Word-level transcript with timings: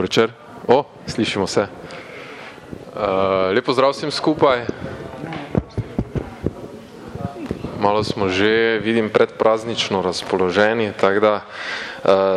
Večer. 0.00 0.32
O, 0.68 0.84
slišimo 1.06 1.46
se. 1.46 1.66
Uh, 2.96 3.54
lepo 3.54 3.72
zdrav 3.72 3.90
vsem 3.90 4.10
skupaj. 4.10 4.66
Malo 7.80 8.04
smo 8.04 8.28
že, 8.28 8.80
vidim, 8.82 9.10
predpraznično 9.10 10.02
razpoloženi, 10.02 10.92
tako 11.00 11.20
da 11.20 11.34
uh, 11.34 11.40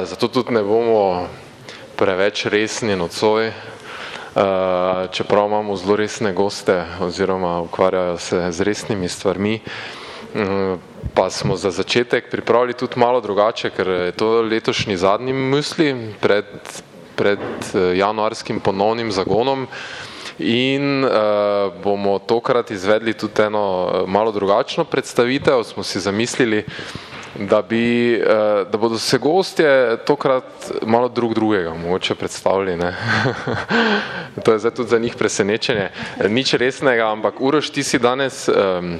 zato 0.05 0.27
tudi 0.27 0.53
ne 0.53 0.63
bomo 0.63 1.27
preveč 1.95 2.45
resni 2.45 2.95
nocoj, 2.95 3.47
uh, 3.47 3.53
čeprav 5.11 5.47
imamo 5.47 5.75
zelo 5.75 5.95
resne 5.95 6.33
goste 6.33 6.83
oziroma 7.01 7.59
ukvarjajo 7.61 8.17
se 8.17 8.51
z 8.51 8.61
resnimi 8.61 9.09
stvarmi. 9.09 9.59
Uh, 10.35 10.77
pa 11.13 11.29
smo 11.29 11.55
za 11.55 11.71
začetek 11.71 12.29
pripravili 12.31 12.73
tudi 12.73 12.99
malo 12.99 13.21
drugače, 13.21 13.69
ker 13.69 13.87
je 13.87 14.11
to 14.11 14.41
letošnji 14.41 14.97
zadnji 14.97 15.33
misli 15.33 16.13
pred, 16.21 16.45
pred 17.19 17.39
januarskim 17.95 18.59
ponovnim 18.59 19.11
zagonom. 19.11 19.67
In 20.39 21.03
uh, 21.03 21.11
bomo 21.83 22.15
tokrat 22.19 22.71
izvedli 22.71 23.13
tudi 23.13 23.41
eno 23.43 23.91
malo 24.07 24.31
drugačno 24.31 24.85
predstavitev. 24.87 25.63
Smo 25.63 25.83
si 25.83 25.99
zamislili, 25.99 26.63
da, 27.35 27.61
bi, 27.61 28.15
uh, 28.15 28.71
da 28.71 28.77
bodo 28.77 28.97
se 28.97 29.17
gostje 29.17 29.97
tokrat 30.07 30.71
malo 30.85 31.09
drug 31.09 31.33
drugega 31.33 31.73
mogoče 31.73 32.15
predstavili. 32.15 32.79
to 34.45 34.53
je 34.53 34.59
zdaj 34.59 34.71
tudi 34.71 34.89
za 34.89 34.99
njih 34.99 35.15
presenečenje. 35.15 35.89
Nič 36.29 36.53
resnega, 36.53 37.11
ampak 37.11 37.41
Uroš, 37.41 37.69
ti 37.69 37.83
si 37.83 37.99
danes. 37.99 38.47
Um, 38.47 38.99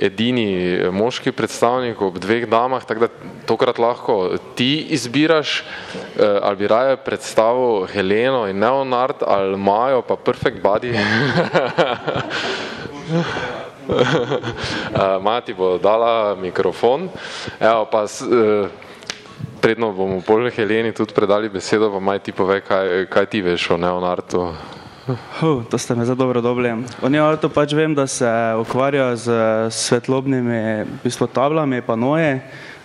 edini 0.00 0.78
moški 0.92 1.32
predstavnik 1.32 2.00
ob 2.02 2.18
dveh 2.22 2.46
damah, 2.50 2.84
tako 2.84 3.06
da 3.06 3.30
tokrat 3.46 3.78
lahko 3.78 4.36
ti 4.54 4.86
izbiraš, 4.90 5.60
eh, 5.60 6.38
ali 6.42 6.56
bi 6.56 6.68
raje 6.68 6.96
predstavil 6.96 7.86
Heleno 7.86 8.46
in 8.48 8.58
Neonard, 8.58 9.22
ali 9.26 9.56
Majo 9.56 10.02
pa 10.02 10.16
Perfect 10.16 10.62
Body. 10.62 10.96
Eh, 13.82 15.18
Maja 15.20 15.40
ti 15.40 15.54
bo 15.54 15.78
dala 15.78 16.36
mikrofon, 16.38 17.08
evo 17.60 17.84
pa 17.90 18.04
eh, 18.04 18.68
predno 19.60 19.92
bomo 19.92 20.20
pol 20.26 20.50
Heleni 20.50 20.92
tudi 20.94 21.14
predali 21.14 21.48
besedo, 21.48 21.90
pa 21.90 22.00
Maj 22.00 22.18
ti 22.18 22.32
pove, 22.32 22.60
kaj, 22.60 23.06
kaj 23.10 23.26
ti 23.26 23.42
veš 23.42 23.70
o 23.70 23.76
Neonardu. 23.76 24.46
Uh, 25.06 25.64
to 25.70 25.78
ste 25.78 25.94
me 25.94 26.04
za 26.04 26.14
dobro 26.14 26.40
dobili. 26.40 26.84
Oni 27.02 27.18
avto 27.18 27.48
pač 27.48 27.72
vem, 27.74 27.94
da 27.94 28.06
se 28.06 28.30
ukvarjajo 28.60 29.16
z 29.16 29.28
svetlobnimi 29.70 30.84
bistvo, 31.04 31.26
tablami, 31.26 31.82
panoje 31.82 32.38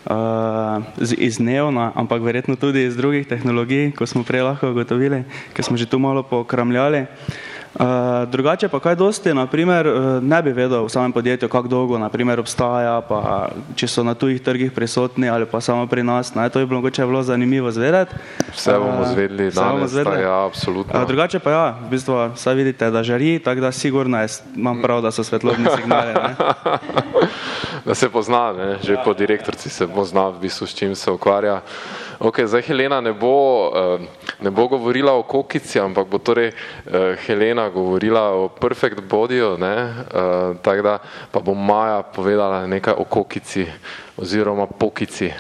uh, 0.10 0.82
iz 1.18 1.40
neona, 1.40 1.92
ampak 1.96 2.22
verjetno 2.22 2.56
tudi 2.56 2.86
iz 2.86 2.98
drugih 2.98 3.28
tehnologij, 3.28 3.92
ko 3.94 4.06
smo 4.10 4.24
prej 4.24 4.42
lahko 4.50 4.72
ugotovili, 4.74 5.24
ker 5.54 5.66
smo 5.66 5.78
že 5.78 5.86
tu 5.86 6.00
malo 6.00 6.24
pokramljali. 6.24 7.06
Uh, 7.06 7.57
Uh, 7.76 8.30
drugače 8.32 8.68
pa 8.68 8.80
kaj 8.80 8.96
dosti, 8.96 9.34
naprimer, 9.34 9.88
uh, 9.88 10.24
ne 10.24 10.42
bi 10.42 10.52
vedel 10.52 10.86
v 10.86 10.90
samem 10.90 11.12
podjetju, 11.12 11.50
kako 11.50 11.68
dolgo 11.68 11.98
naprimer, 12.00 12.40
obstaja, 12.40 13.02
pa 13.02 13.50
če 13.76 13.88
so 13.88 14.04
na 14.04 14.16
tujih 14.18 14.42
trgih 14.42 14.72
prisotni 14.72 15.30
ali 15.30 15.46
pa 15.46 15.62
samo 15.62 15.88
pri 15.88 16.04
nas. 16.04 16.34
Ne, 16.36 16.50
to 16.50 16.60
bi 16.60 16.66
bilo 16.66 16.82
mogoče 16.82 17.06
bilo 17.06 17.24
zanimivo 17.24 17.72
zvedeti. 17.72 18.16
Vse 18.56 18.78
bomo 18.80 19.02
uh, 19.02 19.12
zvedeli, 19.14 19.52
da 19.52 19.70
bomo 19.72 19.88
zvedeli. 19.88 20.22
Ja, 20.22 20.46
absolutno. 20.46 21.02
Uh, 21.02 21.08
drugače 21.08 21.40
pa 21.40 21.52
ja, 21.52 21.66
v 21.86 21.90
bistvu 21.92 22.32
saj 22.36 22.56
vidite, 22.56 22.92
da 22.92 23.04
žari, 23.04 23.40
tako 23.40 23.62
da 23.62 23.72
sigurno 23.72 24.22
je, 24.22 24.28
imam 24.56 24.82
prav, 24.82 25.02
da 25.02 25.12
so 25.12 25.24
svetlobni 25.24 25.68
signali. 25.76 26.14
da 27.88 27.96
se 27.96 28.10
pozna, 28.10 28.52
ne? 28.52 28.78
že 28.84 29.00
po 29.00 29.14
direktorci 29.14 29.70
se 29.70 29.88
pozna, 29.88 30.28
v 30.30 30.44
bistvu, 30.44 30.68
s 30.68 30.76
čim 30.76 30.96
se 30.96 31.12
ukvarja. 31.12 31.62
Ok, 32.20 32.44
zdaj 32.44 32.68
Helena 32.68 33.00
ne 33.02 33.14
bo, 33.16 33.72
uh, 33.72 34.02
ne 34.44 34.52
bo 34.52 34.68
govorila 34.68 35.16
o 35.16 35.24
kokici, 35.24 35.80
ampak 35.80 36.08
bo 36.08 36.20
torej 36.20 36.52
uh, 36.52 37.16
Helena 37.24 37.70
govorila 37.70 38.36
o 38.36 38.50
perfect 38.52 39.00
bodyju, 39.00 39.56
uh, 39.56 39.60
tako 40.60 40.82
da 40.84 41.00
pa 41.32 41.40
bo 41.40 41.56
Maja 41.56 42.04
povedala 42.04 42.68
nekaj 42.68 42.94
o 42.98 43.08
kokici 43.08 43.64
oziroma 44.18 44.68
pokici. 44.68 45.32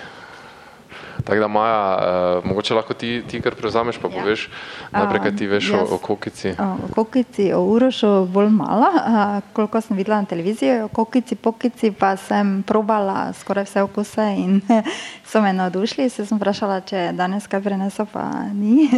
Tako 1.27 1.39
da, 1.39 1.47
Maja, 1.47 1.97
uh, 2.37 2.45
mogoče 2.45 2.73
lahko 2.73 2.93
ti, 2.93 3.23
ti 3.27 3.41
kar 3.41 3.55
prevzameš, 3.55 3.97
pa 3.97 4.09
poveš 4.09 4.45
ja. 4.47 4.99
najprej, 4.99 5.21
kaj 5.21 5.35
ti 5.35 5.47
veš 5.47 5.69
jaz, 5.69 5.91
o, 5.91 5.95
o 5.95 5.97
kokici. 5.97 6.53
O 6.59 6.87
kokici, 6.95 7.49
o 7.53 7.59
urošu 7.63 8.25
bolj 8.25 8.49
malo, 8.49 8.87
uh, 8.95 9.43
koliko 9.53 9.81
sem 9.81 9.97
videla 9.97 10.21
na 10.21 10.25
televiziji, 10.25 10.79
o 10.81 10.87
kokici, 10.87 11.35
pokici 11.35 11.91
pa 11.91 12.15
sem 12.17 12.63
probala 12.63 13.33
skoraj 13.33 13.67
vse 13.67 13.83
okuse 13.83 14.27
in 14.37 14.61
so 15.31 15.41
me 15.41 15.53
navdušili. 15.53 16.09
Se 16.09 16.25
sem 16.25 16.39
vprašala, 16.39 16.79
če 16.87 17.09
danes 17.13 17.47
kaj 17.47 17.61
preneso, 17.61 18.07
pa 18.13 18.29
ni. 18.53 18.87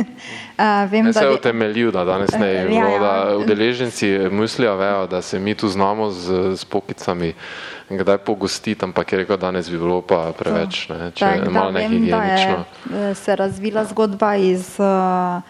Uh, 0.60 0.92
vem, 0.92 1.06
ne 1.06 1.14
se 1.14 1.24
je 1.24 1.32
utemeljil, 1.34 1.92
da 1.92 2.04
danes 2.06 2.32
ne 2.40 2.48
je 2.48 2.64
bilo, 2.68 2.80
ja, 2.80 2.90
ja. 2.90 3.00
da 3.00 3.38
udeleženci 3.38 4.08
mislijo, 4.32 4.76
vejo, 4.76 5.08
da 5.08 5.22
se 5.22 5.40
mi 5.40 5.56
tu 5.56 5.68
znamo 5.68 6.12
z, 6.12 6.56
z 6.56 6.66
pokicami 6.66 7.34
kdaj 7.90 8.18
pogostiti, 8.18 8.86
ampak 8.86 9.12
je 9.12 9.18
rekel, 9.18 9.38
da 9.38 9.48
danes 9.48 9.70
bi 9.70 9.78
bilo 9.78 10.02
pa 10.02 10.32
preveč, 10.38 10.90
ne, 10.90 11.12
če 11.16 11.26
je 11.26 11.50
malo 11.50 11.72
nehigienično. 11.72 12.66
Eh, 12.94 13.16
se 13.16 13.32
je 13.32 13.36
razvila 13.36 13.86
zgodba 13.86 14.36
iz 14.36 14.76
uh, 14.80 15.42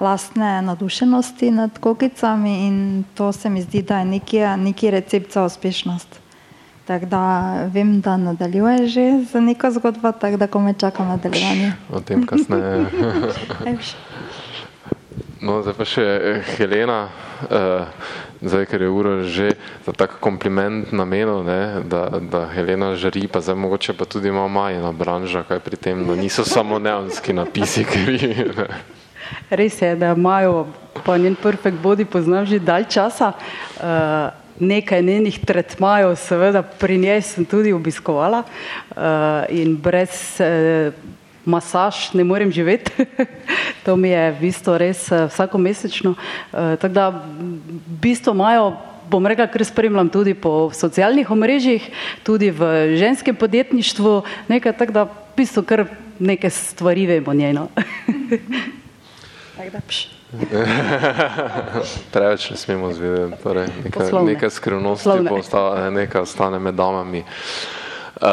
lastne 0.00 0.62
nadušenosti 0.62 1.50
nad 1.50 1.78
kokicami 1.78 2.66
in 2.66 3.04
to 3.14 3.32
se 3.32 3.50
mi 3.50 3.62
zdi, 3.62 3.82
da 3.82 3.98
je 3.98 4.04
neki, 4.04 4.38
neki 4.56 4.90
recept 4.90 5.32
za 5.32 5.44
uspešnost. 5.44 6.20
Tako 6.86 7.06
da 7.06 7.52
vem, 7.72 8.00
da 8.00 8.16
nadaljuje 8.16 8.86
že 8.86 9.24
za 9.32 9.40
neko 9.40 9.70
zgodbo, 9.70 10.12
tako 10.12 10.36
da 10.36 10.46
ko 10.46 10.60
me 10.60 10.74
čakam 10.78 11.08
nadaljevanje. 11.08 11.72
O 11.92 12.00
tem 12.00 12.26
kasneje. 12.26 12.86
no, 15.44 15.62
zdaj 15.62 15.74
pa 15.74 15.84
še 15.84 16.04
eh, 16.04 16.54
Helena. 16.56 17.08
Uh, 17.50 17.86
zdaj, 18.42 18.66
ker 18.66 18.82
je 18.82 18.90
ura 18.90 19.22
že 19.22 19.54
za 19.86 19.92
tak 19.92 20.18
kompliment 20.20 20.92
namenil, 20.92 21.42
ne, 21.44 21.82
da, 21.84 22.20
da 22.20 22.46
Helena 22.52 22.94
žari, 22.96 23.26
pa 23.28 23.40
zdaj 23.40 23.56
mogoče 23.56 23.92
pa 23.98 24.04
tudi 24.04 24.28
ima 24.28 24.48
majena 24.48 24.92
branža, 24.92 25.42
kaj 25.42 25.60
pri 25.60 25.76
tem, 25.76 26.06
da 26.06 26.16
niso 26.16 26.44
samo 26.44 26.78
neonski 26.78 27.32
napisi 27.32 27.84
krivi. 27.84 28.34
Ne. 28.56 28.68
Res 29.50 29.82
je, 29.82 29.94
da 29.96 30.14
imajo 30.16 30.66
pa 31.04 31.18
njen 31.18 31.36
perfect 31.36 31.76
body 31.82 32.04
poznam 32.04 32.46
že 32.46 32.58
dalj 32.58 32.88
časa. 32.88 33.32
Uh, 33.76 34.32
nekaj 34.60 35.02
njenih 35.02 35.38
tretmajev, 35.44 36.16
seveda 36.18 36.62
pri 36.62 36.98
njej 36.98 37.22
sem 37.22 37.44
tudi 37.44 37.72
obiskovala 37.72 38.42
uh, 38.42 38.96
in 39.54 39.76
brez 39.76 40.40
uh, 40.42 40.94
masaž 41.48 42.12
ne 42.12 42.24
morem 42.24 42.52
živeti. 42.52 42.92
to 43.84 43.96
mi 43.96 44.12
je 44.12 44.32
v 44.36 44.40
bistvu 44.40 44.76
res 44.78 45.08
uh, 45.08 45.26
vsakomesečno. 45.32 46.12
Uh, 46.12 46.76
tako 46.76 46.94
da 46.94 47.08
v 47.10 47.96
bistvu 48.04 48.36
imajo, 48.36 48.76
bom 49.08 49.24
rekla, 49.26 49.48
ker 49.48 49.64
spremljam 49.64 50.12
tudi 50.12 50.36
po 50.36 50.68
socialnih 50.76 51.30
omrežjih, 51.32 51.88
tudi 52.22 52.52
v 52.52 52.92
ženskem 53.00 53.36
podjetništvu, 53.36 54.22
nekaj 54.52 54.76
tako 54.76 54.92
da 54.92 55.02
v 55.08 55.40
bistvu 55.40 55.64
kar 55.64 55.86
neke 56.18 56.50
stvari 56.52 57.06
vemo 57.08 57.34
njeno. 57.34 57.68
Preveč 62.12 62.50
ne 62.50 62.56
smemo 62.56 62.92
zvedeti, 62.92 63.42
torej 63.42 63.66
neka, 63.84 64.22
neka 64.22 64.50
skrivnost 64.50 65.06
ostane, 65.06 65.90
neka 65.90 66.20
ostane 66.20 66.58
med 66.58 66.74
damami. 66.74 67.24
Uh, 68.20 68.28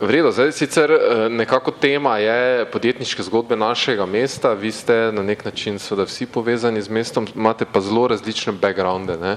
Vredo, 0.00 0.28
zdaj 0.32 0.52
sicer 0.52 0.90
eh, 0.92 1.28
nekako 1.28 1.70
tema 1.70 2.18
je 2.18 2.66
podjetniške 2.70 3.22
zgodbe 3.22 3.56
našega 3.56 4.06
mesta, 4.06 4.52
vi 4.52 4.72
ste 4.72 5.12
na 5.12 5.22
nek 5.22 5.44
način 5.44 5.78
seveda 5.78 6.04
vsi 6.04 6.26
povezani 6.26 6.82
z 6.82 6.92
mestom, 6.92 7.26
imate 7.34 7.64
pa 7.64 7.80
zelo 7.80 8.08
različne 8.08 8.52
backgrounde, 8.52 9.16
ne. 9.16 9.36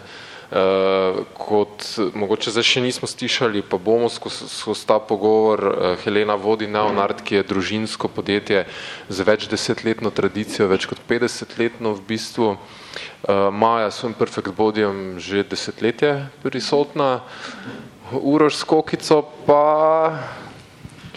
Uh, 0.49 1.19
kot 1.37 1.85
mogoče 2.17 2.49
zdaj 2.51 2.63
še 2.65 2.81
nismo 2.81 3.07
stišali, 3.07 3.61
pa 3.61 3.77
bomo 3.77 4.07
skozi, 4.09 4.47
skozi 4.49 4.87
ta 4.89 4.97
pogovor, 4.97 5.61
uh, 5.61 5.91
Helena 6.01 6.33
vodi 6.35 6.65
Neonard, 6.67 7.21
ki 7.21 7.35
je 7.35 7.43
družinsko 7.51 8.09
podjetje 8.09 8.63
z 9.09 9.27
več 9.29 9.45
desetletno 9.47 10.09
tradicijo, 10.09 10.65
več 10.67 10.89
kot 10.89 10.97
50 11.05 11.53
letno 11.61 11.93
v 11.93 12.01
bistvu. 12.09 12.49
Uh, 12.57 13.53
Maja 13.53 13.93
s 13.93 14.01
svojim 14.01 14.17
Perfect 14.17 14.57
Bodyjem 14.57 15.21
že 15.21 15.45
desetletje 15.45 16.33
prisotna, 16.41 17.21
Uroš 18.09 18.55
s 18.57 18.63
Kokico 18.65 19.21
pa 19.45 19.61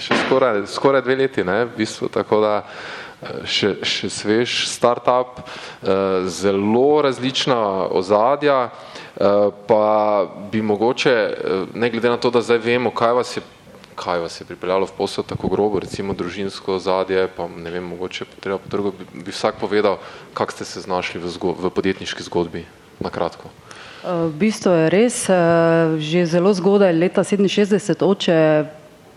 še 0.02 0.18
skoraj, 0.26 0.66
skoraj 0.70 1.04
dve 1.06 1.16
leti, 1.22 1.44
ne, 1.46 1.64
v 1.68 1.76
bistvu, 1.82 2.10
tako 2.12 2.40
da 2.42 2.52
eh, 2.62 3.42
še, 3.46 3.74
še 3.86 4.10
svež 4.10 4.66
startup, 4.70 5.42
eh, 5.42 6.26
zelo 6.26 7.02
različna 7.04 7.88
ozadja, 7.94 8.60
eh, 8.68 9.50
pa 9.68 9.86
bi 10.52 10.62
mogoče, 10.62 11.16
ne 11.74 11.90
glede 11.90 12.10
na 12.10 12.18
to, 12.18 12.30
da 12.34 12.42
zdaj 12.42 12.62
vemo, 12.64 12.94
kaj 12.94 13.18
vas 13.22 13.36
je 13.38 13.44
kaj 13.92 14.22
vas 14.24 14.40
je 14.40 14.46
pripeljalo 14.48 14.86
v 14.88 14.94
posel 14.96 15.22
tako 15.22 15.50
grobo, 15.52 15.78
recimo 15.78 16.14
družinsko 16.16 16.78
zadje, 16.80 17.26
pa 17.36 17.44
ne 17.44 17.70
vem, 17.70 17.84
mogoče 17.92 18.24
treba 18.40 18.56
potrgo, 18.58 18.90
bi, 18.96 19.04
bi 19.28 19.30
vsak 19.30 19.60
povedal, 19.60 20.00
kak 20.34 20.50
ste 20.50 20.64
se 20.64 20.80
znašli 20.80 21.20
v, 21.20 21.28
zgo, 21.28 21.52
v 21.52 21.70
podjetniški 21.70 22.24
zgodbi, 22.24 22.64
na 23.04 23.12
kratko. 23.12 23.52
V 24.02 24.32
bistvu 24.34 24.72
je 24.74 24.86
res, 24.90 25.16
že 26.02 26.24
zelo 26.26 26.50
zgodaj, 26.56 26.90
leta 26.96 27.22
67, 27.22 28.02
oče 28.02 28.38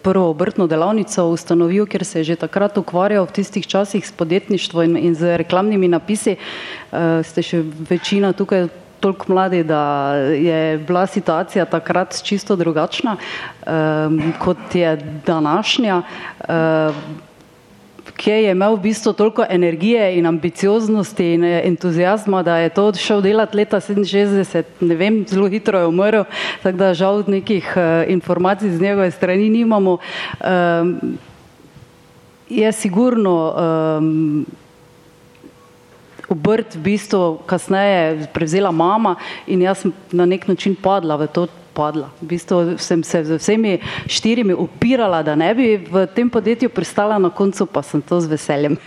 prvo 0.06 0.30
obrtno 0.30 0.68
delavnico 0.70 1.26
ustanovil, 1.34 1.88
ker 1.90 2.06
se 2.06 2.22
je 2.22 2.30
že 2.30 2.36
takrat 2.46 2.78
ukvarjal 2.78 3.26
v 3.26 3.34
tistih 3.42 3.66
časih 3.66 4.06
s 4.06 4.14
podjetništvom 4.14 4.94
in, 4.94 4.98
in 5.10 5.14
z 5.18 5.38
reklamnimi 5.42 5.90
napisi. 5.90 6.38
Uh, 6.38 7.26
ste 7.26 7.42
še 7.42 7.64
večina 7.90 8.30
tukaj 8.38 8.70
toliko 9.02 9.34
mladi, 9.34 9.64
da 9.66 10.14
je 10.38 10.78
bila 10.78 11.08
situacija 11.10 11.66
takrat 11.66 12.22
čisto 12.22 12.56
drugačna, 12.56 13.18
um, 13.18 14.34
kot 14.40 14.78
je 14.78 14.94
današnja. 15.26 16.02
Uh, 16.46 17.34
Kje 18.14 18.34
je 18.44 18.52
imel 18.52 18.76
v 18.76 18.82
bistvu 18.82 19.14
toliko 19.14 19.46
energije 19.50 20.18
in 20.18 20.26
ambicioznosti 20.26 21.26
in 21.34 21.44
entuzijazma, 21.44 22.44
da 22.44 22.58
je 22.58 22.70
to 22.70 22.94
šel 22.94 23.22
delati 23.22 23.58
leta 23.58 23.80
67, 23.80 24.64
ne 24.80 24.96
vem, 24.96 25.26
zelo 25.28 25.48
hitro 25.50 25.80
je 25.80 25.88
umrl, 25.88 26.24
tako 26.64 26.78
da 26.78 26.94
žal 26.94 27.24
nekih 27.28 27.74
uh, 27.76 28.12
informacij 28.12 28.70
z 28.70 28.82
njegove 28.82 29.12
strani 29.12 29.50
nimamo. 29.50 29.98
Um, 30.40 31.18
je 32.50 32.72
sigurno 32.72 33.54
um, 33.58 34.46
obrt 36.30 36.76
v 36.76 36.80
bistvu 36.80 37.40
kasneje 37.46 38.28
prevzela 38.34 38.72
mama 38.72 39.16
in 39.48 39.62
jaz 39.62 39.82
sem 39.82 39.94
na 40.12 40.26
nek 40.26 40.48
način 40.48 40.76
padla 40.76 41.16
v 41.16 41.28
to. 41.28 41.48
Padla. 41.76 42.10
V 42.22 42.30
bistvu 42.32 42.78
sem 42.80 43.04
se 43.04 43.24
z 43.28 43.38
vsemi 43.38 43.80
štirimi 44.08 44.56
upirala, 44.56 45.20
da 45.24 45.36
ne 45.36 45.52
bi 45.56 45.68
v 45.78 46.06
tem 46.16 46.30
podjetju 46.32 46.72
pristala, 46.72 47.20
na 47.20 47.30
koncu 47.30 47.68
pa 47.68 47.84
sem 47.84 48.02
to 48.02 48.22
z 48.24 48.32
veseljem. 48.32 48.80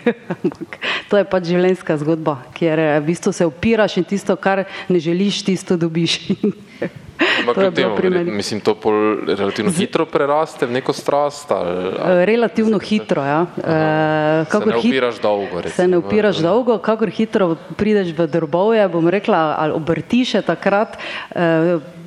to 1.11 1.21
je 1.21 1.27
pač 1.29 1.51
življenjska 1.53 1.99
zgodba, 2.01 2.39
kjer 2.57 2.81
v 2.99 3.05
bistvu 3.13 3.35
se 3.37 3.49
upiraš 3.49 4.01
in 4.01 4.09
tisto, 4.09 4.37
kar 4.41 4.65
ne 4.89 5.03
želiš, 5.03 5.45
tisto 5.45 5.77
dobiš. 5.77 6.21
Ampak 7.41 7.55
kljub 7.55 7.75
temu, 7.75 8.33
mislim, 8.33 8.61
to 8.61 8.75
pol 8.75 8.95
relativno 9.27 9.73
hitro 9.75 10.07
preraste 10.07 10.67
v 10.67 10.79
neko 10.79 10.93
strast? 10.93 11.51
Ali, 11.51 11.91
ali? 11.99 12.25
Relativno 12.27 12.79
hitro, 12.79 13.25
ja. 13.25 13.47
E, 13.59 14.45
se 14.51 14.59
ne 14.67 14.77
upiraš 14.79 15.15
hit, 15.15 15.23
dolgo, 15.23 15.61
recimo. 15.61 15.75
Se 15.77 15.89
ne 15.89 15.99
upiraš 15.99 16.37
dolgo, 16.37 16.79
kakor 16.79 17.11
hitro 17.11 17.57
prideš 17.77 18.15
v 18.15 18.27
drbovje, 18.31 18.89
bom 18.89 19.09
rekla, 19.09 19.57
ali 19.59 19.75
obrtiše 19.75 20.43
takrat. 20.47 20.99
E, 21.35 21.98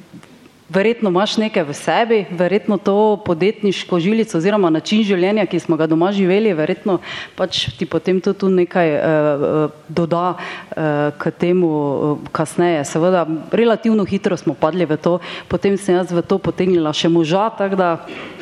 verjetno 0.72 1.10
imaš 1.10 1.36
nekaj 1.38 1.64
v 1.68 1.74
sebi, 1.76 2.20
verjetno 2.32 2.78
to 2.78 3.20
podjetniško 3.26 4.00
žilico 4.00 4.38
oziroma 4.38 4.70
način 4.70 5.04
življenja, 5.04 5.46
ki 5.46 5.60
smo 5.60 5.76
ga 5.78 5.88
doma 5.88 6.12
živeli, 6.16 6.54
verjetno 6.56 7.00
pač 7.36 7.66
ti 7.78 7.86
potem 7.86 8.22
to 8.24 8.34
tu 8.34 8.50
nekaj 8.50 8.92
uh, 8.96 9.66
doda 9.90 10.26
uh, 10.36 11.12
k 11.20 11.32
temu 11.36 11.70
uh, 11.70 12.28
kasneje. 12.32 12.86
Seveda, 12.88 13.26
relativno 13.52 14.06
hitro 14.08 14.38
smo 14.40 14.56
padli 14.56 14.88
v 14.88 14.98
to, 14.98 15.20
potem 15.52 15.78
sem 15.78 16.00
jaz 16.00 16.12
v 16.12 16.24
to 16.24 16.40
potegnila 16.40 16.96
še 16.96 17.12
moža, 17.12 17.50
tako 17.58 17.76
da 17.76 17.90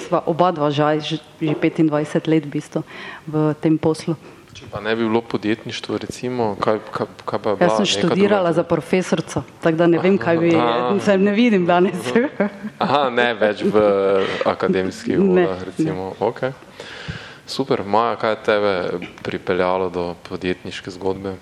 sva 0.05 0.21
oba 0.29 0.53
dva 0.53 0.69
žaj, 0.69 1.01
že 1.01 1.21
25 1.41 2.29
let 2.29 2.45
v 2.45 2.51
bistvu 2.59 2.85
v 3.25 3.53
tem 3.61 3.77
poslu. 3.77 4.17
Če 4.59 4.65
pa 4.67 4.81
ne 4.83 4.91
bi 4.91 5.06
bilo 5.07 5.21
podjetništvo, 5.23 5.97
recimo, 6.03 6.50
kaj, 6.59 6.81
kaj, 6.91 7.06
kaj 7.25 7.39
pa 7.39 7.51
je 7.53 7.56
bilo? 7.56 7.67
Jaz 7.69 7.77
sem 7.77 7.85
študirala 7.88 8.50
za 8.51 8.65
profesorca, 8.67 9.44
tako 9.63 9.77
da 9.79 9.88
ne 9.88 10.01
vem, 10.03 10.17
kaj 10.19 10.38
bi, 10.41 10.50
se 11.06 11.15
ne 11.17 11.31
vidim 11.31 11.63
danes. 11.69 12.09
Aha, 12.83 13.06
ne 13.07 13.29
več 13.39 13.63
v 13.63 13.83
akademskih 14.44 15.15
vodah, 15.15 15.63
recimo. 15.63 16.09
Okay. 16.19 16.51
Super, 17.47 17.85
Maja, 17.88 18.17
kaj 18.19 18.35
je 18.35 18.41
tebe 18.50 18.75
pripeljalo 19.23 19.88
do 19.89 20.03
podjetniške 20.27 20.91
zgodbe? 20.91 21.38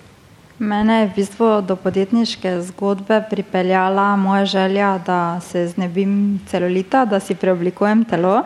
Mene 0.62 1.02
je 1.02 1.10
v 1.10 1.16
bistvu 1.18 1.50
do 1.66 1.74
podjetniške 1.76 2.54
zgodbe 2.70 3.24
pripeljala 3.34 4.12
moja 4.16 4.46
želja, 4.46 4.94
da 5.06 5.40
se 5.42 5.66
znebim 5.74 6.38
celulita, 6.54 7.06
da 7.10 7.18
si 7.20 7.34
preoblikujem 7.34 8.06
telo 8.06 8.44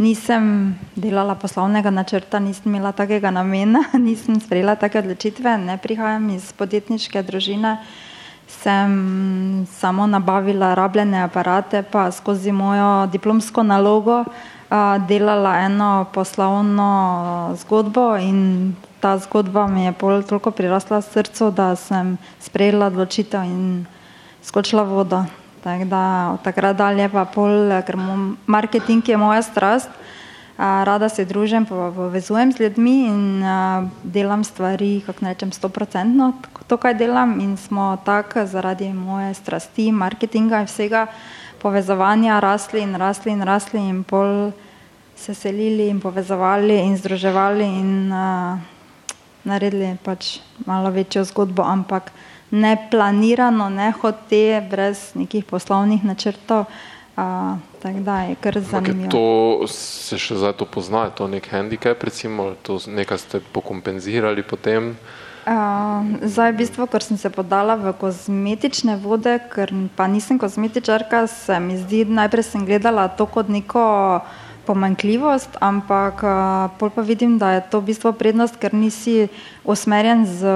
nisem 0.00 0.74
delala 0.96 1.34
poslovnega 1.36 1.90
načrta, 1.92 2.40
nisem 2.40 2.72
imela 2.72 2.92
takega 2.96 3.30
namena, 3.30 3.84
nisem 4.08 4.40
sprejela 4.40 4.74
take 4.80 4.98
odločitve, 4.98 5.58
ne 5.60 5.76
prihajam 5.78 6.30
iz 6.32 6.52
podjetniške 6.56 7.22
družine, 7.22 7.76
sem 8.50 9.66
samo 9.78 10.06
nabavila 10.06 10.72
rabljene 10.74 11.20
aparate, 11.22 11.82
pa 11.82 12.08
skozi 12.10 12.52
mojo 12.52 13.06
diplomsko 13.12 13.62
nalogo 13.62 14.24
delala 15.08 15.56
eno 15.66 16.06
poslovno 16.14 16.90
zgodbo 17.58 18.16
in 18.16 18.74
ta 19.00 19.18
zgodba 19.18 19.66
mi 19.66 19.84
je 19.84 19.92
pol 19.92 20.22
toliko 20.22 20.50
prirasla 20.50 21.00
srcu, 21.02 21.50
da 21.50 21.76
sem 21.76 22.16
sprejela 22.40 22.86
odločitev 22.86 23.44
in 23.44 23.86
skočila 24.42 24.82
vodo. 24.82 25.24
Tako 25.62 25.84
da 25.84 26.30
od 26.34 26.42
takrat 26.42 26.76
dalje 26.76 27.08
pa 27.08 27.24
pol, 27.24 27.68
ker 27.86 27.96
marketing 28.46 29.08
je 29.08 29.16
moja 29.16 29.42
strast, 29.42 29.90
rada 30.58 31.08
se 31.08 31.24
družim, 31.24 31.66
povezujem 31.66 32.52
z 32.52 32.60
ljudmi 32.60 32.96
in 33.06 33.44
delam 34.02 34.44
stvari, 34.44 35.02
kako 35.06 35.24
nečem, 35.24 35.52
stoprocentno. 35.52 36.32
To, 36.66 36.76
kaj 36.76 36.94
delam 36.94 37.40
in 37.40 37.56
smo 37.56 37.96
tako 38.04 38.46
zaradi 38.46 38.92
moje 38.92 39.34
strasti, 39.34 39.92
marketinga 39.92 40.60
in 40.60 40.68
vsega 40.68 41.06
povezovanja 41.60 42.40
rasli 42.40 42.80
in 42.80 42.94
rasli 42.96 43.32
in 43.32 43.42
rasli 43.42 43.80
in 43.80 44.02
pol 44.04 44.52
se 45.16 45.34
selili 45.34 45.88
in 45.88 46.00
povezovali 46.00 46.78
in 46.80 46.96
združevali 46.96 47.64
in 47.64 48.12
a, 48.12 48.58
naredili 49.44 49.96
pač 50.04 50.40
malo 50.66 50.90
večjo 50.90 51.24
zgodbo, 51.24 51.62
ampak 51.62 52.12
neplanirano, 52.50 53.68
ne 53.70 53.92
hote, 53.92 54.62
brez 54.70 55.10
nekih 55.14 55.44
poslovnih 55.44 56.04
načrtov. 56.04 56.66
Uh, 57.16 57.58
tako 57.82 58.00
da 58.00 58.20
je 58.22 58.34
kar 58.40 58.60
zanimivo. 58.60 59.10
To 59.10 59.66
se 59.68 60.18
še 60.18 60.38
zdaj 60.40 60.54
to 60.56 60.64
pozna, 60.64 61.04
je 61.10 61.16
to 61.18 61.26
nek 61.28 61.48
handicap, 61.52 62.02
recimo, 62.06 62.54
to 62.62 62.78
nekaj 62.86 63.18
ste 63.18 63.40
pokompenzirali 63.52 64.42
potem? 64.46 64.94
Uh, 65.44 66.06
zdaj, 66.22 66.54
v 66.54 66.60
bistvu, 66.62 66.86
ker 66.88 67.04
sem 67.04 67.18
se 67.20 67.28
podala 67.34 67.74
v 67.76 67.92
kozmetične 67.98 68.96
vode, 69.02 69.36
ker 69.52 69.72
pa 69.96 70.06
nisem 70.08 70.38
kozmetičarka, 70.38 71.26
se 71.26 71.58
mi 71.60 71.76
zdi, 71.80 72.06
najprej 72.08 72.46
sem 72.46 72.64
gledala 72.64 73.08
to 73.08 73.26
kot 73.26 73.52
neko 73.52 73.84
uh, 74.22 74.39
pomankljivost, 74.66 75.56
ampak 75.60 76.22
pol 76.78 76.90
pa 76.90 77.02
vidim, 77.02 77.38
da 77.38 77.52
je 77.56 77.62
to 77.70 77.80
v 77.80 77.90
bistvu 77.92 78.12
prednost, 78.12 78.56
ker 78.60 78.74
nisi 78.74 79.28
usmerjen 79.64 80.26
z 80.26 80.54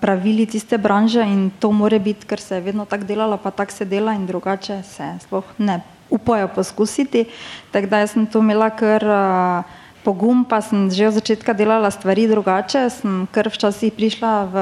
pravili 0.00 0.46
tiste 0.46 0.78
branže 0.78 1.22
in 1.22 1.50
to 1.60 1.72
more 1.72 1.98
biti, 1.98 2.26
ker 2.26 2.40
se 2.40 2.58
je 2.58 2.66
vedno 2.66 2.84
tako 2.84 3.04
delalo, 3.04 3.36
pa 3.36 3.50
tako 3.50 3.72
se 3.72 3.84
dela 3.84 4.14
in 4.14 4.26
drugače 4.26 4.82
se 4.82 5.14
sploh 5.26 5.44
ne 5.58 5.80
upajo 6.10 6.48
poskusiti. 6.48 7.24
Tako 7.72 7.86
da 7.86 7.98
jaz 7.98 8.12
sem 8.14 8.26
to 8.26 8.38
imela 8.38 8.70
kar 8.70 9.04
uh, 9.04 9.64
pogum, 10.04 10.44
pa 10.44 10.60
sem 10.60 10.92
že 10.92 11.08
od 11.08 11.16
začetka 11.16 11.56
delala 11.56 11.88
stvari 11.88 12.28
drugače, 12.28 12.92
sem 12.92 13.24
kar 13.32 13.48
včasih 13.48 13.88
prišla 13.88 14.32
v 14.52 14.56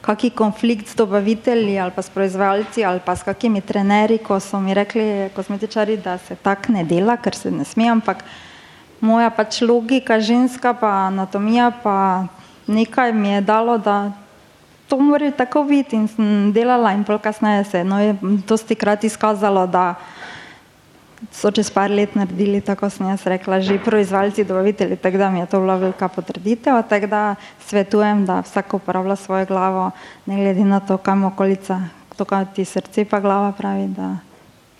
kaki 0.00 0.32
konflikt 0.32 0.88
s 0.88 0.96
dobavitelji 0.96 1.76
ali 1.76 1.92
pa 1.92 2.00
s 2.00 2.08
proizvajalci 2.08 2.80
ali 2.80 3.00
pa 3.04 3.12
s 3.12 3.22
kakimi 3.22 3.60
trenerji, 3.60 4.24
ko 4.24 4.40
so 4.40 4.56
mi 4.56 4.72
rekli 4.72 5.28
kozmetičari, 5.36 6.00
da 6.00 6.16
se 6.18 6.34
tak 6.40 6.72
ne 6.72 6.88
dela, 6.88 7.20
ker 7.20 7.36
se 7.36 7.52
ne 7.52 7.68
sme, 7.68 7.92
ampak 7.92 8.24
moja 9.04 9.28
pač 9.30 9.60
logika 9.60 10.18
ženska 10.18 10.72
pa 10.74 11.12
anatomija 11.12 11.70
pa 11.84 12.26
nekaj 12.66 13.12
mi 13.12 13.28
je 13.36 13.40
dalo, 13.44 13.78
da 13.78 14.12
to 14.88 14.96
mora 14.96 15.30
tako 15.30 15.64
biti 15.68 15.96
in 15.96 16.08
sem 16.08 16.52
delala 16.52 16.92
in 16.96 17.04
pol 17.04 17.20
kasneje 17.20 17.64
se 17.64 17.84
no, 17.84 18.00
je 18.00 18.16
dosti 18.48 18.74
krat 18.74 19.04
izkazalo, 19.04 19.66
da 19.66 19.94
so 21.32 21.50
čez 21.50 21.70
par 21.70 21.90
let 21.90 22.14
naredili, 22.14 22.60
tako 22.60 22.90
sem 22.90 23.08
jaz 23.10 23.26
rekla, 23.26 23.60
že 23.60 23.78
proizvajalci, 23.82 24.44
dobavitelji, 24.44 24.96
tako 24.96 25.18
da 25.18 25.30
mi 25.30 25.40
je 25.40 25.46
to 25.46 25.60
bila 25.60 25.76
velika 25.76 26.08
potrditev, 26.08 26.82
tako 26.88 27.06
da 27.06 27.34
svetujem, 27.66 28.26
da 28.26 28.40
vsak 28.40 28.74
uporablja 28.74 29.16
svojo 29.16 29.46
glavo, 29.46 29.90
ne 30.26 30.36
glede 30.36 30.64
na 30.64 30.80
to, 30.80 30.96
kam 30.96 31.24
okolica, 31.24 31.80
to, 32.16 32.24
kaj 32.24 32.46
ti 32.54 32.64
srce 32.64 33.04
pa 33.04 33.20
glava 33.20 33.52
pravi, 33.52 33.88
da 33.88 34.16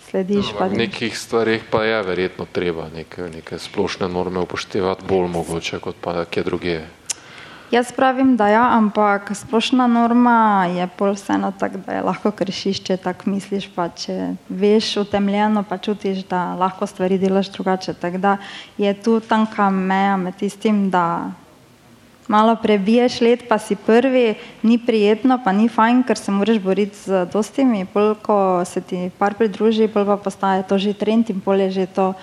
slediš. 0.09 0.53
No, 0.59 0.67
v 0.67 0.79
nekih 0.87 1.17
stvarih 1.17 1.63
pa 1.71 1.83
je 1.83 2.03
verjetno 2.03 2.47
treba 2.51 2.89
neke, 2.95 3.29
neke 3.29 3.59
splošne 3.59 4.09
norme 4.09 4.39
upoštevati 4.39 5.05
bolj 5.07 5.27
mogoče, 5.27 5.79
kot 5.79 5.95
pa 6.01 6.25
kje 6.25 6.43
druge. 6.43 6.79
Jaz 7.71 7.91
pravim, 7.91 8.33
da 8.37 8.47
ja, 8.47 8.63
ampak 8.73 9.29
splošna 9.37 9.85
norma 9.87 10.65
je 10.73 10.87
pol 10.97 11.11
vseeno 11.13 11.51
tako, 11.59 11.77
da 11.85 11.99
je 11.99 12.01
lahko 12.01 12.31
kršiš, 12.31 12.79
če 12.81 12.95
tako 12.97 13.29
misliš, 13.29 13.67
pa 13.75 13.85
če 13.93 14.15
veš 14.49 14.87
utemljeno, 15.03 15.61
pa 15.69 15.77
čutiš, 15.77 16.23
da 16.25 16.55
lahko 16.57 16.87
stvari 16.89 17.19
delaš 17.21 17.51
drugače. 17.53 17.93
Tako 17.93 18.17
da 18.17 18.37
je 18.77 18.93
tu 18.97 19.19
tanka 19.19 19.69
meja 19.69 20.17
med 20.17 20.39
tistim, 20.41 20.87
da 20.89 21.29
malo 22.27 22.55
prebiješ 22.57 23.21
let, 23.21 23.45
pa 23.49 23.59
si 23.61 23.75
prvi, 23.75 24.33
ni 24.65 24.79
prijetno, 24.81 25.37
pa 25.43 25.53
ni 25.53 25.69
fajn, 25.69 26.01
ker 26.09 26.17
se 26.17 26.33
moraš 26.33 26.57
boriti 26.65 26.97
z 27.05 27.25
dostimi, 27.29 27.85
pol 27.85 28.15
ko 28.17 28.65
se 28.65 28.81
ti 28.81 29.11
par 29.21 29.37
pridruži, 29.37 29.91
pol 29.93 30.09
pa 30.09 30.17
postaje 30.17 30.65
to 30.65 30.77
že 30.77 30.97
trend 30.97 31.29
in 31.29 31.41
pol 31.41 31.61
je 31.69 31.71
že 31.71 31.85
to 31.85 32.13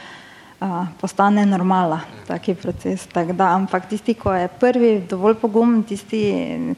postane 1.00 1.46
normala, 1.46 2.00
taki 2.26 2.54
proces. 2.54 3.06
Tak 3.06 3.32
da, 3.32 3.52
ampak 3.54 3.88
tisti, 3.88 4.14
ko 4.14 4.32
je 4.32 4.48
prvi 4.48 5.04
dovolj 5.10 5.34
pogumen, 5.40 5.82
tisti 5.82 6.20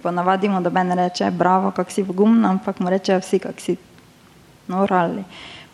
ponavadi 0.02 0.48
mu 0.48 0.60
doben 0.60 0.92
reče, 0.92 1.30
bravo, 1.30 1.70
kak 1.70 1.90
si 1.90 2.04
pogumen, 2.04 2.44
ampak 2.44 2.80
mu 2.80 2.90
rečejo 2.90 3.20
vsi, 3.20 3.38
kak 3.38 3.60
si 3.60 3.76
norali. 4.68 5.24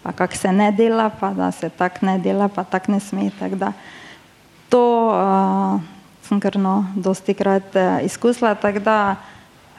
Pa 0.02 0.12
kak 0.12 0.36
se 0.36 0.52
ne 0.52 0.72
dela, 0.72 1.08
pa 1.08 1.32
da 1.32 1.50
se 1.52 1.68
tak 1.68 2.02
ne 2.02 2.18
dela, 2.18 2.48
pa 2.48 2.64
tak 2.64 2.88
ne 2.88 3.00
sme. 3.00 3.30
Tak 3.38 3.56
da, 3.56 3.72
to 4.68 5.08
uh, 5.08 5.80
sem 6.28 6.40
krno 6.40 6.84
dosti 6.96 7.34
krat 7.34 7.72
uh, 7.72 8.04
izkusila, 8.04 8.54
tako 8.54 8.84
da 8.84 9.16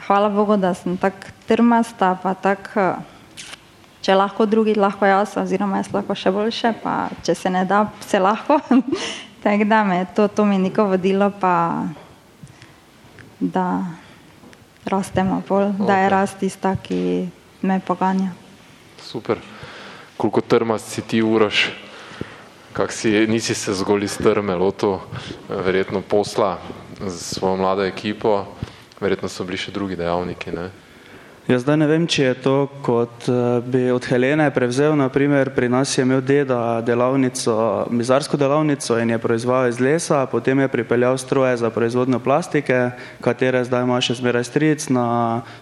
hvala 0.06 0.28
Bogu, 0.28 0.56
da 0.56 0.74
sem 0.74 0.96
tako 0.98 1.30
trmasta, 1.46 2.18
pa 2.22 2.34
tako, 2.34 2.98
če 4.06 4.14
lahko 4.14 4.46
drugi, 4.46 4.76
lahko 4.78 5.06
jaz, 5.08 5.32
oziroma 5.40 5.80
jaz 5.80 5.90
lahko 5.90 6.14
še 6.14 6.30
boljše, 6.30 6.70
pa 6.78 7.08
če 7.26 7.34
se 7.34 7.50
ne 7.50 7.64
da, 7.66 7.88
se 8.06 8.20
lahko. 8.22 8.60
tako 9.42 9.66
da 9.66 9.82
me 9.84 10.04
to, 10.14 10.28
to 10.30 10.44
mi 10.46 10.60
niko 10.62 10.86
vodilo, 10.92 11.32
pa 11.40 11.54
da 13.40 13.66
rastemo 14.86 15.40
bolj, 15.48 15.72
okay. 15.72 15.86
da 15.88 15.98
je 15.98 16.12
rast 16.14 16.38
tista, 16.38 16.76
ki 16.78 17.00
me 17.66 17.80
poganja. 17.82 18.30
Super. 19.02 19.42
Koliko 20.16 20.40
trmast 20.40 20.94
si 20.94 21.02
ti 21.02 21.22
uraš? 21.22 21.66
Kak 22.76 22.92
si, 22.94 23.10
nisi 23.26 23.58
se 23.58 23.74
zgolj 23.74 24.06
iztrmel, 24.06 24.62
loto, 24.62 25.00
verjetno 25.48 26.04
posla 26.06 26.58
z 27.00 27.18
svojo 27.34 27.56
mlado 27.58 27.84
ekipo, 27.84 28.44
verjetno 29.00 29.28
so 29.32 29.44
bili 29.48 29.58
še 29.58 29.74
drugi 29.74 29.98
dejavniki. 29.98 30.54
Ne? 30.54 30.70
Jaz 31.46 31.62
zdaj 31.62 31.76
ne 31.78 31.86
vem, 31.86 32.08
če 32.10 32.24
je 32.24 32.36
to, 32.42 32.52
kot 32.82 33.28
eh, 33.30 33.62
bi 33.62 33.84
od 33.94 34.02
Helene 34.10 34.48
prevzel, 34.50 34.96
naprimer 34.98 35.52
pri 35.54 35.68
nas 35.70 35.92
je 35.94 36.02
imel 36.02 36.18
deda 36.18 36.80
delavnico, 36.82 37.86
mizarsko 37.94 38.34
delavnico 38.34 38.96
in 38.98 39.14
je 39.14 39.18
proizvajal 39.22 39.70
iz 39.70 39.78
lesa, 39.78 40.24
potem 40.26 40.58
je 40.64 40.72
pripeljal 40.74 41.14
stroje 41.22 41.54
za 41.62 41.70
proizvodnjo 41.70 42.18
plastike, 42.18 42.90
katere 43.22 43.62
zdaj 43.62 43.86
ima 43.86 44.02
še 44.02 44.18
zmeraj 44.18 44.48
stric, 44.50 44.88
na, 44.90 45.06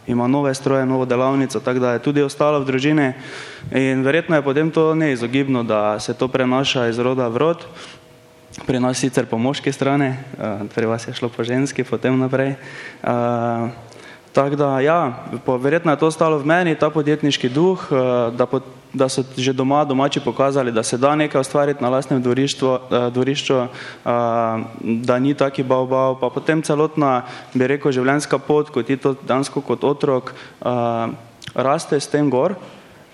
ima 0.09 0.25
nove 0.25 0.57
stroje, 0.57 0.88
novo 0.88 1.05
delavnico, 1.05 1.61
tako 1.61 1.85
da 1.85 1.93
je 1.93 2.05
tudi 2.09 2.25
ostalo 2.25 2.64
v 2.64 2.71
družini 2.73 3.12
in 3.76 4.09
verjetno 4.09 4.41
je 4.41 4.49
potem 4.49 4.73
to 4.73 4.95
neizogibno, 4.97 5.69
da 5.69 6.00
se 6.00 6.17
to 6.17 6.33
prenaša 6.33 6.88
iz 6.88 6.97
roda 6.97 7.29
v 7.29 7.45
rod. 7.45 7.69
Pri 8.64 8.81
nas 8.81 9.03
sicer 9.05 9.29
po 9.29 9.37
moški 9.37 9.69
strani, 9.69 10.14
eh, 10.17 10.64
pri 10.73 10.88
vas 10.88 11.05
je 11.05 11.12
šlo 11.12 11.29
po 11.29 11.45
ženski, 11.45 11.85
potem 11.85 12.17
naprej. 12.17 12.57
Tako 14.35 14.57
da, 14.57 14.81
ja, 14.81 15.12
verjetno 15.61 15.93
je 15.93 15.99
to 15.99 16.07
ostalo 16.07 16.38
v 16.38 16.47
meni, 16.47 16.75
ta 16.75 16.91
podjetniški 16.91 17.49
duh, 17.49 17.79
eh, 17.87 17.97
da, 18.35 18.47
po, 18.50 18.61
da 18.93 19.07
so 19.09 19.23
že 19.37 19.53
doma 19.53 19.85
domači 19.85 20.21
pokazali, 20.21 20.73
da 20.73 20.83
se 20.83 20.99
da 20.99 21.14
nekaj 21.14 21.41
ustvariti 21.41 21.83
na 21.83 21.88
lastnem 21.88 22.23
dvorišču, 22.23 22.67
eh, 22.67 23.11
dvorišču 23.14 23.55
eh, 23.55 23.69
da 24.83 25.19
ni 25.19 25.35
taki 25.35 25.62
bav 25.62 25.87
bav, 25.87 26.19
pa 26.21 26.31
potem 26.35 26.62
celotna, 26.62 27.23
bi 27.55 27.67
rekel, 27.67 27.93
življenjska 27.93 28.38
pot, 28.38 28.75
kot 28.75 28.87
ti 28.87 28.97
to 28.97 29.14
dansko 29.23 29.61
kot 29.61 29.85
otrok, 29.85 30.35
raste 31.55 32.00
s 32.00 32.11
tem 32.11 32.31
gor 32.31 32.59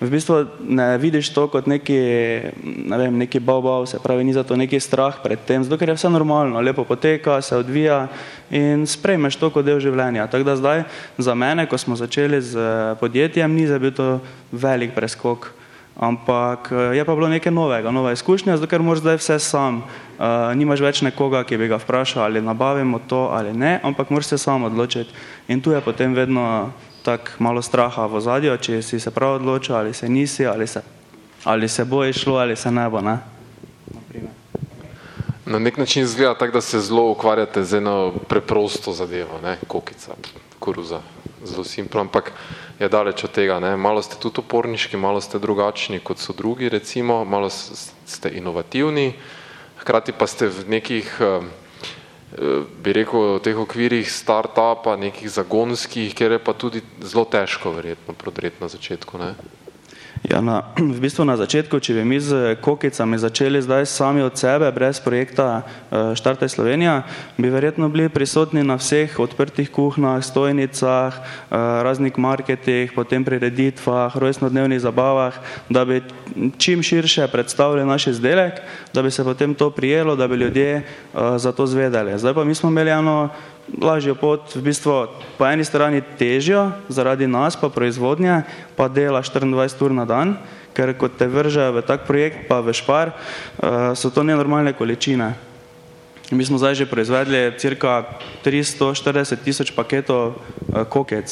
v 0.00 0.09
bistvu 0.09 0.47
ne 0.64 0.97
vidiš 0.99 1.28
to 1.37 1.45
kot 1.52 1.69
neki, 1.69 2.00
ne 2.64 2.97
vem, 2.97 3.19
neki 3.21 3.40
bav-bav, 3.40 3.85
se 3.87 4.00
pravi, 4.00 4.25
ni 4.25 4.33
za 4.33 4.42
to 4.42 4.57
neki 4.57 4.80
strah 4.80 5.21
pred 5.21 5.38
tem, 5.45 5.64
zato 5.64 5.76
ker 5.76 5.92
je 5.92 5.99
vse 5.99 6.09
normalno, 6.09 6.61
lepo 6.61 6.85
poteka, 6.88 7.40
se 7.45 7.57
odvija 7.57 8.09
in 8.50 8.87
sprejmeš 8.88 9.37
to 9.37 9.52
kot 9.52 9.69
del 9.69 9.80
življenja. 9.80 10.26
Tako 10.33 10.49
da 10.49 10.57
zdaj 10.57 10.85
za 11.21 11.37
mene, 11.37 11.69
ko 11.69 11.78
smo 11.78 12.00
začeli 12.00 12.40
z 12.40 12.57
podjetjem, 13.00 13.52
ni 13.52 13.69
za 13.69 13.78
bil 13.78 13.92
to 13.92 14.21
velik 14.52 14.97
preskok, 14.97 15.52
ampak 16.00 16.73
je 16.97 17.04
pa 17.04 17.12
bilo 17.12 17.28
nekaj 17.28 17.52
novega, 17.52 17.92
nova 17.92 18.16
izkušnja, 18.16 18.57
zato 18.57 18.73
ker 18.73 18.80
moraš 18.80 19.04
zdaj 19.04 19.21
vse 19.21 19.37
sam, 19.45 19.83
uh, 19.85 20.49
nimaš 20.57 20.80
več 20.80 21.04
nekoga, 21.04 21.45
ki 21.45 21.61
bi 21.61 21.69
ga 21.69 21.76
vprašal, 21.76 22.25
ali 22.25 22.40
nabavimo 22.40 23.04
to 23.04 23.28
ali 23.37 23.52
ne, 23.52 23.76
ampak 23.85 24.09
moraš 24.09 24.33
se 24.33 24.38
sam 24.40 24.64
odločiti 24.64 25.12
in 25.52 25.61
tu 25.61 25.76
je 25.76 25.80
potem 25.85 26.16
vedno 26.16 26.73
tako 27.02 27.30
malo 27.38 27.62
straha 27.62 28.07
v 28.07 28.21
zadju, 28.21 28.57
če 28.57 28.83
si 28.83 29.00
se 29.00 29.11
prav 29.11 29.40
odločil 29.40 29.76
ali 29.76 29.95
se 29.95 30.09
nisi, 30.09 30.47
ali 30.47 30.66
se, 30.66 30.83
ali 31.45 31.69
se 31.69 31.85
bo 31.85 32.04
išlo 32.04 32.37
ali 32.37 32.57
se 32.57 32.71
ne 32.71 32.88
bo. 32.90 33.00
Ne? 33.00 33.19
Na 35.47 35.59
nek 35.59 35.78
način 35.78 36.02
izgleda 36.02 36.35
tako, 36.38 36.52
da 36.52 36.61
se 36.61 36.80
zelo 36.80 37.11
ukvarjate 37.11 37.64
z 37.64 37.76
eno 37.76 38.12
preprosto 38.28 38.92
zadevo, 38.92 39.40
ne? 39.42 39.57
kokica, 39.66 40.14
koruza, 40.59 41.00
zelo 41.45 41.64
simplo, 41.64 42.00
ampak 42.00 42.33
je 42.78 42.88
daleč 42.88 43.25
od 43.25 43.33
tega. 43.33 43.61
Ne? 43.61 43.76
Malo 43.76 44.02
ste 44.02 44.16
tudi 44.21 44.40
oporniški, 44.40 44.97
malo 44.97 45.21
ste 45.21 45.38
drugačni 45.38 45.99
kot 45.99 46.19
so 46.19 46.33
drugi, 46.33 46.69
recimo, 46.69 47.25
malo 47.25 47.50
ste 47.50 48.30
inovativni, 48.30 49.14
hkrati 49.83 50.12
pa 50.12 50.26
ste 50.26 50.47
v 50.47 50.69
nekih 50.69 51.19
uh, 51.21 51.45
bi 52.83 52.93
rekel, 52.95 53.39
v 53.39 53.43
teh 53.43 53.59
okvirih 53.59 54.07
start-upa, 54.07 54.95
nekih 54.97 55.27
zagonskih, 55.27 56.15
kjer 56.15 56.39
je 56.39 56.43
pa 56.43 56.55
tudi 56.55 56.83
zelo 57.03 57.25
težko 57.27 57.75
verjetno 57.75 58.15
prodreti 58.15 58.63
na 58.63 58.69
začetku. 58.71 59.19
Ne? 59.19 59.35
Ja, 60.21 60.45
na, 60.45 60.69
v 60.77 61.00
bistvu 61.00 61.25
na 61.25 61.33
začetku, 61.41 61.81
če 61.81 61.97
bi 61.97 62.03
mi 62.05 62.21
z 62.21 62.61
kokicami 62.61 63.17
začeli 63.17 63.57
zdaj 63.65 63.89
sami 63.89 64.21
od 64.21 64.37
sebe, 64.37 64.69
brez 64.69 65.00
projekta 65.00 65.65
eh, 65.65 66.12
Štartaj 66.12 66.53
Slovenija, 66.53 67.09
bi 67.41 67.49
verjetno 67.49 67.89
bili 67.89 68.12
prisotni 68.12 68.61
na 68.61 68.77
vseh 68.77 69.17
odprtih 69.17 69.73
kuhnah, 69.73 70.21
stojnicah, 70.21 71.17
eh, 71.17 71.57
raznih 71.57 72.21
marketih, 72.21 72.93
potem 72.93 73.25
prireditvah, 73.25 74.12
rojstnodnevnih 74.12 74.85
zabavah, 74.85 75.41
da 75.73 75.89
bi 75.89 76.05
čim 76.61 76.85
širše 76.85 77.25
predstavili 77.33 77.89
naš 77.89 78.12
izdelek, 78.12 78.61
da 78.93 79.00
bi 79.00 79.11
se 79.11 79.25
potem 79.25 79.57
to 79.57 79.71
prijelo, 79.71 80.17
da 80.17 80.29
bi 80.29 80.37
ljudje 80.37 80.83
uh, 80.83 81.37
za 81.37 81.53
to 81.53 81.67
zvedeli. 81.67 82.19
Zdaj 82.19 82.35
pa 82.35 82.45
mi 82.45 82.55
smo 82.55 82.71
imeli 82.71 82.91
eno 82.91 83.29
lažjo 83.79 84.15
pot, 84.19 84.50
v 84.57 84.62
bistvu 84.67 85.07
po 85.39 85.47
eni 85.47 85.65
strani 85.65 86.03
težjo, 86.19 86.71
zaradi 86.89 87.31
nas 87.31 87.55
pa 87.55 87.71
proizvodnja, 87.71 88.43
pa 88.77 88.89
dela 88.89 89.23
24 89.23 89.85
ur 89.85 89.93
na 89.95 90.05
dan, 90.09 90.39
ker 90.75 90.95
kot 90.99 91.19
te 91.19 91.29
vrže 91.31 91.71
v 91.71 91.83
tak 91.87 92.07
projekt, 92.07 92.49
pa 92.49 92.62
v 92.65 92.75
špar, 92.75 93.15
uh, 93.15 93.93
so 93.95 94.11
to 94.11 94.27
nenormalne 94.27 94.73
količine. 94.75 95.35
Mi 96.31 96.47
smo 96.47 96.62
zdaj 96.62 96.79
že 96.79 96.87
proizvedli 96.87 97.59
cirka 97.59 98.07
340 98.47 99.43
tisoč 99.43 99.75
paketov 99.75 100.39
uh, 100.39 100.87
kokec. 100.87 101.27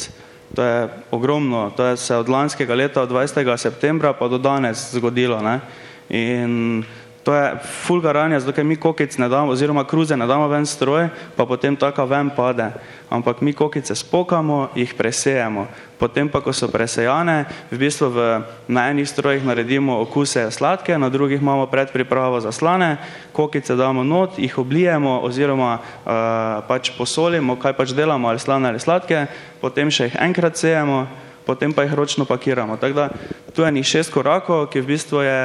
To 0.55 0.61
je 0.65 0.89
ogromno, 1.11 1.69
to 1.77 1.85
je 1.85 1.97
se 1.97 2.15
od 2.15 2.29
lanskega 2.29 2.73
leta, 2.73 3.05
od 3.05 3.11
20. 3.11 3.45
septembra 3.57 4.13
pa 4.13 4.27
do 4.27 4.37
danes 4.37 4.91
zgodilo. 4.91 5.37
Ne? 5.41 5.61
In 6.09 6.83
To 7.29 7.35
je 7.37 7.61
full 7.85 8.01
garanja, 8.01 8.39
zato 8.41 8.57
ker 8.57 8.65
mi 8.65 8.73
kokic 8.73 9.13
ne 9.21 9.27
damo, 9.29 9.53
oziroma 9.53 9.83
kruze 9.85 10.17
ne 10.17 10.25
damo 10.25 10.47
ven 10.49 10.65
stroje, 10.65 11.11
pa 11.37 11.45
potem 11.45 11.75
taka 11.77 12.01
ven 12.03 12.31
pade. 12.33 12.71
Ampak 13.09 13.45
mi 13.45 13.53
kokice 13.53 13.93
spokamo, 13.95 14.73
jih 14.73 14.95
presejemo. 14.97 15.67
Potem 16.01 16.25
pa, 16.25 16.41
ko 16.41 16.49
so 16.49 16.65
presejane, 16.73 17.45
v 17.69 17.77
bistvu 17.77 18.09
v, 18.09 18.17
na 18.65 18.89
enih 18.89 19.05
strojih 19.05 19.45
naredimo 19.45 20.01
okuse 20.01 20.49
sladke, 20.49 20.97
na 20.97 21.09
drugih 21.13 21.37
imamo 21.37 21.69
predpripravo 21.69 22.41
za 22.41 22.49
slane, 22.49 22.97
kokice 23.29 23.77
damo 23.77 24.01
not, 24.01 24.41
jih 24.41 24.57
oblijemo 24.57 25.21
oziroma 25.21 25.77
uh, 25.77 26.65
pač 26.65 26.97
posolimo, 26.97 27.61
kaj 27.61 27.77
pač 27.77 27.93
delamo, 27.93 28.25
ali 28.25 28.41
slane 28.41 28.73
ali 28.73 28.81
sladke, 28.81 29.29
potem 29.61 29.93
še 29.93 30.09
jih 30.09 30.17
enkrat 30.17 30.57
sejemo, 30.57 31.05
potem 31.45 31.77
pa 31.77 31.85
jih 31.85 31.93
ročno 31.93 32.25
pakiramo. 32.25 32.81
Tako 32.81 32.93
da 32.93 33.09
tu 33.53 33.61
je 33.61 33.71
njih 33.71 33.85
šest 33.85 34.13
korakov, 34.13 34.65
ki 34.73 34.81
v 34.81 34.97
bistvu 34.97 35.21
je 35.21 35.41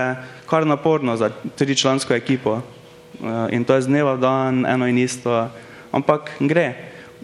kar 0.46 0.66
naporno 0.66 1.16
za 1.16 1.30
tričlansko 1.56 2.14
ekipo. 2.14 2.60
Eh, 3.22 3.54
in 3.54 3.64
to 3.64 3.74
je 3.74 3.82
z 3.82 3.86
dneva 3.86 4.14
v 4.14 4.20
dan 4.20 4.66
eno 4.66 4.86
in 4.86 4.98
isto, 4.98 5.30
ampak 5.92 6.34
gre. 6.42 6.74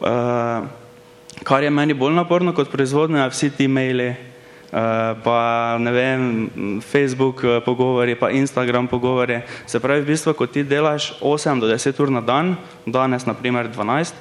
Eh, 0.00 0.60
kar 1.42 1.62
je 1.62 1.70
meni 1.70 1.94
bolj 1.94 2.14
naporno 2.14 2.52
kot 2.54 2.70
proizvodnja, 2.70 3.28
vsi 3.28 3.50
ti 3.50 3.68
maili, 3.68 4.14
eh, 4.14 4.16
pa 5.24 5.76
ne 5.78 5.92
vem, 5.92 6.20
Facebook 6.80 7.42
pogovori, 7.64 8.14
pa 8.14 8.30
Instagram 8.30 8.88
pogovori. 8.88 9.42
Se 9.66 9.80
pravi, 9.80 10.02
v 10.02 10.14
bistvu, 10.14 10.34
ko 10.34 10.46
ti 10.46 10.62
delaš 10.62 11.18
8 11.20 11.60
do 11.60 11.66
10 11.66 12.00
ur 12.00 12.10
na 12.10 12.20
dan, 12.20 12.56
danes 12.86 13.26
naprimer 13.26 13.68
12, 13.68 14.14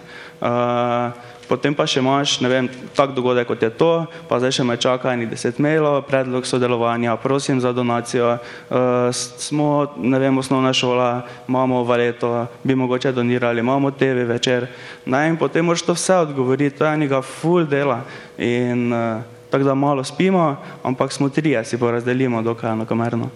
potem 1.49 1.73
pa 1.73 1.87
še 1.89 2.03
imaš, 2.03 2.37
ne 2.45 2.49
vem, 2.51 2.69
tak 2.93 3.15
dogodek, 3.17 3.47
kot 3.49 3.63
je 3.65 3.71
to, 3.73 4.05
pa 4.29 4.37
zdaj 4.37 4.59
še 4.59 4.65
me 4.67 4.77
čaka 4.77 5.09
enih 5.15 5.31
deset 5.31 5.57
mailov, 5.57 6.03
predlog 6.05 6.45
sodelovanja, 6.45 7.17
prosim 7.17 7.57
za 7.57 7.73
donacijo, 7.73 8.37
uh, 8.37 9.09
smo, 9.13 9.89
ne 9.97 10.21
vem, 10.21 10.37
osnovna 10.37 10.69
šola, 10.77 11.25
imamo 11.49 11.81
valeto, 11.89 12.45
bi 12.63 12.77
mogoče 12.77 13.11
donirali, 13.17 13.65
imamo 13.65 13.91
TV 13.91 14.29
večer, 14.29 14.69
ne, 15.09 15.25
in 15.33 15.41
potem 15.41 15.65
moraš 15.65 15.87
to 15.89 15.97
vse 15.97 16.21
odgovoriti, 16.29 16.77
to 16.77 16.85
je 16.85 16.93
enega 16.93 17.23
full 17.25 17.65
dela 17.65 18.03
in 18.37 18.93
uh, 18.93 19.25
tako 19.49 19.63
da 19.63 19.73
malo 19.73 20.03
spimo, 20.03 20.55
ampak 20.83 21.11
smo 21.11 21.29
trije, 21.29 21.65
si 21.65 21.77
porazdelimo 21.77 22.41
dokaj 22.41 22.71
enakomerno. 22.71 23.29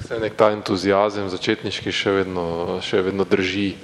Vse 0.00 0.20
nek 0.20 0.36
ta 0.38 0.50
entuzijazem 0.54 1.28
začetniški 1.28 1.92
še 1.92 2.10
vedno, 2.10 2.78
še 2.82 3.02
vedno 3.02 3.26
drži. 3.26 3.74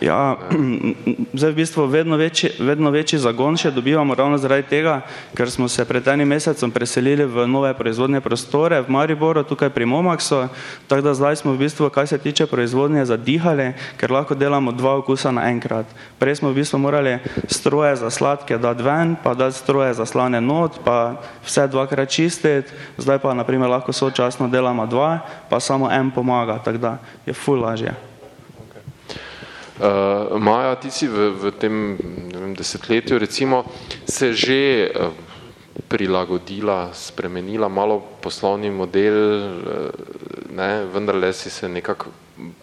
Ja, 0.00 0.36
zdaj 1.38 1.50
v 1.50 1.56
bistvu 1.56 1.86
vedno 1.86 2.16
večji, 2.16 2.50
vedno 2.60 2.90
večji 2.92 3.18
zagon 3.18 3.56
še 3.56 3.70
dobivamo 3.72 4.14
ravno 4.14 4.36
zaradi 4.38 4.68
tega, 4.68 5.00
ker 5.32 5.48
smo 5.50 5.68
se 5.72 5.84
pred 5.88 6.04
enim 6.12 6.28
mesecem 6.28 6.70
preselili 6.70 7.24
v 7.24 7.46
nove 7.48 7.72
proizvodne 7.74 8.20
prostore 8.20 8.82
v 8.84 8.92
Mariboru, 8.92 9.40
tukaj 9.40 9.70
pri 9.72 9.88
Momaksu, 9.88 10.48
tako 10.84 11.00
da 11.00 11.14
zdaj 11.16 11.40
smo 11.40 11.54
v 11.56 11.64
bistvu, 11.64 11.88
kaj 11.88 12.12
se 12.12 12.18
tiče 12.18 12.46
proizvodnje, 12.46 13.06
zadihali, 13.08 13.72
ker 13.96 14.12
lahko 14.12 14.36
delamo 14.36 14.72
dva 14.76 14.98
okusa 15.00 15.32
naenkrat. 15.32 15.88
Prej 16.20 16.42
smo 16.42 16.52
v 16.52 16.60
bistvu 16.60 16.76
morali 16.78 17.16
stroje 17.48 17.96
za 17.96 18.12
sladke 18.12 18.58
dati 18.60 18.84
ven, 18.84 19.16
pa 19.16 19.32
dati 19.32 19.56
stroje 19.56 19.94
za 19.96 20.04
slane 20.04 20.44
not, 20.44 20.76
pa 20.84 21.16
vse 21.40 21.64
dvakrat 21.72 22.12
čistiti, 22.12 22.68
zdaj 23.00 23.24
pa 23.24 23.32
naprimer 23.32 23.72
lahko 23.72 23.96
sočasno 23.96 24.52
delamo 24.52 24.84
dva, 24.84 25.24
pa 25.48 25.56
samo 25.60 25.88
en 25.88 26.12
pomaga, 26.12 26.60
tako 26.60 26.78
da 26.78 26.92
je 27.24 27.32
ful 27.32 27.64
lažje. 27.64 28.15
Uh, 29.76 30.40
Maja, 30.40 30.74
ti 30.80 30.90
si 30.90 31.04
v, 31.04 31.36
v 31.36 31.52
tem 31.52 31.74
vem, 32.32 32.54
desetletju 32.56 33.18
recimo 33.18 33.64
se 34.08 34.32
že 34.32 34.88
uh, 34.88 35.12
prilagodila, 35.88 36.96
spremenila 36.96 37.68
malo 37.68 38.00
poslovni 38.24 38.70
model, 38.72 39.12
uh, 39.12 39.92
ne, 40.56 40.88
vendar 40.88 41.20
le 41.20 41.32
si 41.32 41.50
se 41.50 41.68
nekako 41.68 42.08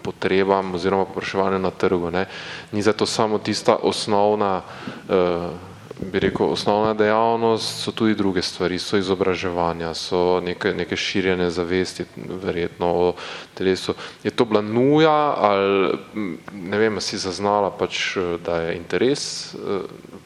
potrebam 0.01 0.73
oziroma 0.73 1.05
popraševanje 1.05 1.59
na 1.59 1.71
trgu. 1.71 2.09
Ne. 2.09 2.25
Ni 2.71 2.81
zato 2.81 3.05
samo 3.05 3.37
tista 3.37 3.77
osnovna 3.77 4.61
uh, 4.61 5.72
bi 5.99 6.19
rekel, 6.19 6.45
osnovna 6.51 6.93
dejavnost, 6.93 7.83
so 7.83 7.91
tudi 7.91 8.15
druge 8.15 8.41
stvari, 8.41 8.79
so 8.79 8.97
izobraževanja, 8.97 9.93
so 9.93 10.41
neke, 10.45 10.73
neke 10.73 10.97
širjene 10.97 11.49
zavesti, 11.51 12.05
verjetno 12.17 12.87
o 12.87 13.13
telesu. 13.53 13.93
Je 14.23 14.31
to 14.31 14.45
bila 14.45 14.61
nuja 14.61 15.33
ali 15.37 15.97
ne 16.53 16.77
vem, 16.77 17.01
si 17.01 17.17
zaznala 17.17 17.71
pač, 17.71 18.17
da 18.45 18.61
je 18.61 18.77
interes 18.77 19.53
eh, 19.53 19.57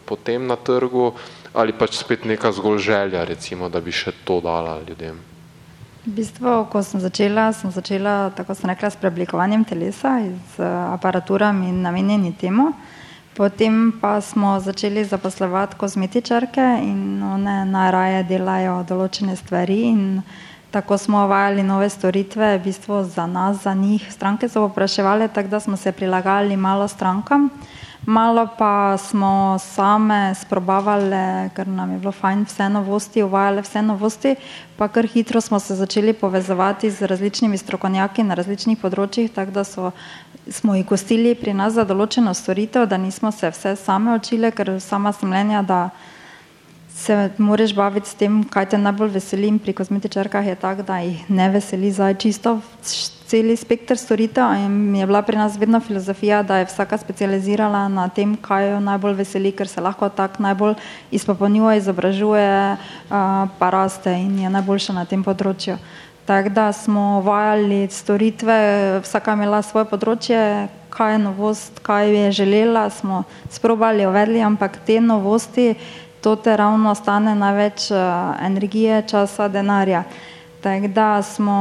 potem 0.05 0.47
na 0.47 0.55
trgu 0.55 1.13
ali 1.53 1.73
pač 1.73 1.97
spet 1.97 2.25
neka 2.25 2.51
zgolj 2.51 2.77
želja, 2.77 3.23
recimo, 3.23 3.69
da 3.69 3.81
bi 3.81 3.91
še 3.91 4.13
to 4.23 4.39
dala 4.41 4.77
ljudem? 4.87 5.17
V 6.07 6.13
bistvu, 6.15 6.51
ko 6.71 6.83
sem 6.85 7.01
začela, 7.03 7.49
sem 7.51 7.71
začela, 7.73 8.29
tako 8.37 8.55
sem 8.55 8.69
rekla, 8.69 8.91
s 8.93 8.99
preoblikovanjem 9.01 9.65
telesa 9.67 10.21
z 10.55 10.69
aparaturami 10.93 11.73
namenjeni 11.73 12.31
temu. 12.37 12.69
Potem 13.37 13.93
pa 14.01 14.21
smo 14.21 14.59
začeli 14.59 15.05
zaposlovati 15.05 15.75
kozmetičarke 15.77 16.79
in 16.81 17.23
one 17.23 17.65
najraje 17.69 18.23
delajo 18.25 18.79
določene 18.89 19.35
stvari 19.37 19.75
in 19.91 20.23
tako 20.73 20.97
smo 20.97 21.21
uvajali 21.27 21.63
nove 21.63 21.89
storitve, 21.89 22.55
v 22.57 22.63
bistvu 22.63 23.03
za 23.05 23.27
nas, 23.29 23.61
za 23.61 23.75
njih. 23.77 24.07
Stranke 24.09 24.49
so 24.49 24.65
popraševali, 24.65 25.29
tako 25.29 25.53
da 25.53 25.59
smo 25.59 25.77
se 25.77 25.91
prilagali 25.91 26.57
malo 26.57 26.87
strankam. 26.87 27.49
Malo 28.07 28.47
pa 28.57 28.97
smo 28.97 29.59
same 29.59 30.35
sprobavali, 30.35 31.49
ker 31.55 31.67
nam 31.67 31.91
je 31.91 31.97
bilo 31.99 32.11
fajn 32.11 32.45
vse 32.47 32.69
novosti, 32.69 33.23
uvajali 33.23 33.61
vse 33.61 33.81
novosti, 33.81 34.35
pa 34.77 34.87
kar 34.87 35.07
hitro 35.11 35.41
smo 35.41 35.59
se 35.59 35.75
začeli 35.75 36.13
povezovati 36.13 36.91
z 36.91 37.01
različnimi 37.01 37.57
strokovnjaki 37.57 38.23
na 38.23 38.37
različnih 38.39 38.79
področjih, 38.79 39.27
tako 39.35 39.51
da 39.51 39.63
so, 39.67 39.91
smo 40.47 40.77
jih 40.77 40.85
gostili 40.87 41.35
pri 41.35 41.51
nas 41.53 41.75
za 41.75 41.83
določeno 41.83 42.31
storitev, 42.33 42.87
da 42.87 42.97
nismo 42.97 43.31
se 43.31 43.51
vse 43.51 43.75
same 43.75 44.15
učili, 44.15 44.53
ker 44.55 44.77
sama 44.79 45.11
sem 45.11 45.27
mnenja, 45.27 45.65
da 45.67 45.81
se 46.97 47.29
moraš 47.37 47.75
baviti 47.75 48.09
s 48.09 48.17
tem, 48.17 48.39
kaj 48.43 48.71
te 48.73 48.77
najbolj 48.81 49.11
veseli 49.19 49.51
pri 49.61 49.73
kozmetičarkah 49.77 50.47
je 50.47 50.55
tak, 50.57 50.81
da 50.81 50.97
jih 51.05 51.29
ne 51.29 51.49
veseli 51.53 51.91
zdaj 51.93 52.15
čisto 52.17 52.57
celi 53.27 53.53
spektr 53.55 53.99
storitev 53.99 54.55
in 54.65 54.95
je 54.95 55.05
bila 55.05 55.21
pri 55.21 55.37
nas 55.37 55.59
vedno 55.59 55.79
filozofija, 55.79 56.41
da 56.43 56.57
je 56.57 56.65
vsaka 56.65 56.97
specializirala 56.97 57.87
na 57.87 58.07
tem, 58.09 58.33
kaj 58.35 58.71
jo 58.71 58.79
najbolj 58.79 59.13
veseli, 59.19 59.51
ker 59.51 59.67
se 59.67 59.81
lahko 59.81 60.09
tak 60.09 60.39
najbolj 60.39 60.73
izpopolnjuje, 61.11 61.77
izobražuje, 61.77 62.77
pa 63.59 63.69
raste 63.69 64.15
in 64.17 64.39
je 64.39 64.49
najboljša 64.49 64.97
na 64.97 65.05
tem 65.05 65.23
področju. 65.23 65.77
Tako 66.25 66.49
da 66.49 66.71
smo 66.73 67.21
vajali 67.23 67.85
storitve, 67.91 68.57
vsaka 69.05 69.37
imela 69.37 69.61
svoje 69.61 69.85
področje, 69.91 70.41
kaj 70.89 71.13
je 71.13 71.21
novost, 71.23 71.79
kaj 71.85 72.09
je 72.15 72.31
želela, 72.41 72.89
smo 72.89 73.21
sprobali, 73.53 74.07
uvedli, 74.07 74.41
ampak 74.41 74.79
te 74.87 74.97
novosti, 75.03 75.75
to 76.21 76.35
te 76.35 76.57
ravno 76.57 76.95
stane 76.95 77.35
največ 77.35 77.91
energije, 78.41 79.03
časa, 79.09 79.47
denarja. 79.47 80.03
Tako 80.61 80.87
da 80.87 81.23
smo 81.23 81.59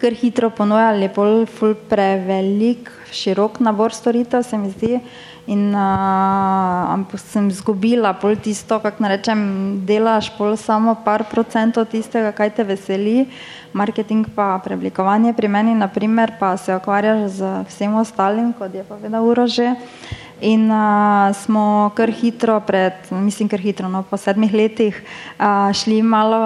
kar 0.00 0.12
hitro 0.12 0.50
ponujali 0.50 1.08
bolj 1.14 1.46
ful 1.48 1.74
prevelik, 1.88 2.90
širok 3.12 3.60
nabor 3.64 3.94
storitev, 3.94 4.44
se 4.44 4.58
mi 4.58 4.70
zdi. 4.70 5.00
In 5.46 5.70
uh, 5.78 7.18
sem 7.22 7.46
izgubila 7.52 8.10
pol 8.18 8.34
tisto, 8.42 8.80
kako 8.82 9.04
narečem, 9.04 9.44
delaš 9.86 10.32
pol 10.34 10.56
samo 10.58 10.96
par 11.04 11.22
procentov 11.30 11.86
tistega, 11.92 12.32
kaj 12.34 12.50
te 12.56 12.66
veseli, 12.66 13.28
marketing 13.72 14.26
pa 14.34 14.56
preoblikovanje 14.64 15.36
pri 15.38 15.48
meni, 15.48 15.76
naprimer, 15.78 16.34
pa 16.40 16.56
se 16.58 16.74
ukvarjaš 16.74 17.38
z 17.38 17.52
vsem 17.70 17.94
ostalim, 17.94 18.50
kot 18.58 18.74
je 18.74 18.82
povedal 18.90 19.22
Urože. 19.22 19.70
Uh, 19.70 20.25
In 20.40 20.68
uh, 20.70 21.32
smo 21.32 21.90
kar 21.96 22.10
hitro, 22.12 22.58
pred, 22.60 22.92
mislim, 23.10 23.48
kar 23.48 23.60
hitro, 23.60 23.88
no, 23.88 24.02
po 24.04 24.18
sedmih 24.20 24.52
letih, 24.52 24.98
uh, 25.40 25.72
šli 25.72 26.02
malo, 26.04 26.36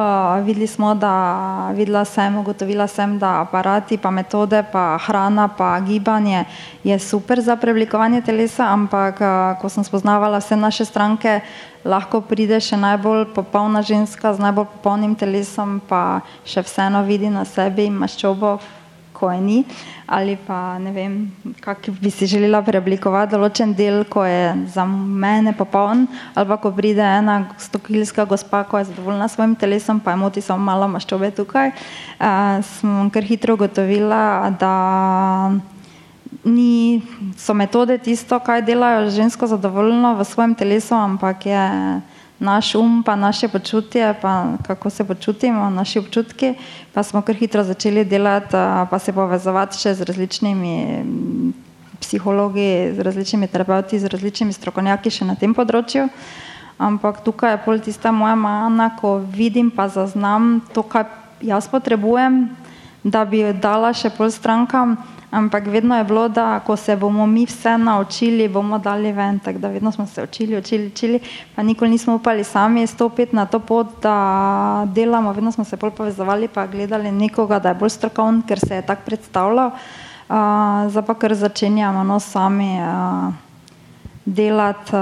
videli 0.46 0.66
smo, 0.70 0.94
da 0.94 1.72
videla 1.74 2.05
sem, 2.05 2.37
ugotovila 2.38 2.87
sem, 2.87 3.18
da 3.18 3.40
aparati, 3.40 3.98
pa 3.98 4.11
metode, 4.14 4.62
pa 4.72 4.94
hrana, 5.07 5.48
pa 5.48 5.81
gibanje 5.81 6.44
je 6.85 6.98
super 6.98 7.42
za 7.42 7.57
preoblikovanje 7.57 8.22
telesa, 8.22 8.70
ampak 8.70 9.20
uh, 9.20 9.59
ko 9.59 9.68
sem 9.68 9.85
spoznavala 9.85 10.38
vse 10.38 10.57
naše 10.57 10.87
stranke, 10.87 11.40
lahko 11.85 12.20
pride 12.22 12.61
še 12.62 12.79
najbolj 12.79 13.33
popolna 13.35 13.83
ženska 13.83 14.35
z 14.35 14.38
najbolj 14.38 14.70
popolnim 14.79 15.18
telesom, 15.18 15.81
pa 15.83 16.20
še 16.46 16.62
vseeno 16.62 17.03
vidi 17.03 17.26
na 17.26 17.42
sebi 17.42 17.90
maščobo, 17.90 18.61
je 19.28 19.40
ni. 19.40 19.64
Ali 20.09 20.38
pa 20.46 20.78
ne 20.80 20.92
vem, 20.92 21.16
kako 21.61 21.92
bi 22.00 22.11
si 22.11 22.26
želela 22.26 22.62
preoblikovati 22.64 23.37
določen 23.37 23.74
del, 23.76 24.04
ko 24.09 24.24
je 24.24 24.54
za 24.72 24.87
mene 24.88 25.52
popoln, 25.52 26.06
ali 26.35 26.48
pa 26.48 26.56
ko 26.56 26.72
pride 26.72 27.04
ena 27.04 27.37
stokilska 27.61 28.24
gospa, 28.24 28.64
ko 28.64 28.80
je 28.80 28.88
zadovoljna 28.88 29.28
s 29.28 29.37
svojim 29.37 29.54
telesom, 29.54 30.00
pa 30.00 30.16
je 30.16 30.22
moti 30.24 30.40
samo 30.40 30.64
malo 30.64 30.88
maščobe 30.88 31.30
tukaj. 31.37 31.74
Uh, 32.16 32.64
sem 32.64 33.11
kar 33.12 33.28
hitro 33.28 33.54
ugotovila, 33.61 34.50
da 34.59 34.74
ni, 36.44 37.02
so 37.37 37.54
metode 37.54 37.98
tisto, 37.98 38.38
kaj 38.40 38.64
delajo 38.64 39.11
žensko 39.11 39.46
zadovoljno 39.46 40.14
v 40.16 40.24
svojem 40.24 40.54
telesu, 40.54 40.94
ampak 40.94 41.46
je 41.46 41.64
naš 42.40 42.74
um, 42.74 43.03
pa 43.03 43.16
naše 43.16 43.48
počutje, 43.48 44.14
pa 44.22 44.57
kako 44.66 44.90
se 44.90 45.05
počutimo, 45.05 45.70
naši 45.70 45.98
občutki, 45.98 46.55
pa 46.92 47.03
smo 47.03 47.22
kar 47.22 47.37
hitro 47.37 47.64
začeli 47.64 48.05
delati, 48.05 48.57
pa 48.90 48.98
se 48.98 49.12
povezovati 49.12 49.79
še 49.79 49.94
z 49.94 50.09
različnimi 50.09 50.76
mm, 51.05 51.53
psihologi, 52.00 52.92
z 52.96 52.98
različnimi 52.98 53.46
terapeuti, 53.46 53.98
z 53.98 54.09
različnimi 54.09 54.53
strokovnjaki 54.53 55.11
še 55.11 55.29
na 55.29 55.37
tem 55.37 55.55
področju. 55.55 56.09
Ampak 56.81 57.20
tukaj 57.20 57.53
je 57.53 57.62
pol 57.64 57.79
tista 57.85 58.09
moja 58.12 58.35
mana, 58.40 58.88
ko 58.96 59.18
vidim 59.20 59.68
pa 59.70 59.90
zaznam 59.92 60.62
to, 60.72 60.83
kaj 60.83 61.05
jaz 61.44 61.68
potrebujem, 61.68 62.46
da 63.05 63.24
bi 63.29 63.44
dala 63.53 63.92
še 63.92 64.09
pol 64.16 64.33
strankam, 64.33 64.96
ampak 65.31 65.66
vedno 65.66 65.99
je 65.99 66.05
bilo, 66.05 66.29
da 66.29 66.61
ko 66.61 66.77
se 66.77 66.97
bomo 66.97 67.27
mi 67.27 67.45
vse 67.47 67.79
naučili, 67.79 68.49
bomo 68.49 68.79
dali 68.79 69.12
ven, 69.12 69.38
tako 69.38 69.59
da 69.59 69.69
vedno 69.69 69.93
smo 69.93 70.07
se 70.07 70.23
učili, 70.23 70.59
učili, 70.59 70.87
učili, 70.87 71.21
pa 71.57 71.62
nikoli 71.62 71.90
nismo 71.90 72.14
upali 72.14 72.45
sami 72.45 72.87
stopiti 72.87 73.37
na 73.37 73.47
to 73.47 73.59
pot, 73.59 73.87
da 74.03 74.87
delamo, 74.95 75.33
vedno 75.33 75.53
smo 75.53 75.64
se 75.64 75.77
bolj 75.77 75.90
povezovali, 75.90 76.49
pa 76.49 76.66
gledali 76.66 77.12
nekoga, 77.12 77.59
da 77.59 77.69
je 77.69 77.75
bolj 77.75 77.90
strokovn, 77.90 78.43
ker 78.43 78.59
se 78.59 78.75
je 78.75 78.87
tak 78.87 79.05
predstavljal, 79.05 79.66
uh, 79.66 80.35
zdaj 80.88 81.07
pa 81.07 81.14
kar 81.14 81.35
začenjamo 81.35 82.05
no, 82.05 82.21
sami. 82.21 82.79
Uh, 82.81 83.50
delati 84.31 84.95
uh, 84.95 85.01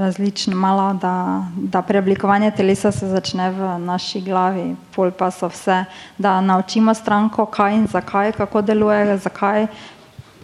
različno, 0.00 0.56
malo, 0.56 0.94
da, 0.94 1.44
da 1.56 1.82
preoblikovanje 1.82 2.50
telesa 2.50 2.92
se 2.92 3.06
začne 3.08 3.50
v 3.50 3.78
naši 3.78 4.20
glavi, 4.20 4.74
pol 4.94 5.12
pa 5.14 5.30
so 5.30 5.46
vse, 5.48 5.84
da 6.18 6.40
naučimo 6.40 6.94
stranko, 6.94 7.46
kaj 7.46 7.74
in 7.74 7.86
zakaj, 7.86 8.32
kako 8.32 8.62
deluje, 8.62 9.18
zakaj, 9.18 9.66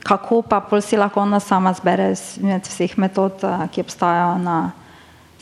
kako 0.06 0.42
pa 0.42 0.60
pol 0.60 0.80
si 0.80 0.96
lahko 0.96 1.20
ona 1.20 1.40
sama 1.40 1.72
zbere 1.74 2.14
med 2.40 2.70
vseh 2.70 2.94
metod, 2.98 3.42
uh, 3.42 3.66
ki 3.66 3.82
obstajajo 3.82 4.38
na 4.38 4.70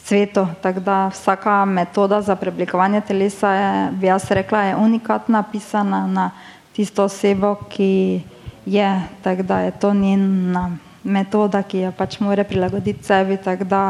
svetu. 0.04 0.46
Tako 0.62 0.80
da 0.80 0.98
vsaka 1.12 1.64
metoda 1.64 2.22
za 2.22 2.36
preoblikovanje 2.36 3.00
telesa 3.00 3.52
je, 3.52 3.70
bi 4.00 4.06
jaz 4.06 4.30
rekla, 4.30 4.62
je 4.62 4.76
unikatna, 4.76 5.42
pisana 5.52 6.06
na 6.06 6.30
tisto 6.72 7.04
osebo, 7.04 7.54
ki 7.68 8.22
je, 8.66 9.02
tako 9.22 9.42
da 9.42 9.60
je 9.60 9.70
to 9.70 9.94
njena 9.94 10.70
metoda, 11.04 11.62
ki 11.62 11.86
jo 11.86 11.92
pač 11.92 12.18
mora 12.20 12.44
prilagoditi 12.44 13.04
sebi, 13.04 13.36
tako 13.36 13.64
da, 13.64 13.82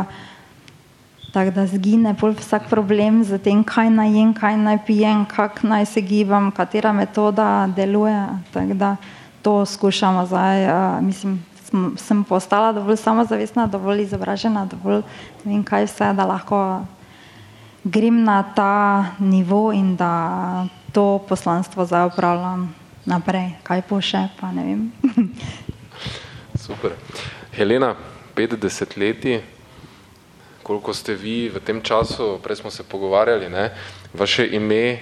tak 1.32 1.52
da 1.54 1.66
zgine 1.66 2.14
vsak 2.18 2.68
problem 2.68 3.24
z 3.24 3.38
tem, 3.38 3.64
kaj 3.64 3.90
naj 3.90 4.10
jem, 4.12 4.34
kaj 4.34 4.56
naj 4.56 4.78
pijem, 4.86 5.24
kako 5.26 5.68
naj 5.68 5.86
se 5.86 6.00
gibam, 6.00 6.50
katera 6.50 6.92
metoda 6.92 7.68
deluje. 7.76 8.26
Tako 8.52 8.74
da 8.74 8.96
to 9.42 9.66
skušamo 9.66 10.26
zdaj. 10.26 10.66
Uh, 10.66 11.02
mislim, 11.04 11.38
sem 11.96 12.24
postala 12.24 12.72
dovolj 12.72 12.96
samozavestna, 12.96 13.66
dovolj 13.66 14.02
izobražena, 14.02 14.64
dovolj 14.66 15.02
ne 15.44 15.52
vem 15.52 15.64
kaj 15.64 15.84
vse, 15.84 16.12
da 16.16 16.24
lahko 16.24 16.84
grem 17.84 18.24
na 18.24 18.42
ta 18.42 19.04
nivo 19.18 19.72
in 19.72 19.96
da 19.96 20.66
to 20.92 21.18
poslanstvo 21.28 21.84
zdaj 21.84 22.06
upravljam 22.06 22.74
naprej. 23.04 23.50
Kaj 23.62 23.82
po 23.88 24.00
še, 24.00 24.28
pa 24.40 24.52
ne 24.52 24.64
vem. 24.64 24.92
Super. 26.68 26.92
Helena, 27.56 27.94
50 28.36 28.98
leti, 29.00 29.40
koliko 30.62 30.92
ste 30.92 31.14
vi 31.16 31.48
v 31.48 31.62
tem 31.64 31.80
času, 31.80 32.36
prej 32.44 32.60
smo 32.60 32.68
se 32.70 32.84
pogovarjali, 32.84 33.48
ne? 33.48 33.70
vaše 34.12 34.44
ime 34.52 35.00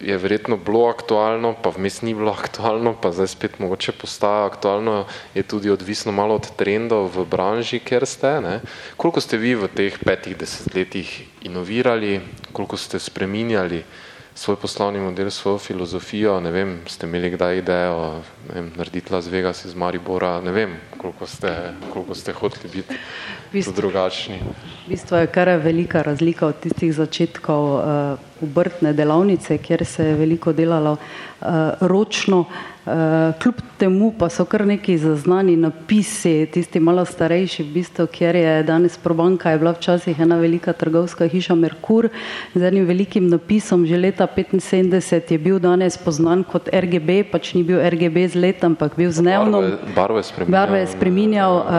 je 0.00 0.18
verjetno 0.18 0.60
bilo 0.60 0.84
aktualno, 0.92 1.54
pa 1.62 1.72
vmes 1.72 2.02
ni 2.02 2.12
bilo 2.12 2.36
aktualno, 2.36 2.92
pa 2.92 3.08
zdaj 3.08 3.32
spet 3.32 3.56
mogoče 3.58 3.96
postaja 3.96 4.44
aktualno, 4.44 5.06
je 5.34 5.42
tudi 5.42 5.72
odvisno 5.72 6.12
malo 6.12 6.36
od 6.36 6.52
trendov 6.60 7.08
v 7.08 7.24
branži, 7.24 7.80
kjer 7.80 8.04
ste. 8.04 8.36
Ne? 8.44 8.60
Koliko 9.00 9.24
ste 9.24 9.40
vi 9.40 9.56
v 9.56 9.72
teh 9.72 9.96
petih 9.96 10.36
desetletjih 10.36 11.08
inovirali, 11.48 12.20
koliko 12.52 12.76
ste 12.76 13.00
spreminjali 13.00 13.80
svoj 14.34 14.56
poslovni 14.56 15.00
model, 15.00 15.30
svojo 15.30 15.58
filozofijo, 15.58 16.40
ne 16.40 16.50
vem, 16.50 16.80
ste 16.86 17.06
imeli 17.06 17.30
kdaj 17.30 17.58
idejo, 17.58 18.22
ne 18.48 18.54
vem, 18.54 18.72
narediti 18.76 19.12
Las 19.12 19.28
Vegas 19.28 19.64
iz 19.64 19.74
Maribora, 19.74 20.40
ne 20.40 20.52
vem, 20.52 20.76
koliko 20.96 21.26
ste, 21.26 21.52
koliko 21.92 22.14
ste 22.14 22.32
hoteli 22.32 22.68
biti 22.72 22.96
bistvu, 23.52 23.74
drugačni. 23.76 24.40
V 24.86 24.88
bistvu 24.88 25.16
je 25.16 25.26
kar 25.26 25.48
velika 25.48 26.02
razlika 26.02 26.46
od 26.46 26.60
tistih 26.60 26.94
začetkov 26.94 27.64
uh, 27.74 27.84
obrtne 28.42 28.92
delavnice, 28.92 29.58
kjer 29.58 29.84
se 29.84 30.06
je 30.06 30.14
veliko 30.14 30.52
delalo 30.52 30.92
uh, 30.92 31.48
ročno, 31.80 32.40
Uh, 32.40 32.71
kljub 33.38 33.54
temu 33.78 34.12
pa 34.18 34.28
so 34.28 34.44
kar 34.44 34.66
neki 34.66 34.96
zaznani 34.98 35.56
napisi, 35.56 36.46
tisti 36.50 36.80
malo 36.80 37.04
starejši, 37.06 37.62
v 37.62 37.74
bistvu, 37.76 38.06
kjer 38.10 38.36
je 38.36 38.54
danes 38.66 38.96
Probanka, 38.98 39.50
je 39.50 39.58
bila 39.58 39.72
včasih 39.72 40.20
ena 40.20 40.36
velika 40.36 40.72
trgovska 40.72 41.28
hiša 41.30 41.54
Merkur 41.54 42.08
z 42.54 42.62
enim 42.62 42.86
velikim 42.86 43.28
napisom, 43.30 43.86
že 43.86 43.96
leta 43.96 44.26
75 44.26 45.32
je 45.32 45.38
bil 45.38 45.60
danes 45.62 45.98
poznan 45.98 46.42
kot 46.42 46.68
RGB, 46.74 47.22
pač 47.30 47.54
ni 47.54 47.62
bil 47.62 47.78
RGB 47.78 48.26
z 48.34 48.42
letom, 48.42 48.74
ampak 48.74 48.98
bil 48.98 49.14
z 49.14 49.22
dnevno. 49.22 49.62
Barve 49.94 50.18
je 50.18 50.26
spreminjal. 50.32 50.58
Barve 50.58 50.80
je 50.80 50.86
spreminjal 50.86 51.54
uh, 51.54 51.70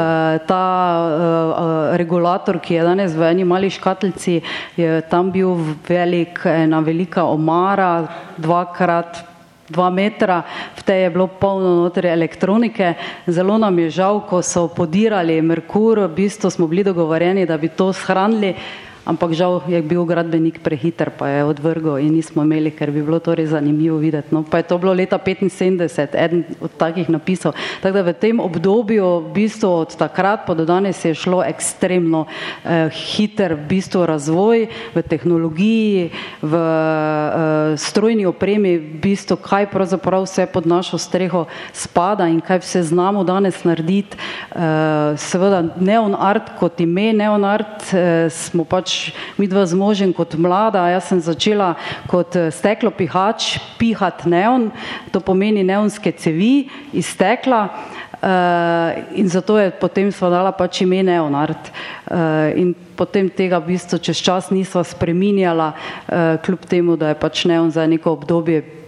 ta 0.48 0.64
uh, 1.04 1.98
regulator, 2.00 2.60
ki 2.64 2.80
je 2.80 2.88
danes 2.88 3.12
v 3.12 3.28
eni 3.28 3.44
mali 3.44 3.68
škatlici, 3.68 4.40
je 4.80 5.04
tam 5.12 5.36
bil 5.36 5.60
velik, 5.88 6.46
ena 6.48 6.80
velika 6.80 7.28
omara, 7.28 8.08
dvakrat 8.40 9.33
dva 9.70 9.90
metra, 9.90 10.44
v 10.76 10.82
tej 10.84 11.08
je 11.08 11.14
bilo 11.14 11.28
polno 11.28 11.84
noter 11.84 12.06
elektronike. 12.12 12.94
Zelo 13.28 13.58
nam 13.58 13.80
je 13.80 13.90
žal, 13.90 14.24
ko 14.28 14.42
so 14.44 14.68
podirali 14.68 15.42
Merkur, 15.42 16.00
v 16.04 16.16
bistvu 16.16 16.50
smo 16.50 16.68
bili 16.68 16.84
dogovorjeni, 16.84 17.46
da 17.46 17.58
bi 17.58 17.72
to 17.72 17.94
shranili 17.94 18.56
ampak 19.04 19.36
žal 19.36 19.62
je 19.68 19.82
bil 19.84 20.06
gradbenik 20.08 20.64
prehiter, 20.64 21.12
pa 21.12 21.28
je 21.28 21.44
odvrgel 21.44 22.00
in 22.00 22.16
nismo 22.16 22.44
imeli, 22.44 22.72
ker 22.72 22.92
bi 22.92 23.04
bilo 23.04 23.20
to 23.20 23.36
res 23.36 23.52
zanimivo 23.52 23.98
videti. 24.00 24.32
No, 24.32 24.44
pa 24.48 24.64
je 24.64 24.70
to 24.72 24.78
bilo 24.80 24.94
leta 24.96 25.20
75, 25.20 26.16
eden 26.16 26.44
od 26.64 26.72
takih 26.80 27.10
napisov. 27.12 27.54
Tako 27.84 27.94
da 28.00 28.04
v 28.08 28.14
tem 28.16 28.40
obdobju, 28.40 29.28
v 29.28 29.34
bistvu 29.36 29.70
od 29.84 29.96
takrat 30.00 30.48
pa 30.48 30.56
do 30.56 30.66
danes 30.66 31.04
je 31.04 31.12
šlo 31.12 31.44
ekstremno 31.44 32.26
eh, 32.64 32.88
hiter 32.90 33.60
v 33.60 33.68
bistvu 33.76 34.06
razvoj 34.08 34.68
v 34.96 34.98
tehnologiji, 35.04 36.12
v 36.42 36.54
eh, 36.56 37.78
strojni 37.78 38.26
opremi, 38.26 38.78
v 38.80 39.04
bistvu 39.04 39.36
kaj 39.36 39.68
pravzaprav 39.68 40.24
vse 40.24 40.48
pod 40.48 40.64
našo 40.64 40.98
streho 40.98 41.46
spada 41.76 42.32
in 42.32 42.40
kaj 42.40 42.64
vse 42.64 42.84
znamo 42.88 43.28
danes 43.28 43.64
narediti. 43.68 44.16
Eh, 44.16 45.18
seveda 45.20 45.64
neon 45.76 46.16
art 46.16 46.56
kot 46.60 46.80
ime, 46.80 47.12
neon 47.14 47.44
art 47.44 47.92
eh, 47.92 48.30
smo 48.32 48.64
pač 48.64 48.93
pač 48.94 49.10
mi 49.42 49.50
dva 49.50 49.66
z 49.66 49.74
možem 49.74 50.14
kot 50.14 50.38
mlada, 50.38 50.86
jaz 50.94 51.10
sem 51.10 51.18
začela 51.18 51.74
kot 52.06 52.38
eh, 52.38 52.54
steklo 52.54 52.94
pihač 52.94 53.58
pihat 53.82 54.26
neon, 54.30 54.70
to 55.10 55.18
pomeni 55.18 55.66
neonske 55.66 56.14
cevi 56.14 56.70
iz 56.94 57.10
stekla 57.10 57.74
uh, 58.22 59.18
in 59.18 59.26
zato 59.26 59.58
je 59.58 59.74
potem 59.74 60.12
sva 60.14 60.30
dala 60.30 60.54
pač 60.54 60.86
ime 60.86 61.02
neonart. 61.02 61.74
Uh, 62.06 62.54
in 62.54 62.78
potem 62.94 63.30
tega 63.30 63.58
v 63.58 63.74
bistvu 63.74 63.98
čez 63.98 64.22
čas 64.22 64.54
nisva 64.54 64.86
spreminjala, 64.86 65.74
uh, 65.74 66.38
kljub 66.46 66.70
temu, 66.70 66.94
da 66.94 67.12
je 67.12 67.18
pač 67.18 67.46
neon 67.50 67.74
za 67.74 67.90
neko 67.90 68.14
obdobje 68.14 68.83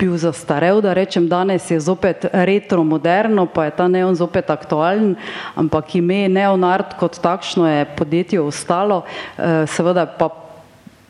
bil 0.00 0.16
zastarel, 0.16 0.80
da 0.80 0.94
rečem, 0.96 1.28
danes 1.28 1.70
je 1.70 1.80
zopet 1.80 2.24
retro 2.32 2.84
moderno, 2.84 3.46
pa 3.46 3.68
je 3.68 3.76
ta 3.76 3.88
neon 3.88 4.16
zopet 4.16 4.50
aktualen, 4.50 5.14
ampak 5.54 5.94
ime 6.00 6.24
neonart 6.28 6.96
kot 7.00 7.20
takšno 7.20 7.68
je 7.68 7.88
podjetje 7.96 8.40
ostalo, 8.40 9.04
eh, 9.36 9.66
seveda 9.68 10.06
pa 10.06 10.49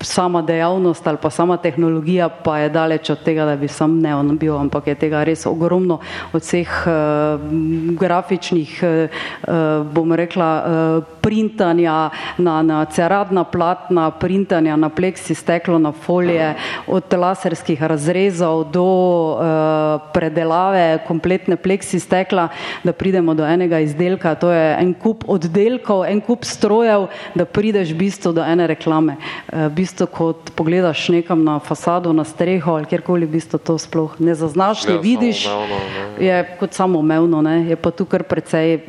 sama 0.02 0.42
dejavnost 0.42 1.06
ali 1.06 1.18
pa 1.22 1.30
sama 1.30 1.56
tehnologija 1.56 2.28
pa 2.28 2.58
je 2.58 2.68
daleč 2.68 3.10
od 3.10 3.22
tega, 3.22 3.44
da 3.44 3.56
bi 3.56 3.68
sam 3.68 3.98
neon 4.00 4.38
bil, 4.38 4.56
ampak 4.56 4.86
je 4.86 4.94
tega 4.94 5.24
res 5.24 5.46
ogromno 5.46 5.98
od 6.32 6.42
vseh 6.42 6.68
uh, 6.86 7.40
grafičnih, 8.00 8.80
uh, 8.82 9.86
bom 9.92 10.12
rekla, 10.12 10.48
uh, 10.56 11.04
printanja 11.20 12.10
na, 12.38 12.62
na 12.62 12.84
ceradna 12.84 13.44
platna, 13.44 14.10
printanja 14.10 14.76
na 14.76 14.88
pleksi 14.88 15.34
steklo, 15.34 15.78
na 15.78 15.92
folije, 15.92 16.54
od 16.86 17.12
laserskih 17.12 17.82
razrezov 17.82 18.64
do 18.72 18.84
uh, 19.36 20.00
predelave 20.14 20.98
kompletne 21.06 21.56
pleksi 21.56 22.00
stekla, 22.00 22.48
da 22.84 22.92
pridemo 22.92 23.34
do 23.34 23.44
enega 23.44 23.80
izdelka, 23.84 24.34
to 24.34 24.50
je 24.52 24.76
en 24.80 24.94
kup 24.94 25.28
oddelkov, 25.28 26.06
en 26.08 26.24
kup 26.24 26.44
strojev, 26.48 27.10
da 27.34 27.44
prideš 27.44 27.92
v 27.92 28.00
bistvu 28.06 28.32
do 28.32 28.44
ene 28.44 28.66
reklame. 28.70 29.18
Uh, 29.52 29.68
bistvu, 29.68 29.89
kot 30.07 30.50
pogledaš 30.55 31.09
nekam 31.09 31.44
na 31.44 31.59
fasado, 31.59 32.12
na 32.12 32.24
streho 32.24 32.72
ali 32.72 32.87
kjerkoli, 32.87 33.26
v 33.26 33.31
bistvu 33.31 33.59
to 33.59 33.79
sploh 33.79 34.16
ne 34.18 34.35
zaznaš, 34.35 34.87
ne 34.87 34.94
ja, 34.94 35.00
vidiš, 35.00 35.46
ne. 35.46 36.26
je 36.26 36.57
kot 36.61 36.72
samoumevno, 36.72 37.42
je 37.50 37.76
pa 37.76 37.90
tu 37.90 38.05
kar 38.05 38.22
precej 38.22 38.81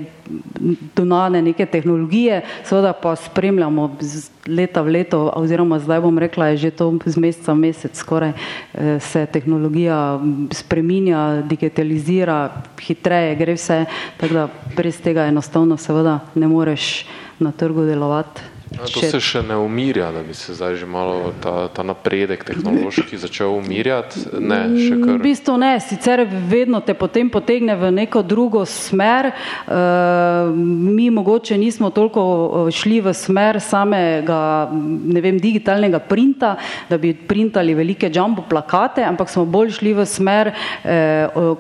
donane 0.96 1.42
neke 1.42 1.66
tehnologije, 1.66 2.42
seveda 2.64 2.94
pa 2.94 3.16
spremljamo 3.16 3.96
z 4.00 4.30
leta 4.48 4.82
v 4.82 4.88
leto, 4.88 5.32
oziroma 5.36 5.80
zdaj 5.80 6.02
bom 6.02 6.18
rekla, 6.18 6.54
je 6.54 6.58
že 6.58 6.72
to 6.72 6.94
z 7.06 7.18
meseca 7.18 7.54
v 7.54 7.58
mesec 7.58 7.98
skoraj 7.98 8.32
eh, 8.32 9.00
se 9.00 9.26
tehnologija 9.26 10.20
spreminja, 10.52 11.42
digitalizira, 11.42 12.64
hitreje 12.80 13.36
gre 13.36 13.54
vse, 13.54 13.86
tako 14.18 14.34
da 14.34 14.48
brez 14.76 15.02
tega 15.02 15.28
enostavno 15.28 15.78
seveda 15.78 16.20
ne 16.36 16.48
moreš 16.48 17.06
na 17.40 17.52
trgu 17.52 17.86
delovati. 17.86 18.51
A 18.80 18.88
to 18.88 19.02
se 19.04 19.20
še 19.20 19.42
ne 19.44 19.58
umirja, 19.60 20.14
da 20.16 20.22
bi 20.24 20.32
se 20.34 20.54
zdaj 20.56 20.78
že 20.80 20.88
malo 20.88 21.34
ta, 21.44 21.68
ta 21.76 21.84
napredek 21.84 22.46
tehnološki 22.48 23.18
začel 23.20 23.52
umirjati? 23.58 24.22
Ne, 24.40 24.62
še 24.80 24.96
kar. 24.96 25.18
V 25.20 25.26
bistvu 25.26 25.56
ne, 25.60 25.74
sicer 25.84 26.24
vedno 26.48 26.80
te 26.80 26.96
potem 26.96 27.28
potegne 27.28 27.76
v 27.76 27.90
neko 27.92 28.22
drugo 28.24 28.64
smer. 28.64 29.34
Uh, 29.68 30.56
mi 30.56 31.10
mogoče 31.12 31.58
nismo 31.60 31.90
toliko 31.92 32.24
eh, 32.24 32.72
šli 32.72 33.02
v 33.04 33.14
smer 33.18 33.60
samega, 33.60 34.72
ne 34.72 35.20
vem, 35.20 35.36
digitalnega 35.42 36.00
printa, 36.08 36.54
da 36.88 36.96
bi 37.02 37.12
printali 37.12 37.76
velike 37.76 38.08
jumbo 38.08 38.48
plakate, 38.48 39.04
ampak 39.04 39.28
smo 39.34 39.44
bolj 39.44 39.76
šli 39.82 39.94
v 40.00 40.08
smer 40.08 40.54
uh, 40.56 41.52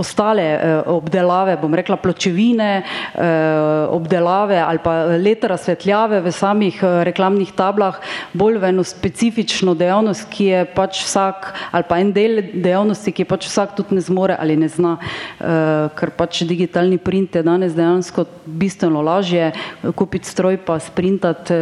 ostale 0.00 0.48
uh, 0.56 0.96
obdelave, 0.96 1.58
bom 1.60 1.76
rekla 1.76 2.00
pločevine, 2.00 2.72
uh, 2.80 3.92
obdelave 3.92 4.64
ali 4.64 4.80
pa 4.80 4.96
leta 5.20 5.52
razsvetljave 5.52 6.24
v 6.24 6.32
samem 6.32 6.53
samih 6.54 6.82
eh, 6.82 7.04
reklamnih 7.04 7.50
tablah 7.52 7.98
bolj 8.32 8.58
v 8.62 8.70
eno 8.70 8.84
specifično 8.86 9.74
dejavnost, 9.74 10.28
ki 10.30 10.44
je 10.44 10.60
pač 10.74 11.02
vsak, 11.02 11.50
ali 11.74 11.84
pa 11.88 11.98
en 11.98 12.12
del 12.14 12.42
dejavnosti, 12.54 13.10
ki 13.10 13.26
pač 13.26 13.48
vsak 13.50 13.74
tudi 13.74 13.98
ne 13.98 14.00
zmore 14.00 14.36
ali 14.38 14.56
ne 14.56 14.68
zna, 14.68 14.96
uh, 14.98 15.90
ker 15.96 16.10
pač 16.14 16.42
digitalni 16.46 16.98
print 16.98 17.34
je 17.34 17.42
danes 17.42 17.74
dejansko 17.74 18.24
bistveno 18.46 19.02
lažje 19.02 19.52
kupiti 19.96 20.28
stroj 20.28 20.58
pa 20.66 20.78
sprintati 20.78 21.54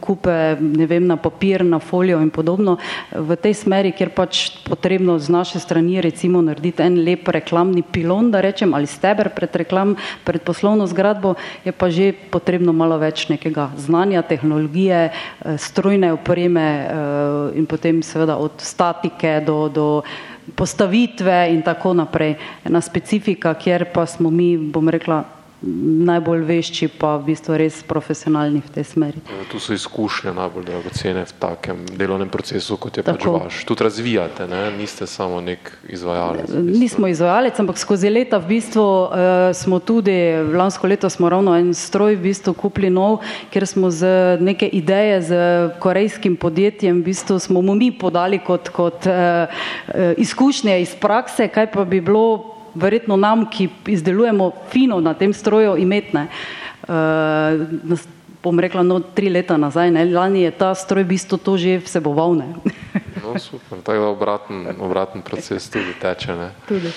kupe, 0.00 0.56
ne 0.60 0.86
vem, 0.86 1.06
na 1.06 1.16
papir, 1.16 1.64
na 1.64 1.78
folijo 1.78 2.20
in 2.22 2.30
podobno. 2.30 2.76
V 3.12 3.36
tej 3.36 3.56
smeri, 3.58 3.92
kjer 3.96 4.12
pač 4.14 4.62
potrebno 4.64 5.18
z 5.18 5.32
naše 5.32 5.60
strani 5.60 6.00
recimo 6.04 6.42
narediti 6.44 6.84
en 6.84 7.00
lep 7.04 7.28
reklamni 7.28 7.82
pilon, 7.82 8.30
da 8.32 8.40
rečem, 8.44 8.74
ali 8.74 8.86
steber 8.86 9.30
pred 9.34 9.56
reklam, 9.56 9.96
pred 10.24 10.42
poslovno 10.44 10.86
zgradbo, 10.86 11.34
je 11.64 11.72
pa 11.72 11.90
že 11.92 12.12
potrebno 12.30 12.72
malo 12.72 12.98
več 13.00 13.26
nekega 13.32 13.70
znanja, 13.76 14.22
tehnologije, 14.22 14.37
eh, 14.42 15.10
strojne 15.58 16.12
opreme 16.12 16.60
eh, 16.60 17.58
in 17.58 17.66
potem 17.66 18.02
seveda 18.02 18.36
od 18.36 18.52
statike 18.58 19.40
do, 19.46 19.68
do 19.68 20.02
postavitve 20.54 21.48
in 21.50 21.62
tako 21.62 21.94
naprej. 21.94 22.36
Ena 22.64 22.80
specifika, 22.80 23.54
kjer 23.54 23.92
pa 23.92 24.06
smo 24.06 24.30
mi, 24.30 24.56
bom 24.56 24.88
rekla, 24.88 25.37
najbolj 25.62 26.44
vešči, 26.46 26.86
pa 26.88 27.16
v 27.18 27.32
bistvu 27.32 27.58
res 27.58 27.80
profesionalni 27.82 28.62
v 28.62 28.70
tej 28.78 28.84
smeri. 28.86 29.18
Ja, 29.26 29.42
tu 29.50 29.58
so 29.58 29.74
izkušnje 29.74 30.30
najbolj 30.36 30.68
dragocene 30.70 31.24
v 31.26 31.32
takem 31.34 31.82
delovnem 31.98 32.30
procesu, 32.30 32.78
kot 32.78 33.00
je 33.00 33.02
pač 33.02 33.18
Tako. 33.18 33.32
pač 33.42 33.42
vaš. 33.50 33.64
Tu 33.66 33.74
razvijate, 33.74 34.46
ne? 34.46 34.70
niste 34.78 35.06
samo 35.10 35.40
nek 35.42 35.72
izvajalec. 35.90 36.46
V 36.46 36.62
bistvu. 36.62 36.78
Nismo 36.78 37.10
izvajalec, 37.10 37.58
ampak 37.58 37.80
skozi 37.82 38.10
leta 38.10 38.38
v 38.38 38.54
bistvu 38.54 38.86
uh, 38.86 39.10
smo 39.50 39.82
tudi, 39.82 40.14
lansko 40.54 40.86
leto 40.86 41.10
smo 41.10 41.26
ravno 41.26 41.56
en 41.58 41.74
stroj 41.74 42.14
v 42.14 42.30
bistvu 42.30 42.54
kupili 42.54 42.90
nov, 42.90 43.18
ker 43.50 43.66
smo 43.66 43.90
z 43.90 44.38
neke 44.38 44.68
ideje 44.70 45.22
z 45.26 45.32
korejskim 45.82 46.38
podjetjem 46.38 47.02
v 47.02 47.10
bistvu 47.10 47.38
smo 47.38 47.62
mu 47.62 47.74
mi 47.74 47.90
podali 47.90 48.38
kot, 48.38 48.70
kot 48.70 49.10
uh, 49.10 49.50
izkušnje 50.14 50.78
iz 50.82 50.94
prakse, 50.94 51.48
kaj 51.50 51.72
pa 51.74 51.84
bi 51.84 52.00
bilo 52.00 52.57
verjetno 52.78 53.16
nam, 53.16 53.46
ki 53.50 53.68
izdelujemo 53.94 54.52
fino 54.70 55.00
na 55.00 55.14
tem 55.18 55.34
stroju, 55.34 55.76
imetne. 55.82 56.28
Uh, 56.88 57.98
bom 58.42 58.60
rekla, 58.60 58.82
no, 58.86 59.00
tri 59.00 59.28
leta 59.28 59.58
nazaj, 59.58 59.90
ne, 59.90 60.04
lani 60.08 60.46
je 60.46 60.52
ta 60.54 60.72
stroj 60.74 61.04
v 61.04 61.12
bistvu 61.14 61.38
to 61.38 61.58
že 61.58 61.78
vseboval. 61.82 62.38
No, 63.18 63.34
super, 63.36 63.82
tako 63.84 63.98
da 63.98 64.08
obraten, 64.08 64.58
obraten 64.80 65.20
proces 65.20 65.66
tudi 65.68 65.92
teče. 66.00 66.32
Ne? 66.32 66.48
Tudi. 66.64 66.88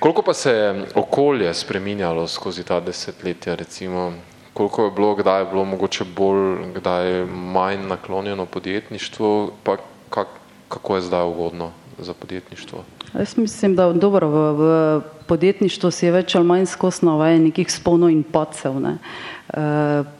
Koliko 0.00 0.24
pa 0.26 0.34
se 0.34 0.50
je 0.50 0.86
okolje 0.98 1.54
spreminjalo 1.54 2.26
skozi 2.26 2.64
ta 2.64 2.80
desetletja, 2.80 3.54
recimo, 3.54 4.12
koliko 4.54 4.84
je 4.84 4.90
bilo, 4.90 5.14
kdaj 5.14 5.40
je 5.40 5.46
bilo 5.52 5.64
mogoče 5.64 6.04
bolj, 6.16 6.72
kdaj 6.80 7.06
je 7.06 7.26
manj 7.26 7.86
naklonjeno 7.86 8.46
podjetništvu, 8.46 9.52
pa 9.62 9.76
kak, 10.10 10.28
kako 10.68 10.96
je 10.96 11.06
zdaj 11.06 11.24
ugodno 11.30 11.70
za 11.98 12.14
podjetništvo? 12.14 12.84
Jaz 13.18 13.36
mislim, 13.36 13.76
da 13.76 13.92
dobro, 13.92 14.28
v, 14.28 14.52
v 14.52 15.00
podjetništvu 15.26 15.90
si 15.90 16.06
je 16.06 16.12
več 16.12 16.34
ali 16.34 16.46
manj 16.46 16.66
skosno 16.66 17.16
vaje 17.18 17.38
nekih 17.38 17.72
spolno 17.72 18.08
in 18.08 18.22
pacev. 18.22 18.80
Ne. 18.80 18.98
E, 18.98 19.62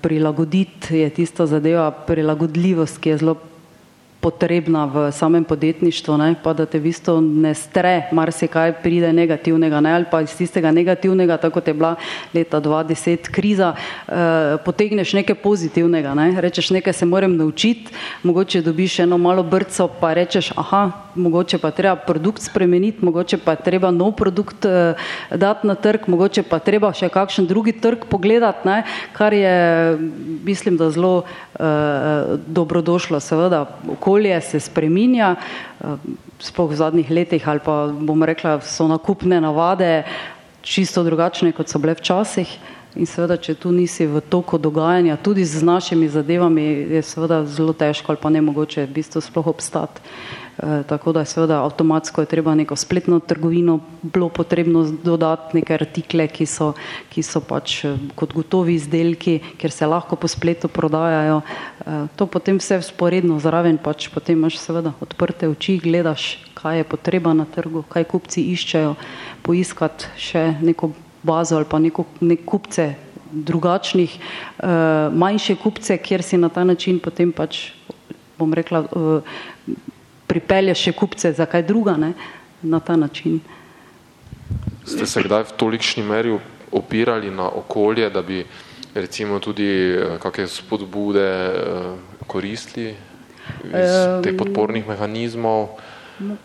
prilagoditi 0.00 0.98
je 0.98 1.10
tista 1.10 1.46
zadeva, 1.46 1.90
prilagodljivost, 1.90 2.98
ki 2.98 3.14
je 3.14 3.18
zelo 3.18 3.34
potrebna 4.28 4.84
v 4.84 5.08
samem 5.12 5.44
podjetništvu, 5.44 6.16
ne, 6.20 6.34
pa 6.42 6.52
da 6.52 6.66
te 6.68 6.76
v 6.76 6.90
bistvu 6.90 7.16
ne 7.24 7.54
stre, 7.56 8.10
marsikaj 8.12 8.74
pride 8.82 9.08
negativnega, 9.16 9.80
ne, 9.80 9.94
ali 9.96 10.08
pa 10.10 10.20
iz 10.20 10.34
tistega 10.36 10.68
negativnega, 10.74 11.38
tako 11.40 11.58
kot 11.58 11.68
je 11.68 11.74
bila 11.74 11.94
leta 12.36 12.60
2010 12.60 13.30
kriza, 13.32 13.72
eh, 13.72 14.58
potegneš 14.64 15.14
nekaj 15.16 15.38
pozitivnega, 15.40 16.12
ne, 16.14 16.28
rečeš 16.40 16.70
nekaj 16.76 16.92
se 16.92 17.08
moram 17.08 17.36
naučiti, 17.36 17.94
mogoče 18.22 18.62
dobiš 18.62 18.98
eno 19.06 19.18
malo 19.18 19.42
brco, 19.42 19.88
pa 20.00 20.12
rečeš, 20.18 20.52
aha, 20.56 20.90
mogoče 21.14 21.58
pa 21.58 21.70
treba 21.70 21.96
produkt 21.96 22.42
spremeniti, 22.42 23.04
mogoče 23.04 23.40
pa 23.44 23.56
treba 23.56 23.90
nov 23.90 24.12
produkt 24.12 24.68
eh, 24.68 24.94
dati 25.30 25.66
na 25.66 25.74
trg, 25.74 26.04
mogoče 26.06 26.42
pa 26.42 26.58
treba 26.58 26.92
še 26.92 27.08
kakšen 27.08 27.48
drugi 27.48 27.72
trg 27.80 28.04
pogledati, 28.12 28.68
ne, 28.68 28.82
kar 29.16 29.32
je, 29.32 29.56
mislim, 30.44 30.76
da 30.76 30.90
zelo 30.92 31.22
eh, 31.24 32.36
dobrodošlo, 32.46 33.20
seveda, 33.24 33.64
okolje 33.96 34.17
se 34.40 34.60
spreminja, 34.60 35.36
eh, 35.36 35.86
sploh 36.38 36.70
v 36.70 36.76
zadnjih 36.76 37.10
letih 37.10 37.48
ali 37.48 37.60
pa 37.64 37.86
bom 37.92 38.22
rekla, 38.22 38.60
so 38.60 38.88
nakupne 38.88 39.40
navade 39.40 40.04
čisto 40.62 41.02
drugačne, 41.02 41.52
kot 41.52 41.68
so 41.68 41.78
bile 41.78 41.94
včasih. 41.94 42.58
In 42.96 43.06
seveda, 43.06 43.36
če 43.36 43.54
tu 43.54 43.70
nisi 43.70 44.06
v 44.06 44.20
toku 44.20 44.58
dogajanja, 44.58 45.16
tudi 45.22 45.44
z 45.44 45.62
našimi 45.62 46.08
zadevami, 46.08 46.62
je 46.98 47.02
seveda 47.02 47.44
zelo 47.44 47.72
težko 47.72 48.12
ali 48.12 48.20
pa 48.22 48.30
ne 48.30 48.40
mogoče 48.40 48.86
v 48.86 48.92
bistvu 48.98 49.20
sploh 49.20 49.46
obstati. 49.46 50.00
Eh, 50.58 50.82
tako 50.86 51.12
da 51.12 51.20
je 51.20 51.26
seveda 51.26 51.62
avtomatsko 51.62 52.20
je 52.20 52.26
treba 52.26 52.54
neko 52.54 52.76
spletno 52.76 53.20
trgovino 53.20 53.78
bilo 54.02 54.28
potrebno 54.28 54.82
dodati 55.04 55.56
neke 55.56 55.74
artikle, 55.74 56.26
ki 56.28 56.46
so, 56.46 56.72
ki 57.14 57.22
so 57.22 57.40
pač 57.40 57.84
eh, 57.84 57.94
kot 58.18 58.34
gotovi 58.34 58.74
izdelki, 58.74 59.36
ker 59.58 59.70
se 59.70 59.86
lahko 59.86 60.16
po 60.16 60.26
spletu 60.28 60.68
prodajajo. 60.68 61.40
Eh, 61.86 62.06
to 62.16 62.26
potem 62.26 62.58
vse 62.58 62.80
sporedno 62.82 63.38
zraven, 63.38 63.78
pač 63.78 64.08
potem 64.10 64.34
imaš 64.34 64.58
seveda 64.58 64.96
odprte 65.00 65.46
oči, 65.46 65.78
gledaš, 65.78 66.26
kaj 66.58 66.82
je 66.82 66.88
potreba 66.90 67.34
na 67.38 67.46
trgu, 67.46 67.84
kaj 67.86 68.08
kupci 68.10 68.48
iščejo, 68.50 68.96
poiskati 69.46 70.10
še 70.18 70.48
neko 70.58 70.90
bazo 71.22 71.54
ali 71.60 71.70
pa 71.70 71.78
neko, 71.78 72.02
nek 72.18 72.42
kupce 72.42 72.96
drugačnih, 73.30 74.14
manjše 75.14 75.54
kupce, 75.60 75.98
kjer 76.00 76.22
si 76.24 76.38
na 76.40 76.48
ta 76.48 76.64
način 76.64 76.98
potem 76.98 77.30
pač, 77.36 77.68
bom 78.38 78.54
rekla, 78.56 78.86
pripelje 80.28 80.74
še 80.74 80.92
kupce 80.92 81.32
za 81.32 81.46
kaj 81.46 81.64
druga 81.68 81.96
ne, 81.96 82.12
na 82.62 82.80
ta 82.80 82.96
način. 82.96 83.40
Ste 84.84 85.06
se 85.06 85.22
kdaj 85.24 85.48
v 85.50 85.56
tolikšni 85.60 86.04
meri 86.04 86.32
opirali 86.72 87.30
na 87.30 87.48
okolje, 87.48 88.10
da 88.10 88.22
bi 88.22 88.44
recimo 88.94 89.40
tudi 89.40 89.68
eh, 89.68 90.16
kakšne 90.20 90.48
spodbude 90.48 91.28
eh, 91.28 91.52
koristili 92.26 92.94
iz 93.64 93.94
teh 94.24 94.36
podpornih 94.36 94.88
mehanizmov? 94.88 95.78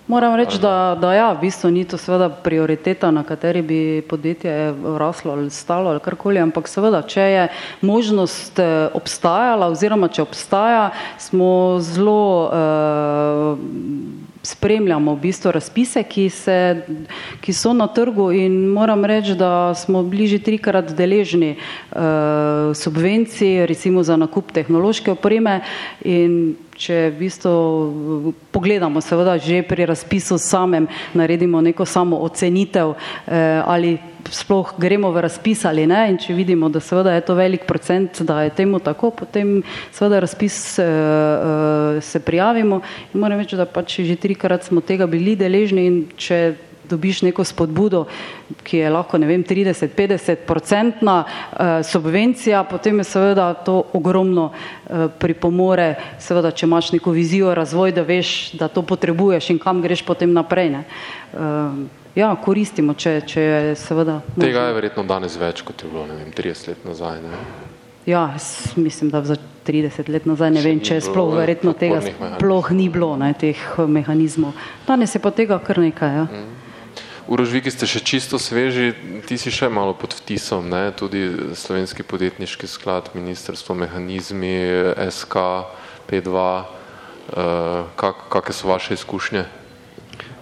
Moram 0.08 0.36
reči, 0.36 0.60
da, 0.62 0.98
da 1.02 1.14
ja, 1.14 1.32
v 1.34 1.48
bistvu 1.48 1.72
ni 1.74 1.86
to 1.86 1.98
seveda 1.98 2.30
prioriteta, 2.30 3.10
na 3.12 3.24
kateri 3.24 3.62
bi 3.62 4.02
podjetje 4.10 4.74
raslo 4.98 5.34
ali 5.34 5.50
stalo 5.50 5.90
ali 5.90 6.00
karkoli, 6.00 6.40
ampak 6.40 6.68
seveda, 6.70 7.02
če 7.02 7.22
je 7.22 7.48
možnost 7.82 8.60
eh, 8.60 8.90
obstajala 8.94 9.72
oziroma 9.74 10.12
če 10.14 10.22
obstaja, 10.22 10.92
smo 11.18 11.80
zelo 11.82 12.22
uh, 12.46 13.58
spremljamo 14.44 15.16
v 15.16 15.20
bistvu 15.24 15.52
razpise, 15.56 16.04
ki, 16.04 16.28
se, 16.30 16.58
ki 17.42 17.54
so 17.56 17.74
na 17.74 17.88
trgu 17.88 18.30
in 18.36 18.58
moram 18.76 19.06
reči, 19.06 19.38
da 19.40 19.74
smo 19.76 20.04
bili 20.04 20.28
že 20.28 20.42
trikrat 20.44 20.92
deležni 20.94 21.56
uh, 21.56 22.76
subvencij, 22.76 23.66
recimo 23.66 24.04
za 24.04 24.20
nakup 24.20 24.52
tehnološke 24.52 25.16
opreme 25.16 25.62
in 26.04 26.56
če 26.78 27.10
v 27.14 27.18
bistvu 27.20 28.34
pogledamo 28.52 29.02
seveda 29.02 29.38
že 29.38 29.62
pri 29.64 29.86
razpisu 29.86 30.38
samem, 30.38 30.88
naredimo 31.14 31.62
neko 31.62 31.86
samo 31.86 32.18
ocenitev 32.26 32.94
eh, 32.94 33.62
ali 33.66 33.98
sploh 34.30 34.74
gremo 34.80 35.12
v 35.12 35.22
razpis 35.26 35.66
ali 35.66 35.88
ne 35.88 36.10
in 36.12 36.18
če 36.18 36.34
vidimo, 36.34 36.70
da 36.70 36.80
seveda 36.80 37.14
je 37.14 37.26
to 37.28 37.36
velik 37.36 37.66
procent, 37.68 38.22
da 38.22 38.44
je 38.44 38.56
temu 38.56 38.80
tako, 38.80 39.12
potem 39.12 39.62
seveda 39.92 40.24
razpis 40.24 40.80
eh, 40.80 40.84
eh, 40.84 42.02
se 42.02 42.20
prijavimo. 42.20 42.82
In 43.14 43.20
moram 43.20 43.40
reči, 43.40 43.60
da 43.60 43.66
pač 43.66 44.00
že 44.02 44.16
trikrat 44.16 44.64
smo 44.64 44.82
tega 44.82 45.08
bili 45.08 45.36
deležni 45.36 45.86
in 45.88 45.98
če 46.18 46.56
dobiš 46.94 47.24
neko 47.26 47.44
spodbudo, 47.44 48.06
ki 48.64 48.84
je 48.84 48.92
lahko, 48.94 49.18
ne 49.18 49.28
vem, 49.28 49.44
30-50 49.44 50.46
procentna 50.48 51.24
uh, 51.26 51.82
subvencija, 51.86 52.64
potem 52.70 53.02
je 53.02 53.08
seveda 53.10 53.50
to 53.66 53.80
ogromno 53.98 54.52
uh, 54.52 55.08
pripomore, 55.20 55.96
seveda, 56.22 56.54
če 56.54 56.70
imaš 56.70 56.94
neko 56.96 57.16
vizijo 57.16 57.56
razvoj, 57.58 57.96
da 57.98 58.06
veš, 58.08 58.54
da 58.62 58.70
to 58.72 58.86
potrebuješ 58.86 59.50
in 59.54 59.60
kam 59.60 59.82
greš 59.84 60.06
potem 60.06 60.34
naprej. 60.34 60.72
Ne. 60.78 60.86
Uh, 61.34 61.84
ja, 62.16 62.32
koristimo, 62.46 62.94
če, 62.94 63.20
če 63.28 63.42
je 63.42 63.76
seveda. 63.80 64.22
Možno. 64.28 64.46
Tega 64.46 64.70
je 64.70 64.78
verjetno 64.80 65.06
danes 65.10 65.38
več, 65.42 65.66
kot 65.66 65.84
je 65.84 65.92
bilo, 65.92 66.08
ne 66.10 66.22
vem, 66.22 66.32
30 66.36 66.74
let 66.74 66.88
nazaj. 66.88 67.22
Ne. 67.26 67.42
Ja, 68.06 68.34
mislim, 68.76 69.10
da 69.10 69.24
za 69.24 69.38
30 69.68 70.10
let 70.10 70.26
nazaj 70.26 70.52
ne 70.52 70.62
vem, 70.62 70.82
če 70.84 71.00
je 71.00 71.06
sploh 71.06 71.38
verjetno 71.38 71.72
tega 71.78 72.02
sploh 72.04 72.72
ni 72.76 72.90
bilo, 72.92 73.14
ne, 73.20 73.32
teh 73.40 73.60
mehanizmov. 73.88 74.58
Danes 74.88 75.16
je 75.16 75.22
pa 75.24 75.32
tega 75.32 75.60
kar 75.64 75.80
nekaj, 75.80 76.18
ja. 76.18 76.26
Mm. 76.28 76.63
Urožviki 77.24 77.72
ste 77.72 77.88
še 77.88 78.04
čisto 78.04 78.36
sveži, 78.36 78.92
ti 79.24 79.40
si 79.40 79.48
še 79.48 79.72
malo 79.72 79.96
pod 79.96 80.12
vtisom, 80.12 80.68
ne? 80.68 80.92
tudi 80.92 81.56
Slovenski 81.56 82.04
podjetniški 82.04 82.68
sklad, 82.68 83.08
ministrstvo, 83.16 83.72
mehanizmi, 83.80 84.52
SK, 85.08 85.36
P2, 86.12 86.36
uh, 86.36 87.88
kak, 87.96 88.28
kakve 88.28 88.52
so 88.52 88.68
vaše 88.68 89.00
izkušnje? 89.00 89.48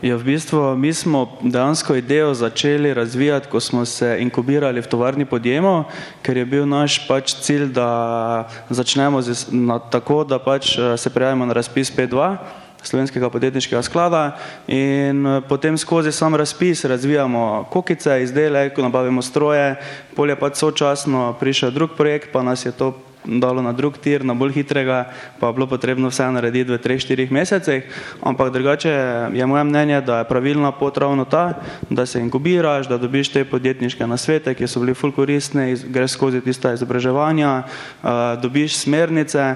Ja, 0.01 0.17
v 0.17 0.33
bistvu 0.33 0.73
mi 0.73 0.89
smo 0.89 1.37
dejansko 1.45 1.95
idejo 2.01 2.33
začeli 2.33 2.93
razvijati, 2.93 3.45
ko 3.53 3.59
smo 3.61 3.85
se 3.85 4.17
inkubirali 4.19 4.81
v 4.81 4.89
tovarni 4.89 5.25
podjemo, 5.29 5.85
ker 6.25 6.41
je 6.41 6.45
bil 6.49 6.65
naš 6.65 7.05
pač 7.05 7.35
cilj, 7.45 7.69
da 7.69 8.49
začnemo 8.73 9.21
z, 9.21 9.53
na, 9.53 9.77
tako, 9.77 10.23
da 10.25 10.41
pač 10.41 10.73
eh, 10.73 10.97
se 10.97 11.13
prijavimo 11.13 11.45
na 11.45 11.53
razpis 11.53 11.93
P2, 11.93 12.17
slovenskega 12.83 13.29
podjetniškega 13.29 13.81
sklada 13.83 14.37
in 14.67 15.25
eh, 15.25 15.41
potem 15.49 15.77
skozi 15.77 16.11
sam 16.11 16.35
razpis 16.35 16.85
razvijamo 16.85 17.67
kokice, 17.71 18.23
izdelek, 18.23 18.77
nabavimo 18.77 19.21
stroje, 19.21 19.75
polje 20.15 20.35
pa 20.35 20.53
sočasno 20.53 21.33
prišel 21.39 21.71
drug 21.71 21.95
projekt, 21.97 22.31
pa 22.31 22.43
nas 22.43 22.65
je 22.65 22.71
to 22.71 22.97
dalo 23.25 23.61
na 23.61 23.71
drug 23.71 23.97
tir, 23.97 24.25
na 24.25 24.33
bolj 24.33 24.53
hitrega, 24.61 25.11
pa 25.39 25.47
je 25.47 25.53
bilo 25.53 25.67
potrebno 25.67 26.09
vse 26.09 26.31
narediti 26.31 26.71
v 26.71 26.77
3-4 26.77 27.31
mesecih, 27.31 27.83
ampak 28.23 28.53
drugače 28.53 28.93
je 29.33 29.45
moje 29.45 29.63
mnenje, 29.63 30.01
da 30.01 30.17
je 30.21 30.29
pravilna 30.29 30.71
pot 30.71 30.97
ravno 30.97 31.25
ta, 31.25 31.61
da 31.89 32.05
se 32.05 32.19
inkubiraš, 32.19 32.87
da 32.87 32.97
dobiš 32.97 33.29
te 33.29 33.45
podjetniške 33.45 34.07
nasvete, 34.07 34.53
ki 34.53 34.67
so 34.67 34.79
bili 34.79 34.93
ful 34.93 35.11
koristni, 35.11 35.75
greš 35.87 36.17
skozi 36.17 36.41
tista 36.41 36.73
izobraževanja, 36.73 37.63
dobiš 38.41 38.81
smernice, 38.83 39.55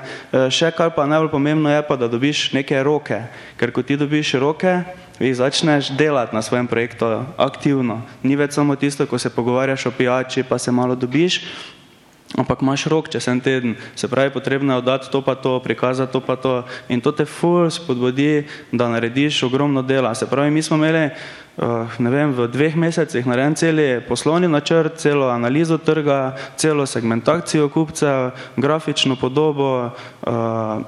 še 0.50 0.72
kar 0.78 0.94
pa 0.96 1.08
najbolj 1.10 1.32
pomembno 1.32 1.72
je 1.72 1.82
pa, 1.88 1.98
da 1.98 2.08
dobiš 2.08 2.52
neke 2.54 2.84
roke, 2.84 3.24
ker 3.58 3.74
ko 3.74 3.82
ti 3.82 3.98
dobiš 3.98 4.38
roke, 4.42 4.84
Vi 5.20 5.32
začneš 5.34 5.96
delati 5.96 6.36
na 6.36 6.42
svojem 6.42 6.68
projektu 6.68 7.08
aktivno. 7.40 8.02
Ni 8.24 8.36
več 8.36 8.52
samo 8.52 8.76
tisto, 8.76 9.06
ko 9.08 9.16
se 9.16 9.32
pogovarjaš 9.32 9.86
o 9.86 9.92
pijači, 9.96 10.44
pa 10.44 10.58
se 10.60 10.72
malo 10.72 10.96
dobiš, 10.96 11.40
ampak 12.38 12.62
imaš 12.62 12.86
rok 12.92 13.10
čez 13.10 13.28
en 13.28 13.40
teden, 13.40 13.76
se 13.96 14.08
pravi, 14.08 14.30
potrebno 14.30 14.74
je 14.74 14.78
oddati 14.78 15.12
to 15.12 15.22
pa 15.22 15.36
to, 15.36 15.60
prikazati 15.60 16.12
to 16.12 16.20
pa 16.20 16.36
to 16.36 16.64
in 16.90 17.02
to 17.02 17.12
te 17.12 17.26
ful 17.26 17.70
spodbudi, 17.72 18.48
da 18.72 18.90
narediš 18.90 19.44
ogromno 19.44 19.82
dela. 19.82 20.16
Se 20.16 20.28
pravi, 20.28 20.52
mi 20.52 20.62
smo 20.62 20.78
imeli, 20.78 21.10
uh, 21.58 22.00
ne 22.00 22.10
vem, 22.10 22.34
v 22.36 22.48
dveh 22.52 22.76
mesecih 22.76 23.28
narejen 23.28 23.56
celi 23.56 24.02
poslovni 24.08 24.48
načrt, 24.48 25.00
celo 25.00 25.30
analizo 25.32 25.78
trga, 25.78 26.36
celo 26.58 26.86
segmentacijo 26.86 27.70
kupca, 27.70 28.32
grafično 28.58 29.16
podobo, 29.16 29.92
uh, 30.28 30.32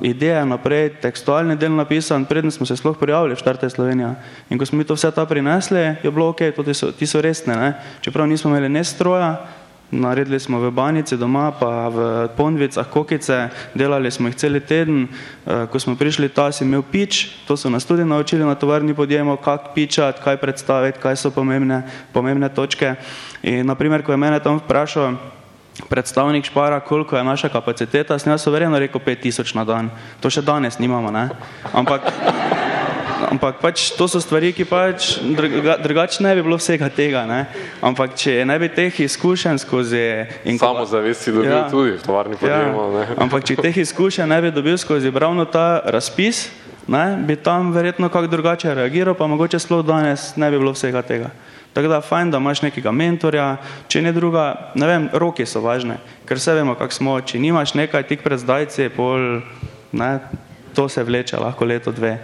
ideje 0.01 0.45
naprej, 0.45 0.99
tekstualni 1.01 1.55
del 1.55 1.75
napisan, 1.75 2.25
predtem 2.25 2.51
smo 2.51 2.65
se 2.65 2.75
sploh 2.75 2.97
prijavili 2.99 3.36
v 3.36 3.39
Štarte 3.39 3.69
Slovenija. 3.69 4.15
In 4.49 4.60
ko 4.60 4.65
smo 4.65 4.77
mi 4.77 4.83
to 4.83 4.99
vse 4.99 5.12
ta 5.12 5.25
prinesli, 5.25 5.95
je 6.03 6.12
bilo 6.12 6.29
ok, 6.29 6.51
to 6.55 6.63
ti 6.63 6.73
so, 6.73 6.91
ti 6.91 7.07
so 7.07 7.21
resne, 7.21 7.55
ne? 7.55 7.73
čeprav 8.01 8.27
nismo 8.27 8.51
imeli 8.51 8.69
ne 8.69 8.83
stroja, 8.83 9.56
Naredili 9.91 10.39
smo 10.39 10.60
v 10.60 10.67
Banici 10.71 11.15
doma, 11.17 11.47
pa 11.56 11.88
v 11.88 12.28
Ponvicah 12.36 12.84
kokice, 12.91 13.47
delali 13.71 14.12
smo 14.12 14.28
jih 14.28 14.36
cel 14.36 14.60
teden. 14.60 15.08
Eh, 15.08 15.67
ko 15.71 15.80
smo 15.80 15.95
prišli 15.95 16.28
ta, 16.30 16.52
si 16.52 16.67
imel 16.67 16.84
pič, 16.84 17.32
to 17.47 17.56
so 17.56 17.71
nas 17.71 17.88
tudi 17.88 18.04
naučili 18.04 18.43
na 18.43 18.56
tovarni 18.56 18.93
podjemo, 18.93 19.38
kak 19.39 19.71
pičati, 19.71 20.19
kaj 20.19 20.38
predstaviti, 20.38 21.00
kaj 21.00 21.15
so 21.15 21.32
pomembne, 21.32 21.88
pomembne 22.12 22.50
točke. 22.50 22.95
In 23.43 23.63
naprimer, 23.63 24.04
ko 24.04 24.12
je 24.12 24.19
mene 24.19 24.43
tam 24.43 24.60
vprašal 24.60 25.15
predstavnik 25.89 26.45
Špara, 26.45 26.80
koliko 26.80 27.17
je 27.17 27.23
naša 27.23 27.50
kapaciteta, 27.50 28.19
sem 28.19 28.32
jaz 28.32 28.47
verjetno 28.47 28.80
rekel 28.80 29.02
5000 29.02 29.56
na 29.56 29.63
dan. 29.63 29.89
To 30.19 30.30
še 30.30 30.41
danes 30.41 30.80
nimamo, 30.80 31.12
ne? 31.12 31.30
Ampak 31.73 32.12
ampak 33.27 33.59
pač 33.59 33.91
to 33.99 34.07
so 34.07 34.21
stvari, 34.23 34.53
ki 34.55 34.65
pač 34.67 35.17
drugače 35.83 36.23
ne 36.23 36.31
bi 36.35 36.43
bilo 36.45 36.57
vsega 36.59 36.87
tega. 36.93 37.25
Ne? 37.27 37.45
Ampak 37.83 38.15
če 38.15 38.45
ne 38.47 38.55
bi 38.59 38.69
teh 38.71 39.01
izkušenj 39.03 39.59
skozi. 39.63 40.03
Samo 40.55 40.85
zavesti 40.87 41.35
dobil 41.35 41.51
ja, 41.51 41.65
tudi 41.71 41.97
v 41.97 42.03
tovarni 42.03 42.39
podjemo. 42.39 42.87
Ja, 42.95 43.07
ampak 43.27 43.43
če 43.47 43.59
teh 43.59 43.83
izkušenj 43.83 44.31
ne 44.31 44.39
bi 44.47 44.53
dobil 44.55 44.79
skozi 44.79 45.11
ravno 45.11 45.45
ta 45.45 45.83
razpis, 45.85 46.47
ne, 46.87 47.19
bi 47.27 47.35
tam 47.35 47.73
verjetno 47.75 48.09
kako 48.09 48.31
drugače 48.31 48.73
reagiral, 48.73 49.17
pa 49.19 49.27
mogoče 49.27 49.59
sploh 49.59 49.83
danes 49.85 50.33
ne 50.39 50.51
bi 50.51 50.59
bilo 50.59 50.71
vsega 50.71 51.03
tega. 51.03 51.33
Tako 51.75 51.91
da 51.91 52.01
fajn, 52.01 52.31
da 52.31 52.39
imaš 52.41 52.63
nekega 52.63 52.89
mentorja, 52.95 53.57
če 53.91 54.01
ne 54.01 54.15
druga, 54.15 54.71
ne 54.73 54.87
vem, 54.89 55.03
roke 55.13 55.45
so 55.45 55.61
važne, 55.61 55.99
ker 56.25 56.39
vse 56.39 56.55
vemo, 56.57 56.73
kak 56.79 56.95
smo, 56.95 57.19
če 57.21 57.37
nimaš 57.43 57.75
nekaj 57.77 58.07
tik 58.09 58.23
pred 58.25 58.41
zdajci, 58.41 58.89
pol, 58.95 59.43
ne, 59.93 60.09
to 60.73 60.87
se 60.89 61.03
vleče 61.05 61.37
lahko 61.37 61.67
leto, 61.69 61.93
dve. 61.93 62.15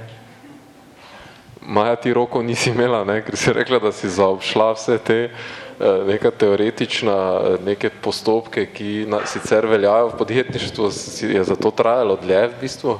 Maja, 1.65 1.95
ti 1.95 2.13
roko 2.13 2.41
nisi 2.43 2.69
imela, 2.69 3.03
ne? 3.07 3.21
ker 3.23 3.37
si 3.39 3.53
rekla, 3.53 3.79
da 3.79 3.91
si 3.95 4.09
zaobšla 4.11 4.71
vse 4.75 4.97
te 4.99 5.17
eh, 5.23 6.03
neka 6.07 6.31
teoretična 6.31 7.15
eh, 7.15 7.57
neke 7.65 7.91
postopke, 8.03 8.65
ki 8.73 9.05
na, 9.07 9.21
sicer 9.25 9.67
veljajo 9.71 10.11
v 10.11 10.17
podjetništvu, 10.19 10.89
je 11.33 11.43
zato 11.43 11.71
trajalo 11.71 12.17
dlje 12.21 12.47
v 12.47 12.59
bistvu? 12.61 12.97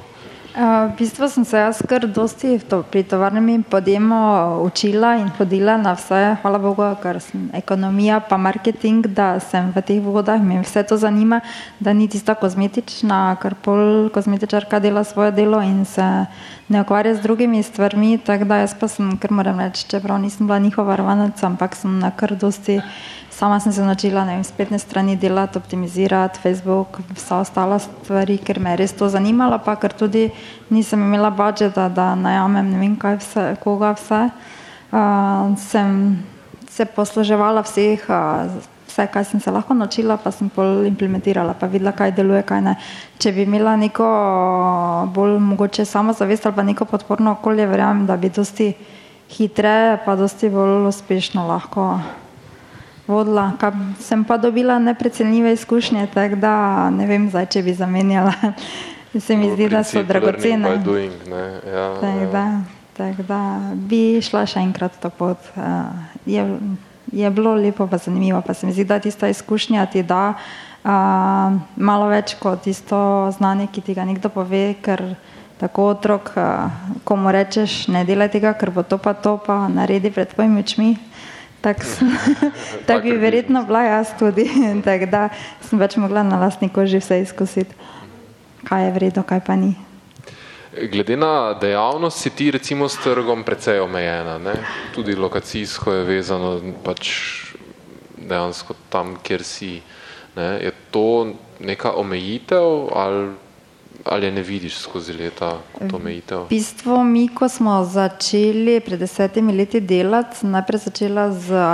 V 0.54 0.94
bistvu 0.98 1.26
sem 1.28 1.44
se 1.44 1.58
jaz 1.58 1.80
kar 1.82 2.04
dosti 2.06 2.60
to, 2.70 2.84
pri 2.86 3.02
tovarnem 3.02 3.64
podjemu 3.66 4.62
učila 4.62 5.16
in 5.18 5.26
hodila 5.34 5.74
na 5.76 5.96
vse, 5.98 6.36
hvala 6.42 6.60
Bogu, 6.62 6.86
ker 7.02 7.18
sem 7.18 7.48
ekonomija 7.50 8.20
pa 8.22 8.38
marketing, 8.38 9.02
da 9.10 9.40
sem 9.42 9.72
v 9.74 9.82
teh 9.82 9.98
vodah, 9.98 10.38
me 10.38 10.60
vse 10.62 10.86
to 10.86 10.94
zanima, 10.94 11.40
da 11.82 11.90
ni 11.90 12.06
tista 12.06 12.38
kozmetična, 12.38 13.34
ker 13.42 13.58
pol 13.58 14.14
kozmetičarka 14.14 14.78
dela 14.78 15.02
svoje 15.02 15.32
delo 15.34 15.58
in 15.58 15.82
se 15.84 16.06
ne 16.70 16.80
ukvarja 16.86 17.16
z 17.18 17.26
drugimi 17.26 17.62
stvarmi, 17.62 18.18
tako 18.22 18.44
da 18.44 18.62
jaz 18.62 18.78
pa 18.78 18.86
sem, 18.86 19.10
ker 19.18 19.34
moram 19.34 19.58
reči, 19.58 19.88
čeprav 19.90 20.22
nisem 20.22 20.46
bila 20.46 20.62
njihova 20.62 20.96
rvanac, 21.02 21.42
ampak 21.42 21.74
sem 21.74 21.98
na 21.98 22.14
kar 22.14 22.38
dosti 22.38 22.78
Sama 23.34 23.60
sem 23.60 23.72
se 23.72 23.82
naučila 23.82 24.24
na 24.24 24.44
spletne 24.44 24.78
strani 24.78 25.16
delati, 25.16 25.58
optimizirati 25.58 26.38
Facebook, 26.38 27.00
vsa 27.14 27.36
ostala 27.36 27.78
stvari, 27.78 28.38
ker 28.38 28.60
me 28.60 28.70
je 28.70 28.76
res 28.76 28.92
to 28.94 29.08
zanimalo, 29.10 29.58
pa 29.58 29.74
ker 29.76 29.92
tudi 29.92 30.30
nisem 30.70 31.02
imela 31.02 31.30
budžeta, 31.30 31.88
da 31.88 32.14
najamem 32.14 32.70
ne 32.70 32.78
vem 32.78 32.94
kaj 32.96 33.18
vse, 33.18 33.56
koga 33.64 33.90
vse. 33.98 34.20
Uh, 34.94 35.50
sem 35.58 36.22
se 36.70 36.86
posluževala 36.86 37.66
vseh, 37.66 38.06
uh, 38.06 38.54
vse, 38.86 39.10
kaj 39.10 39.24
sem 39.24 39.40
se 39.40 39.50
lahko 39.50 39.74
naučila, 39.74 40.16
pa 40.16 40.30
sem 40.30 40.48
pol 40.48 40.86
implementirala, 40.86 41.58
pa 41.58 41.66
videla, 41.66 41.90
kaj 41.90 42.14
deluje, 42.14 42.46
kaj 42.46 42.62
ne. 42.62 42.78
Če 43.18 43.32
bi 43.34 43.48
imela 43.50 43.74
neko 43.76 44.10
bolj 45.14 45.40
mogoče 45.42 45.84
samozavest 45.84 46.46
ali 46.46 46.54
pa 46.54 46.62
neko 46.62 46.84
podporno 46.84 47.34
okolje, 47.34 47.66
verjamem, 47.66 48.06
da 48.06 48.16
bi 48.16 48.30
dosti 48.30 48.76
hitreje, 49.34 50.04
pa 50.06 50.14
dosti 50.14 50.54
bolj 50.54 50.86
uspešno 50.94 51.50
lahko 51.50 51.96
vodila. 53.06 53.52
Sem 54.00 54.24
pa 54.24 54.36
dobila 54.36 54.78
neprecenljive 54.78 55.52
izkušnje, 55.52 56.06
tako 56.14 56.36
da 56.36 56.90
ne 56.90 57.06
vem, 57.06 57.28
zdaj, 57.30 57.46
če 57.46 57.62
bi 57.62 57.74
zamenjala. 57.74 58.32
Se 59.20 59.36
mi 59.36 59.50
zdi, 59.52 59.68
da 59.68 59.84
so 59.84 60.02
dragocene. 60.02 60.70
Ja, 60.70 61.94
tako 62.00 62.18
ja. 62.18 62.30
da, 62.32 62.60
tak 62.96 63.20
da 63.28 63.70
bi 63.74 64.18
šla 64.22 64.42
še 64.46 64.64
enkrat 64.64 64.96
to 64.98 65.10
pot. 65.10 65.38
Uh, 65.54 65.92
je, 66.26 66.42
je 67.12 67.30
bilo 67.30 67.54
lepo, 67.54 67.86
pa 67.86 67.98
zanimivo, 68.02 68.40
pa 68.42 68.54
se 68.54 68.66
mi 68.66 68.74
zdi, 68.74 68.84
da 68.84 68.98
tista 68.98 69.30
izkušnja 69.30 69.86
ti 69.86 70.02
da 70.02 70.34
uh, 70.34 71.54
malo 71.76 72.10
več 72.10 72.34
kot 72.42 72.66
tisto 72.66 73.30
znanje, 73.38 73.68
ki 73.70 73.86
ti 73.86 73.94
ga 73.94 74.04
nekdo 74.08 74.32
pove, 74.34 74.64
ker 74.82 75.12
tako 75.62 75.92
otrok, 75.94 76.34
uh, 76.34 76.98
ko 77.06 77.16
mu 77.16 77.30
rečeš, 77.30 77.84
ne 77.94 78.02
delaj 78.08 78.32
tega, 78.34 78.56
ker 78.58 78.74
bo 78.74 78.82
to 78.82 78.98
pa 78.98 79.14
to, 79.14 79.36
pa 79.38 79.68
naredi 79.70 80.10
pred 80.10 80.34
tvojimi 80.34 80.66
očmi. 80.66 80.90
Tako 81.64 81.80
tak 82.88 83.02
bi 83.02 83.16
verjetno 83.16 83.64
bila 83.64 83.82
jaz 83.82 84.12
tudi, 84.18 84.44
tako 84.84 85.06
da 85.08 85.28
sem 85.64 85.80
več 85.80 85.96
mogla 85.96 86.22
na 86.22 86.36
lastni 86.42 86.68
koži 86.68 87.00
vse 87.00 87.22
izkusiti, 87.22 87.72
kaj 88.68 88.84
je 88.84 88.92
vredno, 88.92 89.24
kaj 89.24 89.40
pa 89.46 89.56
ni. 89.56 89.72
Glede 90.92 91.16
na 91.16 91.54
dejavnost 91.60 92.18
si 92.20 92.30
ti 92.34 92.50
recimo 92.50 92.88
s 92.88 92.98
trgom 93.00 93.44
precej 93.46 93.80
omejena, 93.80 94.38
ne? 94.42 94.54
tudi 94.94 95.14
lokacijsko 95.14 95.92
je 95.92 96.04
vezano 96.04 96.58
pač 96.84 97.10
dejansko 98.18 98.74
tam, 98.90 99.14
kjer 99.22 99.44
si. 99.46 99.78
Ne? 100.36 100.58
Je 100.66 100.72
to 100.90 101.32
neka 101.60 101.94
omejitev 101.94 102.90
ali 102.92 103.28
ali 104.04 104.30
ne 104.30 104.42
vidiš 104.42 104.78
skozi 104.78 105.12
leta 105.12 105.56
kot 105.72 105.92
omejitev? 105.92 106.44
V 106.44 106.48
bistvu 106.48 107.04
mi, 107.04 107.28
ko 107.28 107.48
smo 107.48 107.84
začeli 107.84 108.80
pred 108.84 109.00
desetimi 109.00 109.52
leti 109.56 109.80
delati, 109.80 110.46
najprej 110.46 110.84
začela 110.86 111.30
z 111.32 111.64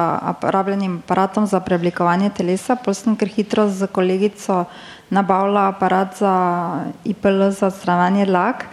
rabljenim 0.42 1.00
aparatom 1.04 1.46
za 1.46 1.60
preoblikovanje 1.60 2.30
telesa, 2.36 2.76
potem 2.76 3.16
kar 3.16 3.28
hitro 3.28 3.68
z 3.68 3.90
kolegico 3.92 4.64
nabavila 5.10 5.68
aparat 5.68 6.16
za 6.18 6.34
IPL 7.04 7.50
za 7.50 7.70
zdravanje 7.70 8.26
lak. 8.26 8.66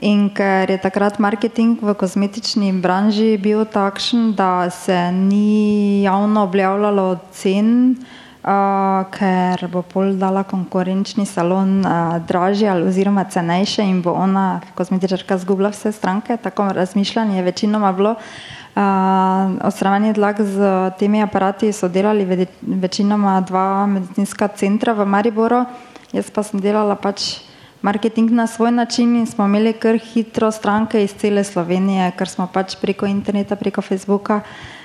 In 0.00 0.30
ker 0.32 0.70
je 0.70 0.78
takrat 0.80 1.18
marketing 1.20 1.82
v 1.82 1.92
kozmetični 1.92 2.72
branži 2.72 3.36
bil 3.36 3.66
takšen, 3.68 4.32
da 4.32 4.70
se 4.70 5.12
ni 5.12 6.02
javno 6.02 6.46
objavljalo 6.48 7.18
cen, 7.36 7.98
Uh, 8.00 8.29
ker 8.40 9.68
bo 9.68 9.82
pol 9.84 10.16
dala 10.16 10.44
konkurenčni 10.48 11.26
salon 11.26 11.84
uh, 11.84 12.16
dražji 12.24 12.68
ali 12.68 12.88
oziroma 12.88 13.24
cenejše 13.24 13.84
in 13.84 14.00
bo 14.02 14.12
ona, 14.16 14.60
kozmetičarka, 14.74 15.38
zgubila 15.38 15.70
vse 15.70 15.92
stranke. 15.92 16.36
Tako 16.36 16.72
razmišljanje 16.72 17.36
je 17.36 17.42
večinoma 17.42 17.92
bilo. 17.92 18.14
Uh, 18.74 18.80
Ostravanje 19.66 20.12
dlak 20.12 20.40
z 20.40 20.90
temi 20.98 21.22
aparati 21.22 21.72
so 21.72 21.88
delali 21.88 22.48
večinoma 22.62 23.40
dva 23.40 23.86
medicinska 23.86 24.48
centra 24.48 24.92
v 24.92 25.04
Mariboru. 25.04 25.64
Jaz 26.12 26.30
pa 26.30 26.42
sem 26.42 26.60
delala 26.60 26.96
pač 26.96 27.44
marketing 27.82 28.30
na 28.30 28.46
svoj 28.46 28.72
način 28.72 29.16
in 29.16 29.26
smo 29.26 29.44
imeli 29.44 29.72
kar 29.72 29.98
hitro 29.98 30.50
stranke 30.50 31.04
iz 31.04 31.12
cele 31.14 31.44
Slovenije, 31.44 32.12
ker 32.16 32.28
smo 32.28 32.46
pač 32.46 32.76
preko 32.80 33.06
interneta, 33.06 33.56
preko 33.56 33.82
Facebooka 33.82 34.36
uh, 34.36 34.79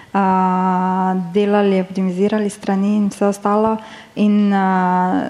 delali, 1.34 1.82
optimizirali 1.82 2.50
strani 2.50 2.96
in 2.96 3.10
vse 3.12 3.26
ostalo. 3.28 3.78
In 4.16 4.54
uh, 4.54 5.28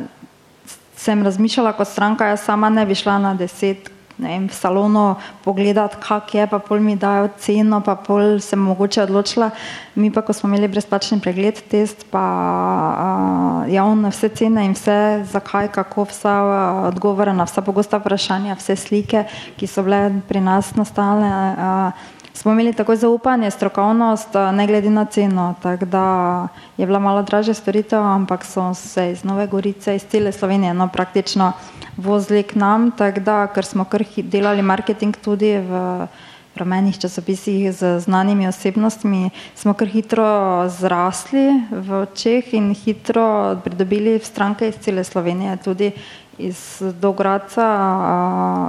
sem 0.98 1.24
razmišljala 1.24 1.74
kot 1.74 1.88
stranka, 1.88 2.28
jaz 2.34 2.46
sama 2.46 2.70
ne 2.70 2.86
bi 2.86 2.96
šla 2.96 3.18
na 3.20 3.34
deset 3.34 3.92
vem, 4.18 4.48
v 4.48 4.54
salonu 4.56 5.16
pogledati, 5.44 6.00
kak 6.00 6.34
je, 6.36 6.48
pa 6.48 6.60
pol 6.60 6.80
mi 6.80 6.96
dajo 6.96 7.30
ceno, 7.40 7.82
pa 7.84 7.96
pol 8.00 8.40
sem 8.40 8.60
mogoče 8.60 9.04
odločila. 9.04 9.52
Mi 9.96 10.12
pa, 10.12 10.24
ko 10.24 10.34
smo 10.34 10.50
imeli 10.50 10.68
brezplačni 10.72 11.20
pregled, 11.24 11.60
test, 11.72 12.08
pa 12.12 12.24
uh, 12.24 13.72
javno 13.72 14.12
vse 14.12 14.30
cene 14.36 14.66
in 14.66 14.76
vse, 14.76 15.26
zakaj, 15.32 15.72
kako, 15.76 16.08
vsa 16.12 16.36
uh, 16.44 16.88
odgovore 16.90 17.36
na 17.36 17.48
vsa 17.48 17.64
pogosta 17.66 18.00
vprašanja, 18.00 18.56
vse 18.60 18.76
slike, 18.80 19.26
ki 19.60 19.68
so 19.68 19.84
bile 19.84 20.22
pri 20.28 20.44
nas 20.44 20.76
nastale. 20.80 21.28
Uh, 21.28 22.14
smo 22.36 22.52
imeli 22.52 22.74
tako 22.74 22.96
zaupanje, 22.96 23.52
strokovnost, 23.52 24.36
eh, 24.36 24.52
ne 24.52 24.68
glede 24.68 24.90
na 24.90 25.06
ceno. 25.06 25.56
Tako 25.62 25.86
da 25.86 26.48
je 26.78 26.86
bila 26.86 27.00
malo 27.00 27.22
dražja 27.22 27.54
storitev, 27.54 28.04
ampak 28.04 28.46
so 28.46 28.74
se 28.74 29.12
iz 29.12 29.24
Nove 29.24 29.48
Gorice, 29.48 29.96
iz 29.96 30.04
cele 30.04 30.32
Slovenije, 30.32 30.74
no, 30.74 30.88
praktično 30.88 31.52
vozili 31.98 32.44
k 32.44 32.56
nam, 32.56 32.92
tako 32.92 33.20
da, 33.20 33.48
ker 33.48 33.66
smo 33.66 33.86
kar 33.86 34.04
delali 34.18 34.62
marketing 34.62 35.16
tudi 35.18 35.58
v 35.58 36.08
rumenih 36.56 36.98
časopisih 37.00 37.72
z 37.74 38.00
znanimi 38.00 38.48
osebnostmi, 38.48 39.30
smo 39.56 39.74
kar 39.74 39.88
hitro 39.88 40.28
zrasli 40.70 41.62
v 41.72 42.02
očeh 42.02 42.54
in 42.54 42.74
hitro 42.74 43.60
pridobili 43.64 44.20
stranke 44.20 44.70
iz 44.70 44.80
cele 44.80 45.04
Slovenije, 45.04 45.58
tudi 45.64 45.92
iz 46.38 46.82
Dogradca 47.02 47.68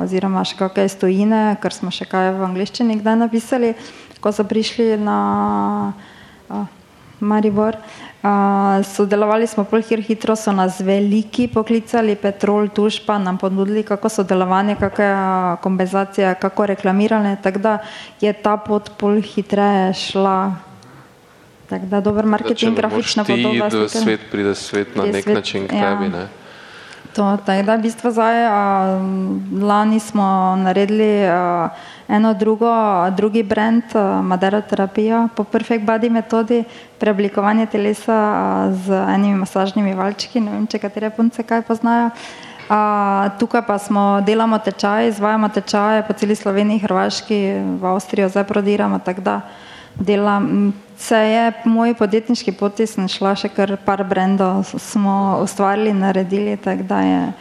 oziroma 0.03 0.45
še 0.47 0.59
kakšne 0.59 0.89
stojine, 0.89 1.43
ker 1.62 1.74
smo 1.74 1.91
še 1.91 2.07
kaj 2.11 2.34
v 2.39 2.47
angliščini 2.51 2.99
kdaj 3.01 3.16
napisali, 3.22 3.74
ko 4.20 4.32
so 4.32 4.47
prišli 4.47 4.97
na 4.99 5.93
Maribor. 7.20 7.78
Sodelovali 8.85 9.47
smo 9.47 9.64
pol 9.64 9.83
hir 9.83 10.01
hitro, 10.03 10.37
so 10.37 10.53
nas 10.53 10.81
veliki 10.81 11.49
poklicali, 11.49 12.16
Petrol, 12.16 12.68
Tuš 12.68 13.01
pa 13.07 13.18
nam 13.18 13.39
ponudili 13.39 13.83
kako 13.83 14.09
sodelovanje, 14.09 14.77
kakšne 14.81 15.57
kompenzacije, 15.62 16.35
kako 16.41 16.66
reklamiranje, 16.66 17.37
tako 17.43 17.59
da 17.59 17.79
je 18.20 18.33
ta 18.33 18.57
pot 18.57 18.91
pol 18.99 19.20
hitreje 19.20 19.93
šla 19.95 20.39
Tako 21.68 21.87
da 21.87 22.01
dober 22.01 22.27
marketing, 22.27 22.77
grafična 22.77 23.24
podoba. 23.24 23.70
Ti 23.70 23.77
v 23.77 23.89
svet 23.89 24.20
pride 24.31 24.55
svet 24.55 24.97
na 24.97 25.07
nek 25.07 25.24
svet, 25.24 25.35
način 25.35 25.68
k 25.68 25.72
ja. 25.74 25.99
tebi, 25.99 26.09
ne? 26.09 26.29
To, 27.14 27.36
tako 27.46 27.62
da 27.62 27.76
v 27.76 27.82
bistvu 27.82 28.11
zdaj, 28.11 28.46
a, 28.46 28.61
lani 29.62 30.00
smo 30.00 30.57
naredili 30.57 31.26
a, 31.28 31.68
eno 32.09 32.34
drugo, 32.34 32.70
drugi 33.16 33.42
brand, 33.42 33.84
maderoterapija 34.22 35.28
po 35.36 35.44
Perfect 35.44 35.84
Body 35.84 36.11
metodi, 36.11 36.64
preoblikovanje 36.98 37.66
telesa 37.66 38.16
a, 38.16 38.72
z 38.72 39.04
enimi 39.14 39.38
masažnimi 39.44 39.94
valčki, 39.94 40.40
ne 40.40 40.50
vem, 40.50 40.66
če 40.66 40.78
katere 40.78 41.11
punce 41.11 41.42
kaj 41.42 41.62
poznajo. 41.68 42.11
A, 42.68 43.30
tukaj 43.38 43.62
pa 43.66 43.78
smo, 43.78 44.20
delamo 44.26 44.59
tečaje, 44.59 45.09
izvajamo 45.09 45.48
tečaje 45.48 46.02
po 46.02 46.12
celi 46.12 46.34
Sloveniji, 46.34 46.82
Hrvaški, 46.82 47.40
v 47.78 47.86
Avstrijo 47.86 48.28
zdaj 48.28 48.44
prodiramo, 48.44 48.98
tako 48.98 49.20
da 49.20 49.40
delam. 49.99 50.72
Se 50.99 51.16
je 51.16 51.53
po 51.62 51.68
moji 51.68 51.94
podjetniški 51.94 52.53
poti 52.53 52.86
šla 52.86 53.34
še 53.36 53.51
kar 53.53 53.76
par 53.84 54.05
brendov, 54.05 54.64
smo 54.64 55.40
ustvarili, 55.42 55.92
naredili, 55.92 56.57
tako 56.57 56.82
da 56.82 57.01
je. 57.01 57.32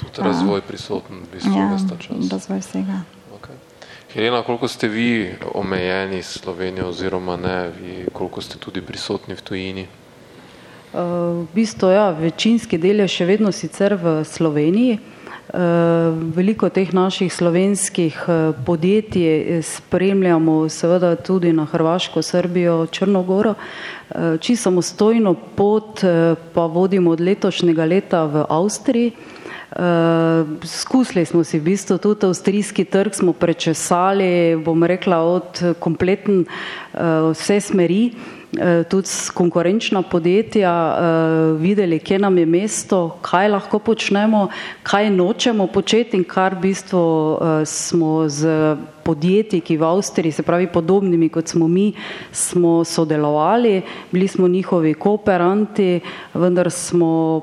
Tudi 0.00 0.24
razvoj 0.24 0.62
prisoten, 0.64 1.20
v 1.20 1.34
bistvu, 1.34 1.52
ja, 1.52 1.68
čas. 2.00 2.32
razvoj 2.32 2.58
vsega. 2.58 3.02
Okay. 3.36 3.56
Helena, 4.14 4.42
koliko 4.42 4.68
ste 4.68 4.88
vi 4.88 5.34
omejeni 5.54 6.22
s 6.22 6.40
Slovenijo 6.40 6.88
oziroma 6.88 7.36
ne, 7.36 7.70
vi, 7.76 8.06
koliko 8.12 8.40
ste 8.40 8.58
tudi 8.58 8.80
prisotni 8.80 9.34
v 9.34 9.42
tujini? 9.42 9.86
V 10.94 11.46
bistvu, 11.54 11.90
ja, 11.90 12.10
večinski 12.10 12.78
del 12.78 13.02
je 13.02 13.08
še 13.10 13.26
vedno 13.26 13.52
sicer 13.52 13.96
v 13.98 14.22
Sloveniji. 14.24 14.98
Veliko 15.52 16.70
teh 16.72 16.88
naših 16.94 17.32
slovenskih 17.32 18.16
eh, 18.28 18.52
podjetij 18.66 19.62
spremljamo 19.62 20.68
seveda 20.68 21.16
tudi 21.16 21.52
na 21.52 21.64
Hrvaško, 21.64 22.22
Srbijo, 22.22 22.86
Črnogoro. 22.86 23.54
Eh, 23.54 24.38
čisto 24.40 24.62
samostojno 24.62 25.34
pot 25.34 26.04
eh, 26.04 26.34
pa 26.54 26.66
vodimo 26.66 27.10
od 27.10 27.20
letošnjega 27.20 27.84
leta 27.84 28.24
v 28.24 28.44
Avstriji. 28.48 29.12
Skusili 30.62 31.24
smo 31.26 31.44
si 31.44 31.58
v 31.58 31.62
bistvu 31.62 31.98
tudi 31.98 32.26
avstrijski 32.26 32.84
trg, 32.84 33.14
smo 33.14 33.32
prečesali, 33.32 34.56
bom 34.56 34.84
rekla, 34.84 35.18
od 35.18 35.62
kompletn 35.80 36.44
vse 37.32 37.60
smeri. 37.60 38.12
Eh, 38.60 38.84
tudi 38.84 39.08
konkurenčna 39.34 40.02
podjetja 40.02 40.70
eh, 40.70 41.02
videli, 41.58 41.98
kje 41.98 42.18
nam 42.18 42.38
je 42.38 42.46
mesto, 42.46 43.18
kaj 43.22 43.48
lahko 43.48 43.78
počnemo, 43.78 44.48
kaj 44.82 45.10
nočemo 45.10 45.66
početi 45.66 46.16
in 46.16 46.24
kar 46.24 46.54
v 46.54 46.60
bistvu 46.68 47.02
eh, 47.02 47.64
smo 47.66 48.28
z 48.28 48.76
podjetji, 49.02 49.60
ki 49.60 49.76
v 49.76 49.84
Avstriji, 49.84 50.32
se 50.32 50.42
pravi 50.42 50.68
podobnimi 50.70 51.28
kot 51.28 51.48
smo 51.48 51.68
mi, 51.68 51.92
smo 52.32 52.84
sodelovali, 52.84 53.82
bili 54.12 54.28
smo 54.28 54.48
njihovi 54.48 54.94
kooperanti, 54.94 56.00
vendar 56.34 56.70
smo 56.70 57.42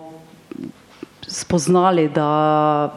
spoznali, 1.28 2.10
da 2.10 2.92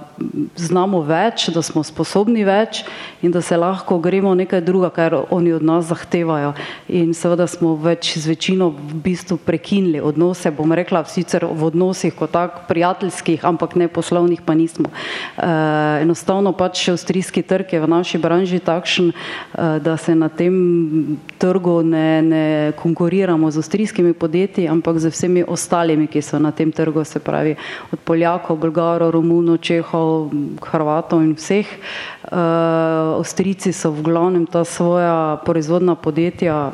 znamo 0.57 1.01
več, 1.03 1.49
da 1.55 1.63
smo 1.63 1.83
sposobni 1.85 2.45
več 2.45 2.83
in 3.23 3.33
da 3.33 3.41
se 3.43 3.57
lahko 3.57 3.99
gremo 3.99 4.35
nekaj 4.35 4.61
druga, 4.65 4.91
kar 4.91 5.17
oni 5.31 5.53
od 5.53 5.63
nas 5.65 5.89
zahtevajo. 5.89 6.53
In 6.89 7.15
seveda 7.15 7.47
smo 7.51 7.75
več 7.81 8.15
z 8.19 8.29
večino 8.29 8.71
v 8.71 9.01
bistvu 9.05 9.39
prekinili 9.41 10.01
odnose, 10.01 10.53
bom 10.55 10.73
rekla, 10.73 11.05
sicer 11.09 11.47
v 11.47 11.69
odnosih 11.69 12.15
kot 12.15 12.35
tak 12.35 12.65
prijateljskih, 12.69 13.45
ampak 13.45 13.77
ne 13.81 13.89
poslovnih 13.89 14.43
pa 14.45 14.55
nismo. 14.55 14.91
E, 14.91 15.49
enostavno 16.03 16.53
pač 16.53 16.89
avstrijski 16.93 17.43
trg 17.43 17.77
je 17.77 17.81
v 17.81 17.91
naši 17.91 18.19
branži 18.19 18.61
takšen, 18.65 19.11
e, 19.11 19.69
da 19.85 19.97
se 19.97 20.15
na 20.15 20.29
tem 20.29 21.19
trgu 21.39 21.81
ne, 21.83 22.23
ne 22.23 22.47
konkuriramo 22.81 23.51
z 23.51 23.63
avstrijskimi 23.63 24.13
podjetji, 24.13 24.69
ampak 24.69 24.99
z 24.99 25.13
vsemi 25.15 25.45
ostalimi, 25.47 26.07
ki 26.07 26.23
so 26.23 26.39
na 26.39 26.53
tem 26.53 26.73
trgu, 26.73 27.05
se 27.05 27.21
pravi 27.21 27.57
od 27.93 28.01
Poljakov, 28.05 28.59
Bolgarov, 28.61 29.11
Romunov, 29.15 29.59
Čehov, 29.59 30.04
Hrvatov 30.63 31.23
in 31.23 31.35
vseh. 31.39 31.69
Uh, 32.25 33.19
Avstrijci 33.21 33.73
so 33.73 33.91
v 33.91 34.03
glavnem 34.03 34.47
ta 34.47 34.65
svoja 34.65 35.41
proizvodna 35.45 35.95
podjetja, 35.95 36.73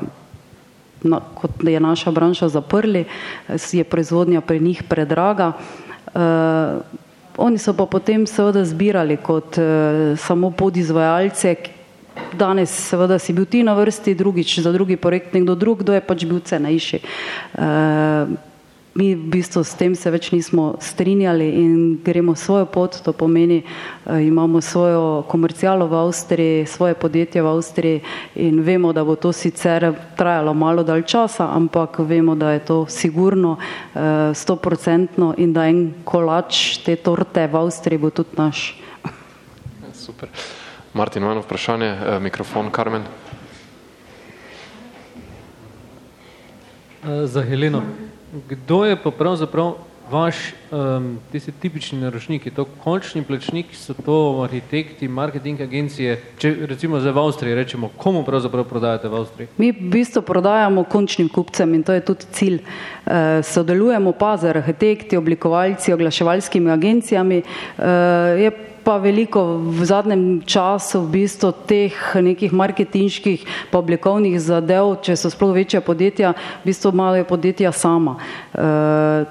na, 1.03 1.21
kot 1.35 1.65
je 1.65 1.81
naša 1.81 2.11
branža, 2.11 2.49
zaprli, 2.49 3.05
je 3.49 3.85
proizvodnja 3.85 4.41
pri 4.41 4.61
njih 4.61 4.83
predraga. 4.83 5.53
Uh, 6.15 6.83
oni 7.37 7.59
so 7.59 7.73
pa 7.73 7.87
potem 7.87 8.27
seveda 8.27 8.65
zbirali 8.65 9.17
kot 9.17 9.59
uh, 9.59 10.19
samo 10.19 10.51
podizvajalce, 10.51 11.57
danes 12.37 12.71
seveda 12.71 13.19
si 13.19 13.33
bil 13.33 13.47
ti 13.47 13.63
na 13.63 13.75
vrsti, 13.75 14.15
drugič 14.15 14.59
za 14.61 14.73
drugi 14.73 14.97
projekt 14.97 15.35
nekdo 15.35 15.55
drug, 15.55 15.83
kdo 15.83 15.95
je 15.95 16.05
pač 16.05 16.25
bil 16.25 16.41
cenejši. 16.41 17.01
Uh, 17.55 18.50
mi 19.01 19.17
v 19.17 19.33
bistvu 19.33 19.65
s 19.65 19.73
tem 19.81 19.95
se 19.97 20.11
več 20.13 20.29
nismo 20.29 20.75
strinjali 20.77 21.47
in 21.57 21.77
gremo 22.05 22.35
svojo 22.37 22.67
pot, 22.69 22.99
to 23.01 23.15
pomeni, 23.17 23.63
uh, 23.65 24.21
imamo 24.21 24.61
svojo 24.61 25.25
komercijalo 25.25 25.89
v 25.89 25.97
Avstriji, 25.97 26.67
svoje 26.69 26.95
podjetje 26.95 27.41
v 27.41 27.49
Avstriji 27.49 28.03
in 28.37 28.61
vemo, 28.61 28.93
da 28.93 29.05
bo 29.05 29.17
to 29.17 29.33
sicer 29.33 29.89
trajalo 30.21 30.53
malo 30.53 30.85
dalj 30.85 31.07
časa, 31.09 31.49
ampak 31.49 32.03
vemo, 32.05 32.37
da 32.37 32.53
je 32.53 32.65
to 32.65 32.77
sigurno 32.89 33.57
eh, 33.57 34.35
stoprocentno 34.35 35.33
in 35.39 35.53
da 35.57 35.65
en 35.69 36.05
kolač 36.05 36.83
te 36.85 36.97
torte 36.97 37.47
v 37.47 37.57
Avstriji 37.57 37.99
bo 37.99 38.11
tudi 38.13 38.37
naš. 38.37 38.77
Super. 40.05 40.29
Martin, 40.93 41.23
imamo 41.23 41.41
vprašanje, 41.41 41.91
uh, 41.97 42.21
mikrofon 42.21 42.69
Karmen. 42.71 43.09
Za 47.25 47.41
Heleno. 47.41 48.10
Kdo 48.49 48.85
je 48.85 48.97
pa 48.97 49.11
pravzaprav 49.11 49.75
vaš, 50.11 50.37
um, 50.71 51.19
tisti 51.33 51.53
tipični 51.53 52.01
naročniki, 52.01 52.51
to 52.51 52.65
končni 52.65 53.23
plačnik, 53.23 53.67
so 53.75 53.95
to 53.95 54.43
arhitekti, 54.45 55.09
marketing 55.09 55.61
agencije, 55.61 56.17
če 56.39 56.55
recimo 56.67 57.01
zdaj 57.01 57.13
v 57.13 57.23
Avstriji 57.23 57.55
rečemo, 57.55 57.91
komu 57.97 58.25
pravzaprav 58.27 58.65
prodajate 58.65 59.09
v 59.09 59.21
Avstriji? 59.21 59.49
Mi 59.59 59.71
v 59.73 59.91
bistvu 59.93 60.23
prodajamo 60.27 60.85
končnim 60.85 61.29
kupcem 61.29 61.75
in 61.75 61.83
to 61.87 61.95
je 61.95 62.05
tudi 62.07 62.27
cilj. 62.33 62.59
Uh, 62.59 63.39
sodelujemo 63.47 64.13
pa 64.13 64.37
z 64.37 64.51
arhitekti, 64.51 65.17
oblikovalci, 65.17 65.93
oglaševalskimi 65.95 66.71
agencijami. 66.71 67.43
Je 68.39 68.51
pa 68.85 68.97
veliko 68.97 69.61
v 69.61 69.85
zadnjem 69.85 70.43
času 70.47 71.05
v 71.05 71.23
bistvu 71.23 71.53
teh 71.69 71.95
nekih 72.17 72.53
marketinških 72.53 73.71
pa 73.71 73.79
oblikovnih 73.79 74.39
zadev, 74.41 74.97
če 75.05 75.17
so 75.17 75.31
sploh 75.33 75.53
večja 75.55 75.83
podjetja, 75.85 76.33
v 76.63 76.71
bistvu 76.71 76.93
imajo 76.95 77.27
podjetja 77.29 77.73
sama. 77.73 78.17
E, 78.17 78.65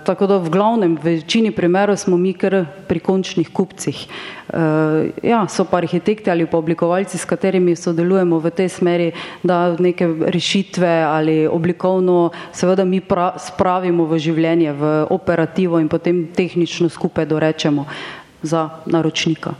tako 0.05 0.29
da 0.29 0.37
v 0.37 0.53
glavnem, 0.53 0.95
v 0.97 1.19
večini 1.19 1.51
primerov 1.55 1.97
smo 1.97 2.17
mi 2.17 2.33
kar 2.33 2.65
pri 2.87 3.01
končnih 3.01 3.49
kupcih. 3.49 4.05
E, 4.05 4.61
ja, 5.23 5.43
so 5.49 5.65
pa 5.65 5.81
arhitekti 5.81 6.31
ali 6.31 6.45
pa 6.45 6.61
oblikovalci, 6.61 7.17
s 7.17 7.25
katerimi 7.25 7.75
sodelujemo 7.75 8.39
v 8.39 8.53
tej 8.53 8.69
smeri, 8.69 9.09
da 9.43 9.75
neke 9.79 10.07
rešitve 10.29 10.93
ali 11.03 11.47
oblikovno 11.47 12.31
seveda 12.53 12.85
mi 12.85 13.01
pra, 13.01 13.33
spravimo 13.39 14.05
v 14.05 14.21
življenje, 14.21 14.73
v 14.73 14.95
operativo 15.09 15.79
in 15.81 15.89
potem 15.89 16.27
tehnično 16.35 16.89
skupaj 16.89 17.25
dorečemo 17.25 17.85
za 18.43 18.69
naročnika. 18.85 19.53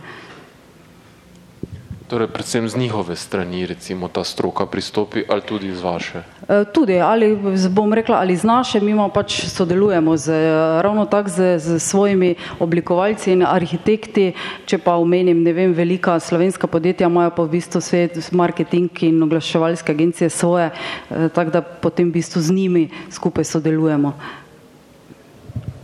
Torej, 2.10 2.28
predvsem 2.34 2.66
z 2.70 2.74
njihove 2.78 3.14
strani, 3.16 3.66
recimo, 3.70 4.08
ta 4.08 4.24
stroka 4.24 4.66
pristopi, 4.66 5.22
ali 5.30 5.42
tudi 5.46 5.70
z 5.76 5.82
vaše? 5.82 6.24
E, 6.50 6.66
tudi, 6.74 6.98
ali 6.98 7.38
bom 7.70 7.94
rekla, 7.94 8.18
ali 8.18 8.34
z 8.34 8.44
naše, 8.50 8.82
mi 8.82 8.98
pač 9.14 9.46
sodelujemo 9.46 10.18
z, 10.18 10.34
ravno 10.82 11.06
tako 11.06 11.30
z, 11.30 11.60
z 11.60 11.80
svojimi 11.80 12.34
oblikovalci 12.60 13.32
in 13.32 13.46
arhitekti, 13.46 14.34
če 14.66 14.82
pa 14.82 14.98
omenim, 14.98 15.44
ne 15.46 15.54
vem, 15.54 15.74
velika 15.74 16.18
slovenska 16.20 16.68
podjetja 16.68 17.06
imajo 17.06 17.30
pa 17.30 17.46
v 17.46 17.54
bistvu 17.54 17.82
svet 17.82 18.18
marketing 18.34 18.90
in 19.06 19.22
oglaševalske 19.24 19.94
agencije 19.94 20.30
svoje, 20.30 20.72
e, 21.14 21.30
tako 21.30 21.52
da 21.52 21.62
potem 21.62 22.10
v 22.10 22.18
bistvu 22.18 22.42
z 22.42 22.50
njimi 22.50 22.90
skupaj 23.14 23.46
sodelujemo. 23.46 24.16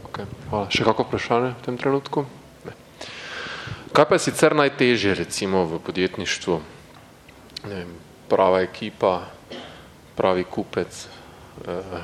Okay, 0.09 0.25
hvala. 0.49 0.65
Še 0.73 0.89
kako 0.89 1.05
vprašanje 1.05 1.53
v 1.53 1.61
tem 1.69 1.77
trenutku? 1.77 2.25
Kaj 3.95 4.05
pa 4.11 4.15
je 4.19 4.27
sicer 4.27 4.51
najtežje 4.51 5.13
recimo 5.15 5.63
v 5.63 5.79
podjetništvu? 5.79 6.55
Ne 7.63 7.75
vem, 7.75 7.93
prava 8.27 8.59
ekipa, 8.59 9.21
pravi 10.19 10.43
kupec, 10.43 10.91
eh, 11.63 12.01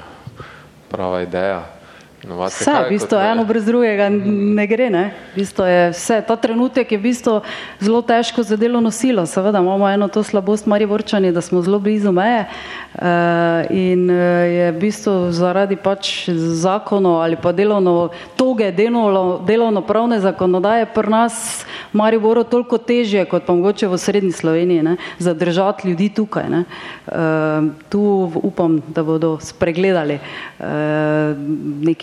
prava 0.87 1.21
ideja. 1.21 1.80
Vse, 2.21 2.71
v 2.85 2.89
bistvu, 2.89 3.17
eno 3.17 3.45
brez 3.49 3.65
drugega 3.65 4.05
ne 4.13 4.65
gre. 4.69 4.89
Ne? 4.93 5.09
V 5.33 5.41
bistvu 5.41 5.65
je 5.65 5.89
vse, 5.89 6.21
ta 6.21 6.35
trenutek 6.37 6.91
je 6.93 6.97
v 6.99 7.01
bistvu 7.09 7.41
zelo 7.81 8.01
težko 8.05 8.45
za 8.45 8.57
delovno 8.61 8.91
silo. 8.93 9.25
Seveda 9.25 9.57
imamo 9.57 9.89
eno 9.89 10.07
to 10.07 10.21
slabost, 10.23 10.69
Mari 10.69 10.85
Vrčani, 10.85 11.31
da 11.33 11.41
smo 11.41 11.61
zelo 11.65 11.79
blizu 11.79 12.11
meje. 12.13 12.45
Uh, 12.91 13.65
in 13.73 14.05
uh, 14.11 14.15
je 14.45 14.71
v 14.71 14.77
bistvu 14.77 15.31
zaradi 15.31 15.79
pač 15.79 16.27
zakonov 16.59 17.23
ali 17.23 17.39
pa 17.39 17.55
delovno, 17.55 18.11
toge 18.35 18.67
delovno, 18.75 19.39
delovno 19.47 19.81
pravne 19.81 20.19
zakonodaje 20.19 20.85
pri 20.91 21.07
nas 21.09 21.63
v 21.93 21.97
Mariboru 21.97 22.43
toliko 22.43 22.75
težje 22.77 23.23
kot 23.25 23.47
pa 23.47 23.55
mogoče 23.55 23.87
v 23.87 23.97
srednji 23.97 24.31
Sloveniji, 24.35 24.83
ne, 24.83 24.97
zadržati 25.23 25.87
ljudi 25.87 26.09
tukaj. 26.09 26.49
Ne. 26.51 26.65
Uh, 27.07 27.71
tu 27.89 28.31
upam, 28.43 28.81
da 28.91 29.03
bodo 29.07 29.39
spregledali 29.39 30.19
uh, 30.19 30.67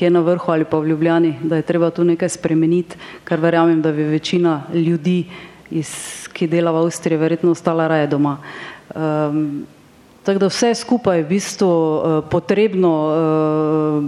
nekje 0.09 0.11
na 0.11 0.21
vrhu 0.21 0.53
ali 0.53 0.65
pa 0.65 0.79
v 0.79 0.89
Ljubljani, 0.89 1.39
da 1.43 1.57
je 1.57 1.63
treba 1.63 1.91
tu 1.91 2.05
nekaj 2.05 2.29
spremeniti, 2.29 2.97
kar 3.25 3.41
verjamem, 3.41 3.83
da 3.83 3.93
bi 3.93 4.03
večina 4.03 4.65
ljudi, 4.73 5.27
iz, 5.71 6.29
ki 6.33 6.49
dela 6.49 6.73
v 6.73 6.85
Avstriji, 6.85 7.19
verjetno 7.19 7.51
ostala 7.51 7.89
raje 7.89 8.07
doma. 8.07 8.39
Um, 8.95 9.67
Tako 10.29 10.39
da 10.39 10.49
vse 10.51 10.75
skupaj 10.75 11.17
je 11.17 11.23
v 11.25 11.29
bistvu 11.29 11.69
uh, 11.69 12.25
potrebno, 12.29 12.91
uh, 13.09 14.05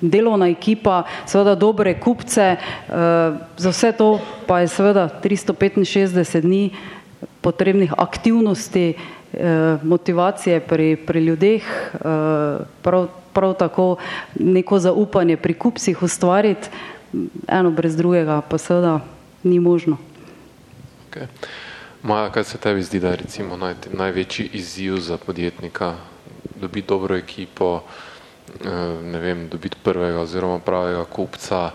delovna 0.00 0.48
ekipa, 0.48 1.02
seveda 1.28 1.54
dobre 1.54 1.92
kupce, 2.00 2.56
uh, 2.56 3.36
za 3.56 3.68
vse 3.68 3.92
to 3.92 4.18
pa 4.46 4.60
je 4.60 4.68
seveda 4.72 5.08
365 5.20 6.40
dni 6.40 6.70
potrebnih 7.44 7.92
aktivnosti, 7.98 8.94
uh, 8.96 9.17
motivacije 9.82 10.60
pri, 10.60 10.96
pri 10.96 11.20
ljudeh, 11.20 11.62
uh, 11.94 12.00
prav, 12.82 13.08
prav 13.32 13.54
tako 13.54 13.96
neko 14.34 14.78
zaupanje 14.78 15.36
pri 15.36 15.54
kupcih 15.54 16.02
ustvariti, 16.02 16.68
eno 17.48 17.70
brez 17.70 17.96
drugega 17.96 18.40
pa 18.40 18.58
seveda 18.58 19.00
ni 19.42 19.60
možno. 19.60 19.96
Okay. 21.10 21.26
Maja, 22.02 22.30
kaj 22.30 22.44
se 22.44 22.58
tebi 22.58 22.82
zdi, 22.82 23.00
da 23.00 23.08
je 23.08 23.16
recimo 23.16 23.56
naj, 23.56 23.74
največji 23.92 24.50
izziv 24.52 24.96
za 24.96 25.16
podjetnika, 25.18 25.94
dobiti 26.60 26.88
dobro 26.88 27.16
ekipo, 27.16 27.82
eh, 28.64 28.68
ne 29.02 29.18
vem, 29.18 29.48
dobiti 29.48 29.76
prvega 29.82 30.20
oziroma 30.20 30.58
pravega 30.58 31.04
kupca, 31.04 31.70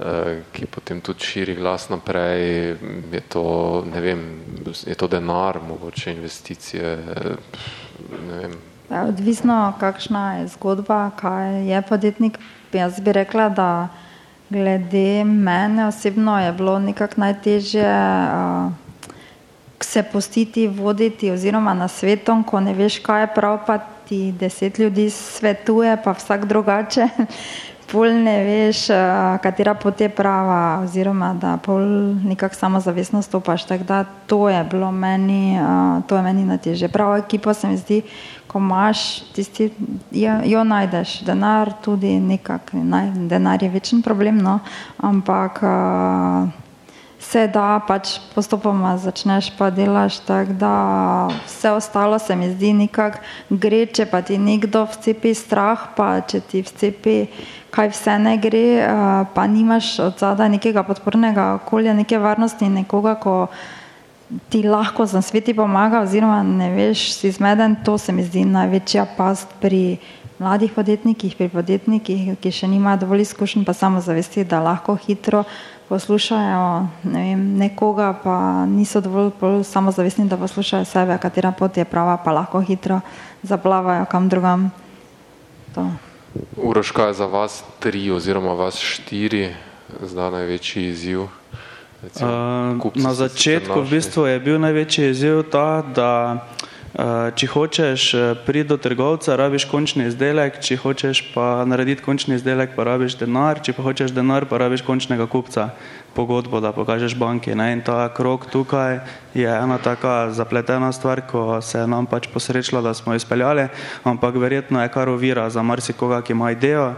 eh, 0.00 0.42
ki 0.52 0.66
potem 0.66 1.00
tudi 1.00 1.24
širi 1.24 1.54
glas 1.54 1.88
naprej, 1.88 2.76
je 3.12 3.20
to, 3.28 3.84
ne 3.94 4.00
vem, 4.00 4.24
je 4.86 4.94
to 4.94 5.08
denar, 5.08 5.58
mogoče 5.68 6.12
investicije, 6.12 6.96
ne 8.28 8.36
vem. 8.40 8.52
Ja, 8.90 9.02
odvisno, 9.04 9.72
kakšna 9.80 10.34
je 10.34 10.48
zgodba, 10.48 11.10
kaj 11.16 11.66
je 11.68 11.82
podjetnik. 11.82 12.38
Jaz 12.72 13.00
bi 13.00 13.12
rekla, 13.12 13.48
da 13.48 13.88
glede 14.50 15.24
mene 15.24 15.86
osebno 15.86 16.40
je 16.40 16.52
bilo 16.52 16.78
nekako 16.78 17.20
najtežje 17.20 17.88
uh, 17.88 18.72
se 19.80 20.02
pustiti 20.02 20.66
voditi 20.68 21.30
oziroma 21.30 21.74
na 21.74 21.88
svetom, 21.88 22.44
ko 22.44 22.60
ne 22.60 22.74
veš, 22.74 22.98
kaj 23.02 23.22
je 23.22 23.34
prav, 23.34 23.58
pa 23.66 23.78
ti 23.78 24.32
deset 24.32 24.78
ljudi 24.78 25.10
svetuje, 25.10 25.96
pa 26.04 26.12
vsak 26.12 26.44
drugače. 26.46 27.08
Pol 27.88 28.12
ne 28.20 28.34
veš, 28.44 28.86
katera 29.42 29.72
pot 29.74 30.00
je 30.00 30.08
prava, 30.12 30.82
oziroma 30.84 31.32
da 31.34 31.56
pol 31.56 31.80
nekako 32.24 32.54
samozavestno 32.54 33.22
stopaš. 33.22 33.64
Tako 33.64 33.84
da 33.84 34.04
to 34.26 34.48
je 34.48 34.64
bilo 34.64 34.92
meni, 34.92 35.58
to 36.06 36.16
je 36.16 36.22
meni 36.22 36.44
najtežje. 36.44 36.88
Pravo 36.88 37.16
ekipo 37.16 37.54
se 37.54 37.68
mi 37.68 37.76
zdi, 37.76 38.02
ko 38.46 38.58
imaš 38.58 39.20
tisti, 39.32 39.70
jo, 40.10 40.40
jo 40.44 40.64
najdeš. 40.64 41.20
Denar 41.24 41.72
tudi 41.84 42.20
nekako, 42.20 42.76
denar 43.28 43.62
je 43.62 43.68
večen 43.68 44.02
problem, 44.02 44.38
no, 44.38 44.58
ampak 44.98 45.62
se 47.28 47.44
da, 47.52 47.80
pač 47.84 48.14
postopoma 48.32 48.94
začneš 48.96 49.50
pa 49.58 49.68
delaš, 49.70 50.18
tako 50.24 50.54
da 50.56 50.74
vse 51.44 51.70
ostalo 51.76 52.18
se 52.18 52.36
mi 52.36 52.48
zdi 52.50 52.72
nekako 52.72 53.20
gre, 53.50 53.84
če 53.86 54.06
pa 54.08 54.22
ti 54.24 54.38
nekdo 54.40 54.86
vcepi 54.88 55.34
strah, 55.36 55.90
pa 55.96 56.20
če 56.24 56.40
ti 56.40 56.62
vcepi 56.64 57.16
kaj 57.74 57.92
vse 57.92 58.16
ne 58.18 58.36
gre, 58.40 58.64
eh, 58.80 59.24
pa 59.34 59.46
nimaš 59.46 59.98
od 59.98 60.18
zadaj 60.18 60.48
nekega 60.56 60.82
podpornega 60.88 61.52
okolja, 61.60 61.92
neke 61.92 62.18
varnosti, 62.18 62.68
nekoga, 62.68 63.14
ko 63.20 63.46
ti 64.48 64.62
lahko 64.62 65.06
za 65.06 65.22
sveti 65.22 65.54
pomaga 65.54 66.00
oziroma 66.00 66.42
ne 66.42 66.70
veš, 66.72 67.12
si 67.12 67.32
zmeden, 67.32 67.76
to 67.84 67.98
se 67.98 68.12
mi 68.12 68.24
zdi 68.24 68.44
največja 68.44 69.06
past 69.16 69.52
pri 69.60 69.98
mladih 70.38 70.72
podjetnikih, 70.72 71.34
pri 71.36 71.48
podjetnikih, 71.48 72.36
ki 72.40 72.52
še 72.52 72.68
nimajo 72.68 73.04
dovolj 73.04 73.26
izkušenj, 73.26 73.64
pa 73.64 73.72
samo 73.72 74.00
zavesti, 74.00 74.44
da 74.44 74.60
lahko 74.62 74.96
hitro 75.06 75.44
poslušajo 75.88 76.88
ne 77.04 77.22
vem, 77.22 77.56
nekoga, 77.56 78.12
pa 78.24 78.66
niso 78.66 79.00
dovolj 79.00 79.30
samozavestni, 79.64 80.28
da 80.28 80.36
poslušajo 80.36 80.84
sebe, 80.84 81.18
katera 81.18 81.52
pot 81.52 81.76
je 81.76 81.84
prava, 81.84 82.16
pa 82.16 82.32
lahko 82.32 82.60
hitro 82.60 83.00
zaplavajo 83.42 84.04
kam 84.10 84.28
drugam. 84.28 84.70
Uroška 86.56 87.06
je 87.06 87.14
za 87.14 87.26
vas 87.26 87.62
tri 87.78 88.10
oziroma 88.10 88.52
vas 88.52 88.78
štiri, 88.78 89.54
zdaj 90.02 90.30
največji 90.30 90.88
izziv. 90.88 91.26
Recimo, 92.02 92.30
uh, 92.84 92.92
na 92.94 93.14
začetku 93.14 93.80
v 93.80 93.90
bistvu 93.90 94.26
je 94.26 94.40
bil 94.40 94.60
največji 94.60 95.10
izziv 95.10 95.42
ta, 95.50 95.82
da 95.94 96.10
Eh, 96.77 96.77
če 96.98 97.46
hočeš 97.46 98.04
eh, 98.14 98.22
priti 98.42 98.68
do 98.68 98.76
trgovca, 98.76 99.36
rabiš 99.38 99.68
končni 99.70 100.08
izdelek, 100.10 100.58
če 100.58 100.80
hočeš 100.82 101.20
pa 101.30 101.62
narediti 101.62 102.02
končni 102.02 102.34
izdelek, 102.34 102.74
pa 102.74 102.88
rabiš 102.88 103.14
denar, 103.20 103.60
če 103.62 103.76
pa 103.76 103.84
hočeš 103.86 104.10
denar, 104.16 104.48
pa 104.50 104.58
rabiš 104.58 104.82
končnega 104.82 105.28
kupca, 105.30 105.68
pogodbo, 106.18 106.58
da 106.58 106.72
pokažeš 106.74 107.14
banki. 107.14 107.54
Ne? 107.54 107.70
In 107.76 107.84
ta 107.86 108.08
krok 108.10 108.48
tukaj 108.50 108.98
je 109.30 109.46
ena 109.46 109.78
taka 109.78 110.32
zapletena 110.34 110.90
stvar, 110.92 111.22
ko 111.22 111.60
se 111.62 111.78
je 111.78 111.86
nam 111.86 112.10
pač 112.10 112.26
posrečilo, 112.34 112.82
da 112.82 112.94
smo 112.98 113.14
jo 113.14 113.22
izpeljali, 113.22 113.68
ampak 114.02 114.34
verjetno 114.34 114.82
je 114.82 114.90
kar 114.90 115.08
ovira 115.08 115.46
za 115.54 115.62
marsikoga, 115.62 116.18
ki 116.26 116.34
ima 116.34 116.50
idejo, 116.50 116.96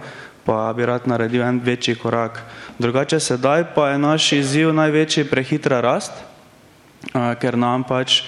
pa 0.48 0.72
bi 0.72 0.88
rad 0.88 1.04
naredil 1.04 1.44
en 1.44 1.60
večji 1.60 2.00
korak. 2.00 2.40
Drugače 2.80 3.20
sedaj 3.20 3.74
pa 3.76 3.90
je 3.92 4.00
naš 4.00 4.32
izziv 4.32 4.72
največji 4.72 5.28
prehitra 5.28 5.84
rast, 5.84 6.16
eh, 6.16 7.34
ker 7.36 7.60
nam 7.60 7.84
pač 7.84 8.22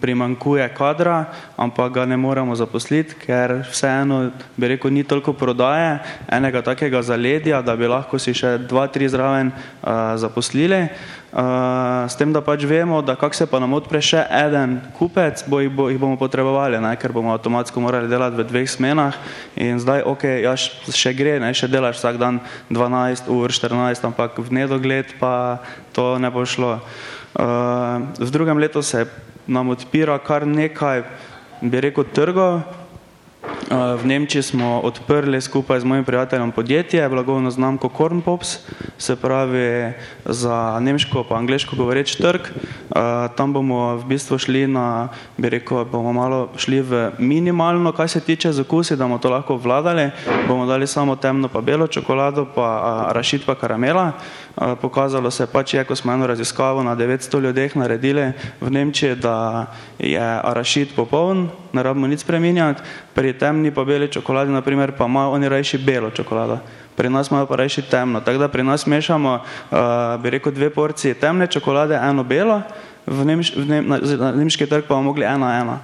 primankuje 0.00 0.68
kadra, 0.74 1.24
ampak 1.56 1.92
ga 1.92 2.04
ne 2.06 2.16
moremo 2.16 2.54
zaposliti, 2.54 3.16
ker 3.26 3.62
vseeno, 3.70 4.30
bi 4.56 4.70
rekel, 4.74 4.92
ni 4.94 5.04
toliko 5.04 5.32
prodaje 5.32 5.98
enega 6.32 6.62
takega 6.62 7.02
zaledja, 7.02 7.62
da 7.62 7.76
bi 7.76 7.90
lahko 7.90 8.18
si 8.22 8.34
še 8.36 8.56
dva, 8.68 8.86
tri 8.92 9.08
zraven 9.10 9.50
uh, 9.52 10.14
zaposlili. 10.20 10.86
Uh, 11.36 12.06
s 12.08 12.16
tem, 12.16 12.30
da 12.32 12.40
pač 12.40 12.62
vemo, 12.64 13.02
da 13.04 13.12
kak 13.18 13.34
se 13.36 13.44
pa 13.50 13.58
nam 13.60 13.74
odpre 13.76 14.00
še 14.00 14.22
en 14.30 14.78
kupec, 14.96 15.42
bo 15.50 15.60
jih, 15.60 15.68
bo, 15.68 15.90
jih 15.92 16.00
bomo 16.00 16.16
potrebovali, 16.16 16.78
ne? 16.80 16.94
ker 16.96 17.12
bomo 17.12 17.34
avtomatsko 17.34 17.82
morali 17.82 18.08
delati 18.08 18.38
v 18.38 18.46
dveh 18.46 18.70
smenah 18.70 19.18
in 19.60 19.82
zdaj, 19.82 20.06
ok, 20.06 20.24
ja 20.46 20.54
še 20.56 21.12
gre, 21.18 21.36
ne? 21.42 21.52
še 21.52 21.68
delaš 21.68 21.98
vsak 22.00 22.16
dan 22.22 22.40
12 22.72 23.28
ur, 23.28 23.52
14, 23.52 24.08
ampak 24.08 24.38
v 24.40 24.62
nedogled 24.62 25.12
pa 25.20 25.60
to 25.92 26.14
ne 26.22 26.32
bo 26.32 26.46
šlo. 26.48 26.78
Uh, 27.36 28.06
v 28.16 28.30
drugem 28.32 28.56
letu 28.56 28.80
se 28.80 29.04
je 29.04 29.25
nam 29.46 29.68
odpira 29.68 30.18
kar 30.18 30.46
nekaj, 30.46 31.02
bi 31.62 31.80
rekel, 31.80 32.04
trgov. 32.14 32.60
V 33.70 34.06
Nemčiji 34.06 34.42
smo 34.42 34.80
odprli 34.80 35.40
skupaj 35.40 35.80
z 35.80 35.84
mojim 35.84 36.04
prijateljem 36.04 36.52
podjetje, 36.52 37.08
blagovno 37.08 37.50
znamko 37.50 37.90
Corn 37.96 38.20
Pops, 38.20 38.58
se 38.98 39.16
pravi 39.16 39.92
za 40.24 40.78
nemško 40.80 41.24
pa 41.28 41.36
angliško 41.36 41.76
govoreč 41.76 42.14
trg. 42.16 42.40
Tam 43.36 43.52
bomo 43.52 43.96
v 43.96 44.04
bistvu 44.04 44.38
šli 44.38 44.66
na, 44.66 45.08
bi 45.36 45.50
rekel, 45.50 45.84
bomo 45.84 46.12
malo 46.12 46.48
šli 46.56 46.80
v 46.80 47.10
minimalno, 47.18 47.92
kaj 47.92 48.08
se 48.08 48.20
tiče 48.20 48.52
zakusi, 48.52 48.96
da 48.96 49.04
bomo 49.04 49.18
to 49.18 49.30
lahko 49.30 49.56
vladali. 49.56 50.10
Bomo 50.48 50.66
dali 50.66 50.86
samo 50.86 51.16
temno 51.16 51.48
pa 51.48 51.60
belo 51.60 51.86
čokolado, 51.86 52.46
pa 52.54 53.08
rašit 53.10 53.46
pa 53.46 53.54
karamela. 53.54 54.12
Pokazalo 54.80 55.30
se 55.30 55.46
pač 55.46 55.74
je, 55.74 55.84
ko 55.84 55.96
smo 55.96 56.12
eno 56.12 56.26
raziskavo 56.26 56.82
na 56.82 56.96
900 56.96 57.40
ljudeh 57.40 57.76
naredili 57.76 58.32
v 58.60 58.70
Nemčiji, 58.70 59.16
da 59.16 59.66
je 59.98 60.40
arašit 60.42 60.94
popoln, 60.96 61.48
ne 61.76 61.84
rabimo 61.84 62.08
nič 62.08 62.24
spreminjati, 62.24 62.82
pri 63.14 63.34
temni 63.36 63.70
pa 63.70 63.84
beli 63.84 64.08
čokoladi, 64.08 64.52
naprimer, 64.52 64.96
pa 64.96 65.04
imajo 65.04 65.36
oni 65.36 65.48
rajši 65.52 65.78
belo 65.84 66.10
čokolado, 66.10 66.58
pri 66.96 67.12
nas 67.12 67.30
imajo 67.30 67.46
pa 67.46 67.60
rajši 67.60 67.84
temno, 67.90 68.20
tako 68.24 68.38
da 68.38 68.48
pri 68.48 68.64
nas 68.64 68.86
mešamo, 68.86 69.34
uh, 69.36 69.78
bi 70.22 70.30
rekel, 70.30 70.52
dve 70.52 70.70
porcije 70.70 71.14
temne 71.14 71.46
čokolade, 71.46 71.94
eno 71.94 72.24
belo, 72.24 72.62
v, 73.06 73.24
nemš, 73.24 73.52
v 73.56 73.68
nem, 73.68 73.88
na, 73.88 74.00
na 74.00 74.32
nemški 74.32 74.66
trg 74.66 74.88
pa 74.88 74.96
bomo 74.96 75.12
mogli 75.12 75.28
ena 75.28 75.52
ena. 75.60 75.78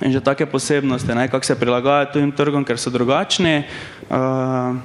In 0.00 0.12
že 0.12 0.20
take 0.20 0.46
posebnosti, 0.46 1.08
kako 1.30 1.44
se 1.44 1.58
prilagajajo 1.58 2.12
tujim 2.12 2.32
trgom, 2.32 2.64
ker 2.64 2.78
so 2.78 2.90
drugačni. 2.90 3.64
Uh, 4.08 4.78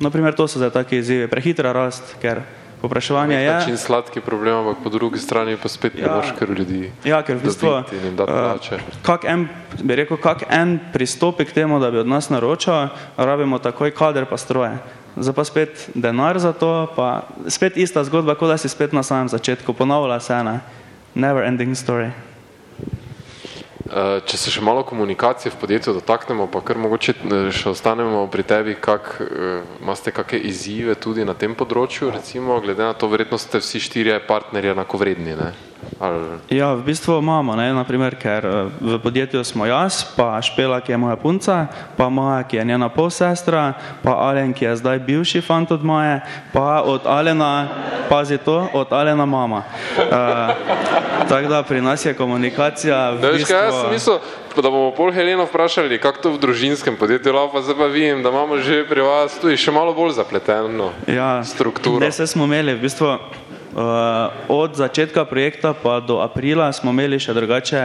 Naprimer, 0.00 0.32
to 0.32 0.48
so 0.48 0.56
zdaj 0.56 0.72
take 0.72 0.96
izzive, 0.96 1.28
prehitra 1.28 1.74
rast, 1.76 2.16
ker 2.24 2.40
Popraševanje 2.80 3.36
je. 3.36 3.52
Način 3.52 3.76
sladki 3.76 4.20
problem, 4.20 4.56
ampak 4.56 4.82
po 4.82 4.88
drugi 4.88 5.18
strani 5.18 5.56
pa 5.62 5.68
spet 5.68 5.98
ja, 5.98 6.06
ne 6.06 6.16
moš 6.16 6.32
kar 6.38 6.50
ljudi. 6.50 6.92
Ja, 7.04 7.22
ker 7.22 7.36
v 7.36 7.44
bistvu. 7.44 7.68
Uh, 7.68 8.80
kak 9.02 9.24
en, 9.28 9.48
bi 9.82 9.96
rekel, 9.96 10.16
kak 10.16 10.46
en 10.48 10.78
pristopi 10.92 11.44
k 11.44 11.52
temu, 11.52 11.80
da 11.80 11.90
bi 11.90 12.00
od 12.00 12.08
nas 12.08 12.30
naročal, 12.30 12.88
rabimo 13.16 13.58
takoj 13.58 13.92
kader 13.92 14.24
pa 14.24 14.40
stroje. 14.40 14.78
Zdaj 15.16 15.34
pa 15.34 15.44
spet 15.44 15.90
denar 15.94 16.38
za 16.38 16.52
to, 16.52 16.88
pa 16.96 17.28
spet 17.48 17.76
ista 17.76 18.04
zgodba, 18.04 18.34
kot 18.34 18.48
da 18.48 18.56
si 18.56 18.68
spet 18.68 18.92
na 18.96 19.02
samem 19.02 19.28
začetku, 19.28 19.72
ponavlja 19.72 20.20
se 20.20 20.34
ena. 20.34 20.60
Never 21.14 21.44
ending 21.44 21.76
story. 21.76 22.10
Eh, 23.90 24.20
če 24.22 24.38
se 24.38 24.52
še 24.54 24.60
malo 24.62 24.84
komunikacije 24.86 25.50
v 25.50 25.58
podjetju 25.58 25.96
dotaknemo, 25.96 26.46
pa 26.46 26.60
kar 26.62 26.78
mogoče 26.78 27.14
eh, 27.18 27.48
še 27.50 27.72
ostanemo 27.72 28.22
pri 28.30 28.44
tebi, 28.46 28.76
kak, 28.78 29.16
eh, 29.24 29.64
imate 29.82 30.14
kakšne 30.14 30.38
izzive 30.46 30.94
tudi 30.94 31.26
na 31.26 31.34
tem 31.34 31.56
področju, 31.58 32.12
recimo, 32.14 32.60
glede 32.62 32.86
na 32.86 32.94
to, 32.94 33.10
verjetno 33.10 33.40
ste 33.42 33.58
vsi 33.58 33.82
štirje 33.82 34.20
partnerji 34.30 34.76
enakovredni, 34.76 35.34
ne? 35.34 35.50
Ali... 36.00 36.38
Ja, 36.48 36.72
v 36.72 36.82
bistvu 36.82 37.18
imamo, 37.18 37.56
ne, 37.56 37.72
naprimer, 37.76 38.16
ker 38.16 38.46
eh, 38.46 38.72
v 38.80 38.98
podjetju 39.02 39.44
smo 39.44 39.66
jaz, 39.68 40.04
pa 40.16 40.40
Špela, 40.42 40.80
ki 40.80 40.92
je 40.92 40.98
moja 40.98 41.16
punca, 41.16 41.66
pa 41.96 42.08
Maja, 42.08 42.42
ki 42.48 42.56
je 42.56 42.64
njena 42.64 42.88
polsestra, 42.88 43.72
pa 44.02 44.16
Alen, 44.30 44.54
ki 44.56 44.64
je 44.64 44.76
zdaj 44.80 44.98
bivši 45.04 45.44
fant 45.44 45.70
od 45.72 45.84
Maje, 45.84 46.20
pa 46.52 46.80
od 46.84 47.04
Alena, 47.04 47.68
pazi 48.08 48.38
to, 48.38 48.68
od 48.72 48.92
Alena 48.92 49.26
mama. 49.26 49.62
Uh, 49.98 50.06
tako 51.28 51.48
da 51.48 51.62
pri 51.62 51.80
nas 51.80 52.04
je 52.04 52.14
komunikacija 52.14 53.10
v 53.10 53.20
bistvu... 53.36 53.52
Kaj, 53.52 53.64
jaz 53.64 53.80
sem 53.80 53.92
mislil, 53.92 54.18
da 54.56 54.70
bomo 54.70 54.90
pol 54.96 55.12
Heleno 55.12 55.44
vprašali, 55.44 56.00
kako 56.00 56.22
to 56.22 56.32
v 56.32 56.38
družinskem 56.38 56.96
podjetju 56.96 57.32
laupa, 57.32 57.62
zdaj 57.62 57.76
pa 57.76 57.86
vidim, 57.86 58.22
da 58.22 58.32
imamo 58.32 58.58
že 58.58 58.84
pri 58.88 59.04
vas 59.04 59.38
tudi 59.40 59.56
še 59.56 59.72
malo 59.72 59.94
bolj 59.94 60.16
zapleteno 60.16 60.90
ja, 61.06 61.44
strukturo. 61.44 62.00
Ne, 62.00 62.12
se 62.12 62.26
smo 62.26 62.44
imeli, 62.44 62.74
v 62.74 62.82
bistvu, 62.88 63.18
od 64.48 64.74
začetka 64.74 65.24
projekta 65.24 65.72
pa 65.74 66.00
do 66.00 66.18
aprila 66.20 66.72
smo 66.72 66.90
imeli 66.90 67.20
še 67.22 67.34
drugače 67.34 67.82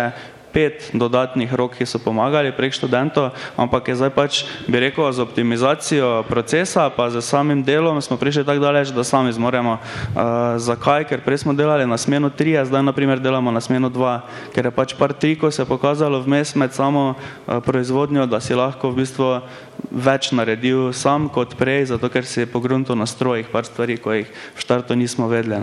pet 0.55 0.95
dodatnih 0.95 1.51
rok, 1.51 1.75
ki 1.75 1.83
so 1.83 1.99
pomagali 1.99 2.55
prek 2.55 2.71
študentov, 2.71 3.35
ampak 3.59 3.91
je 3.91 3.99
zdaj 3.99 4.11
pač, 4.15 4.33
bi 4.71 4.79
rekel, 4.79 5.11
z 5.11 5.19
optimizacijo 5.19 6.23
procesa, 6.31 6.87
pa 6.87 7.11
z 7.11 7.19
samim 7.19 7.59
delom 7.59 7.99
smo 7.99 8.15
prišli 8.15 8.47
tako 8.47 8.63
daleč, 8.63 8.95
da 8.95 9.03
sami 9.03 9.35
zmoremo. 9.35 9.75
Uh, 10.15 10.55
zakaj? 10.55 11.11
Ker 11.11 11.19
prej 11.19 11.43
smo 11.43 11.51
delali 11.51 11.83
na 11.83 11.99
smenu 11.99 12.31
tri, 12.31 12.55
a 12.55 12.63
zdaj 12.63 12.87
naprimer 12.87 13.19
delamo 13.19 13.51
na 13.51 13.59
smenu 13.59 13.91
dva, 13.91 14.23
ker 14.55 14.71
je 14.71 14.71
pač 14.71 14.95
par 14.95 15.11
trikov 15.11 15.51
se 15.51 15.67
pokazalo 15.67 16.23
vmes 16.23 16.55
med 16.55 16.71
samo 16.71 17.19
uh, 17.19 17.59
proizvodnjo, 17.59 18.23
da 18.23 18.39
si 18.39 18.55
lahko 18.55 18.95
v 18.95 19.03
bistvu 19.03 19.43
več 19.91 20.31
naredil 20.31 20.95
sam 20.95 21.27
kot 21.27 21.59
prej, 21.59 21.91
zato 21.91 22.07
ker 22.07 22.23
si 22.23 22.47
pogrunto 22.47 22.95
na 22.95 23.03
strojih 23.03 23.51
par 23.51 23.67
stvari, 23.67 23.99
ko 23.99 24.15
jih 24.15 24.31
v 24.31 24.59
štartu 24.63 24.95
nismo 24.95 25.27
vedeli. 25.27 25.59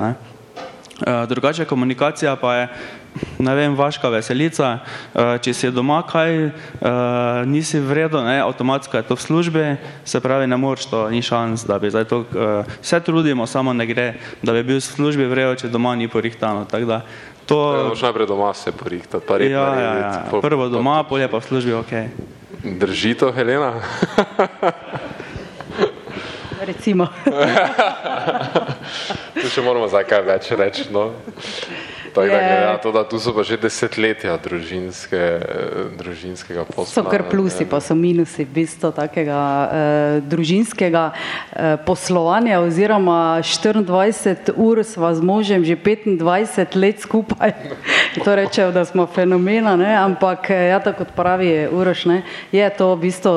Uh, 1.03 1.25
drugače 1.27 1.65
komunikacija 1.65 2.37
pa 2.37 2.55
je 2.55 2.65
ne 3.39 3.55
vem, 3.55 3.77
vaška 3.77 4.09
veselica, 4.09 4.79
eh, 4.79 5.39
če 5.43 5.55
si 5.55 5.71
doma 5.71 6.03
kaj, 6.07 6.47
eh, 6.47 6.53
nisi 7.47 7.81
vredo, 7.81 8.23
ne, 8.25 8.41
avtomatsko 8.41 8.97
je 8.97 9.03
to 9.03 9.17
v 9.17 9.23
službi, 9.23 9.77
se 10.05 10.21
pravi, 10.21 10.47
ne 10.47 10.57
moreš 10.57 10.87
to, 10.91 11.11
ni 11.11 11.23
šans, 11.23 11.67
da 11.67 11.79
bi 11.79 11.91
zdaj 11.91 12.05
to, 12.05 12.25
eh, 12.25 12.65
vse 12.83 13.01
trudimo, 13.01 13.47
samo 13.47 13.73
ne 13.73 13.87
gre, 13.87 14.15
da 14.43 14.53
bi 14.53 14.63
bil 14.63 14.77
v 14.77 14.85
službi 14.85 15.27
vredo, 15.27 15.55
če 15.55 15.69
doma 15.69 15.97
ni 15.97 16.09
porihtano, 16.09 16.65
tako 16.65 16.87
da 16.87 17.01
to... 17.47 17.77
Ja, 17.77 17.89
moš 17.89 18.03
najprej 18.03 18.27
doma 18.27 18.55
se 18.55 18.73
porihtati, 18.73 19.27
pa 19.27 19.37
red, 19.37 19.51
ja, 19.51 19.75
ja, 19.75 19.95
ja. 19.99 20.27
Pol, 20.31 20.41
prvo 20.41 20.69
doma, 20.69 21.05
polje 21.05 21.29
pa 21.29 21.39
v 21.39 21.45
službi, 21.45 21.73
ok. 21.73 21.93
Drži 22.63 23.15
to, 23.15 23.33
Helena? 23.33 23.75
Recimo. 26.63 27.09
tu 29.43 29.49
še 29.51 29.63
moramo 29.67 29.91
zdaj 29.91 30.05
kaj 30.07 30.23
več 30.23 30.51
reči, 30.55 30.85
no. 30.95 31.11
Tako 32.15 32.27
da, 32.27 32.37
ja, 32.37 32.79
to, 32.79 32.93
da 32.93 33.05
tu 33.09 33.19
so 33.21 33.33
pa 33.33 33.43
že 33.43 33.57
desetletja 33.57 34.37
družinske, 34.37 35.21
družinskega 35.97 36.65
posla. 36.69 36.93
So 36.93 37.05
kar 37.09 37.25
plusi, 37.31 37.65
pa 37.65 37.81
so 37.81 37.97
minusi 37.97 38.45
v 38.45 38.53
bistvu 38.61 38.93
takega 38.93 39.39
eh, 39.41 40.21
družinskega 40.21 41.05
eh, 41.13 41.77
poslovanja 41.87 42.61
oziroma 42.61 43.41
24 43.41 44.53
ur 44.57 44.85
sva 44.85 45.15
z 45.17 45.25
možem 45.25 45.65
že 45.65 45.77
25 45.77 46.77
let 46.77 47.01
skupaj. 47.01 47.57
to 48.25 48.31
rečejo, 48.37 48.73
da 48.77 48.85
smo 48.85 49.07
fenomena, 49.09 49.77
ne? 49.77 49.97
ampak 49.97 50.51
eh, 50.51 50.69
ja, 50.75 50.81
tako 50.85 51.05
kot 51.05 51.17
pravi 51.17 51.69
Uroš, 51.73 52.05
ne? 52.07 52.23
je 52.53 52.69
to 52.77 52.93
v 52.95 53.09
bistvu, 53.09 53.33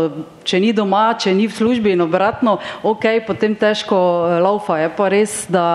če 0.46 0.62
ni 0.62 0.72
doma, 0.74 1.10
če 1.20 1.34
ni 1.34 1.50
v 1.50 1.56
službi 1.56 1.96
in 1.96 2.06
obratno, 2.06 2.60
ok, 2.86 3.10
potem 3.28 3.58
težko 3.58 3.98
eh, 3.98 4.40
laufa. 4.46 4.80
Je 4.84 4.90
pa 4.96 5.10
res, 5.12 5.44
da 5.50 5.68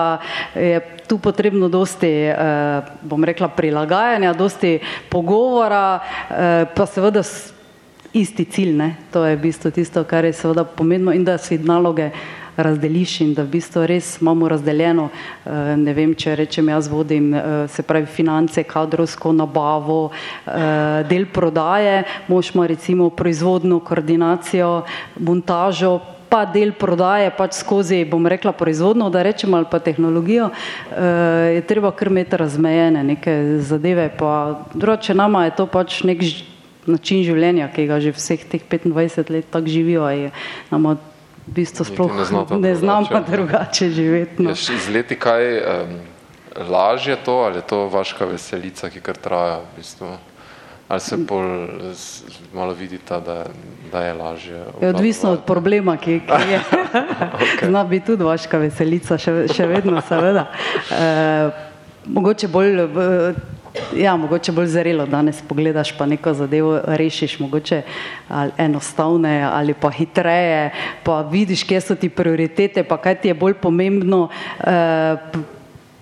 je 0.55 0.79
tu 1.11 1.19
potrebno 1.19 1.67
dosti, 1.67 2.11
eh, 2.31 2.91
bom 3.03 3.23
rekla, 3.27 3.51
prilagajanja, 3.51 4.35
dosti 4.37 4.77
pogovora, 5.11 5.99
eh, 5.99 6.65
pa 6.71 6.87
seveda 6.87 7.25
isti 8.13 8.45
cilj, 8.45 8.75
ne? 8.75 8.89
to 9.11 9.23
je 9.23 9.35
v 9.35 9.41
bistvu 9.43 9.71
tisto, 9.71 10.03
kar 10.03 10.25
je 10.27 10.35
seveda 10.35 10.65
pomembno 10.67 11.13
in 11.15 11.23
da 11.23 11.37
si 11.39 11.59
naloge 11.59 12.11
razdeliš 12.63 13.21
in 13.21 13.33
da 13.33 13.43
v 13.43 13.51
bistvu 13.57 13.85
res 13.89 14.13
imamo 14.21 14.49
razdeljeno, 14.49 15.09
eh, 15.09 15.75
ne 15.77 15.93
vem, 15.93 16.15
če 16.15 16.35
rečem, 16.35 16.69
jaz 16.69 16.87
vodim 16.87 17.33
se 17.67 17.83
pravi 17.83 18.05
finance, 18.05 18.63
kadrovsko 18.63 19.31
nabavo, 19.33 20.11
del 21.09 21.25
prodaje, 21.33 22.03
mož 22.27 22.51
ima 22.55 22.65
recimo 22.67 23.09
proizvodno 23.09 23.79
koordinacijo, 23.79 24.83
montažo, 25.19 25.99
pa 26.31 26.45
del 26.47 26.71
prodaje 26.71 27.27
pač 27.35 27.59
skozi, 27.59 28.05
bom 28.07 28.23
rekla, 28.23 28.53
proizvodno, 28.55 29.09
da 29.11 29.23
rečem, 29.27 29.51
ali 29.53 29.67
pa 29.67 29.81
tehnologijo, 29.83 30.47
uh, 30.47 30.95
je 31.51 31.65
treba 31.67 31.91
kar 31.91 32.07
imeti 32.07 32.39
razmejene 32.39 33.03
neke 33.03 33.35
zadeve, 33.59 34.07
pa 34.15 34.63
drugače 34.73 35.13
nama 35.13 35.45
je 35.45 35.55
to 35.59 35.67
pač 35.67 35.99
nek 36.07 36.23
način 36.87 37.25
življenja, 37.27 37.67
ki 37.75 37.85
ga 37.89 37.99
že 37.99 38.15
vseh 38.15 38.47
teh 38.47 38.63
25 38.63 39.27
let 39.29 39.51
tako 39.51 39.67
živijo, 39.67 40.07
je 40.07 40.31
nama 40.71 40.95
v 41.51 41.59
bistvu 41.59 41.83
sploh 41.83 42.15
ne, 42.15 42.25
zna 42.25 42.45
ne 42.63 42.73
znam 42.79 43.05
pa 43.11 43.19
drugače 43.19 43.89
živeti. 43.91 44.43
No. 44.47 44.55
Z 44.55 44.87
leti 44.87 45.19
kaj 45.19 45.43
um, 45.59 45.95
lažje 46.71 47.17
to, 47.25 47.43
ali 47.43 47.59
je 47.59 47.67
to 47.67 47.87
vaška 47.91 48.25
veselica, 48.25 48.89
ki 48.89 49.03
kar 49.03 49.19
traja 49.19 49.59
v 49.59 49.81
bistvu? 49.81 50.15
ali 50.91 50.99
se 50.99 51.17
bolj 51.17 51.67
malo 52.53 52.73
vidita, 52.73 53.19
da, 53.19 53.45
da 53.91 54.01
je 54.03 54.13
lažje? 54.13 54.63
Je 54.81 54.89
odvisno 54.89 55.31
od 55.31 55.45
problema, 55.47 55.97
ki, 55.97 56.19
ki 56.27 56.51
je. 56.51 56.59
okay. 57.39 57.67
Zna 57.67 57.83
biti 57.83 58.05
tudi 58.05 58.23
vaška 58.27 58.57
veselica, 58.59 59.15
še, 59.17 59.45
še 59.55 59.67
vedno, 59.71 60.01
seveda. 60.03 60.49
E, 60.91 61.49
mogoče 62.11 62.51
bolj. 62.51 62.83
Ja, 63.95 64.15
mogoče 64.15 64.51
bolj 64.51 64.67
zrelo 64.67 65.05
danes 65.05 65.41
pogledaš, 65.47 65.93
pa 65.97 66.05
neko 66.05 66.33
zadevo 66.33 66.79
rešiš, 66.85 67.39
mogoče 67.39 67.81
ali 68.29 68.51
enostavne 68.57 69.41
ali 69.43 69.73
pa 69.73 69.91
hitreje, 69.91 70.71
pa 71.03 71.21
vidiš, 71.21 71.63
kje 71.63 71.81
so 71.81 71.95
ti 71.95 72.09
prioritete, 72.09 72.83
pa 72.83 72.97
kaj 72.97 73.15
ti 73.21 73.27
je 73.27 73.33
bolj 73.33 73.53
pomembno. 73.53 74.27
Eh, 74.59 75.17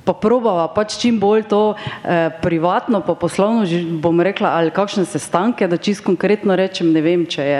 pa 0.03 0.13
probava 0.17 0.65
pač 0.73 0.97
čim 0.97 1.19
bolj 1.21 1.43
to 1.51 1.75
eh, 1.77 2.29
privatno, 2.41 3.03
pa 3.05 3.13
poslovno, 3.13 3.67
bom 4.01 4.21
rekla, 4.21 4.55
ali 4.57 4.73
kakšne 4.73 5.05
sestanke, 5.05 5.67
da 5.67 5.77
čist 5.77 6.01
konkretno 6.01 6.55
rečem, 6.57 6.89
ne 6.93 7.01
vem, 7.05 7.25
če 7.29 7.45
je 7.45 7.59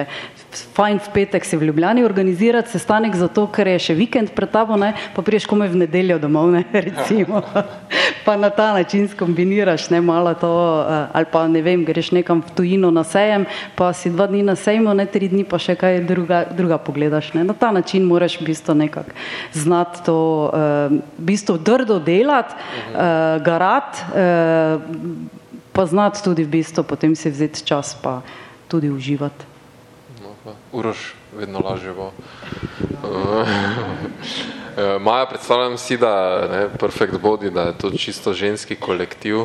fajn 0.50 1.00
v 1.00 1.10
petek 1.14 1.46
si 1.46 1.58
v 1.58 1.70
Ljubljani 1.70 2.04
organizirati 2.04 2.72
sestanek 2.72 3.16
zato, 3.16 3.46
ker 3.54 3.68
je 3.68 3.80
še 3.90 3.96
vikend 3.98 4.32
pred 4.36 4.50
tabo, 4.52 4.78
ne, 4.80 4.94
pa 5.14 5.22
priješ 5.26 5.46
kome 5.50 5.68
v 5.70 5.84
nedeljo 5.86 6.20
domov, 6.22 6.50
ne, 6.54 6.64
recimo. 6.88 7.42
pa 8.26 8.36
na 8.38 8.50
ta 8.50 8.74
način 8.74 9.08
skombiniraš, 9.10 9.90
ne, 9.94 10.02
malo 10.02 10.34
to, 10.34 10.50
eh, 10.50 11.08
ali 11.14 11.30
pa 11.32 11.46
ne 11.48 11.62
vem, 11.66 11.86
greš 11.86 12.12
nekam 12.18 12.42
v 12.42 12.56
tujino 12.58 12.92
na 12.92 13.04
sejem, 13.04 13.46
pa 13.76 13.92
si 13.94 14.10
dva 14.10 14.28
dni 14.28 14.44
na 14.44 14.56
sejmu, 14.56 14.94
ne, 14.94 15.06
tri 15.06 15.30
dni 15.30 15.46
pa 15.46 15.62
še 15.62 15.78
kaj 15.80 16.02
druga, 16.10 16.44
druga 16.50 16.82
pogledaš, 16.82 17.34
ne. 17.38 17.46
Na 17.46 17.54
ta 17.54 17.72
način 17.72 18.08
moraš 18.10 18.40
v 18.42 18.50
bistvu 18.50 18.76
nekako 18.76 19.14
znati 19.54 20.04
to, 20.06 20.18
uh, 20.50 20.98
v 21.18 21.26
bistvu 21.32 21.58
drdo 21.58 22.00
delati, 22.00 22.56
garati, 23.46 24.02
uh, 24.14 25.38
pa 25.74 25.86
znati 25.86 26.24
tudi 26.24 26.44
v 26.44 26.60
bistvu 26.60 26.84
potem 26.84 27.16
si 27.16 27.30
vzeti 27.30 27.64
čas 27.64 27.96
pa 28.02 28.20
tudi 28.68 28.90
uživati 28.90 29.49
uroš 30.72 31.14
vedno 31.38 31.60
lažje 31.60 31.94
bo. 31.94 32.12
Eh, 34.80 35.00
Maja, 35.00 35.26
predstavljam 35.26 35.78
si, 35.78 35.98
da 35.98 36.10
je 36.60 36.70
Perfect 36.80 37.14
Body, 37.14 37.50
da 37.50 37.62
je 37.62 37.78
to 37.78 37.90
čisto 37.90 38.34
ženski 38.34 38.76
kolektiv. 38.76 39.36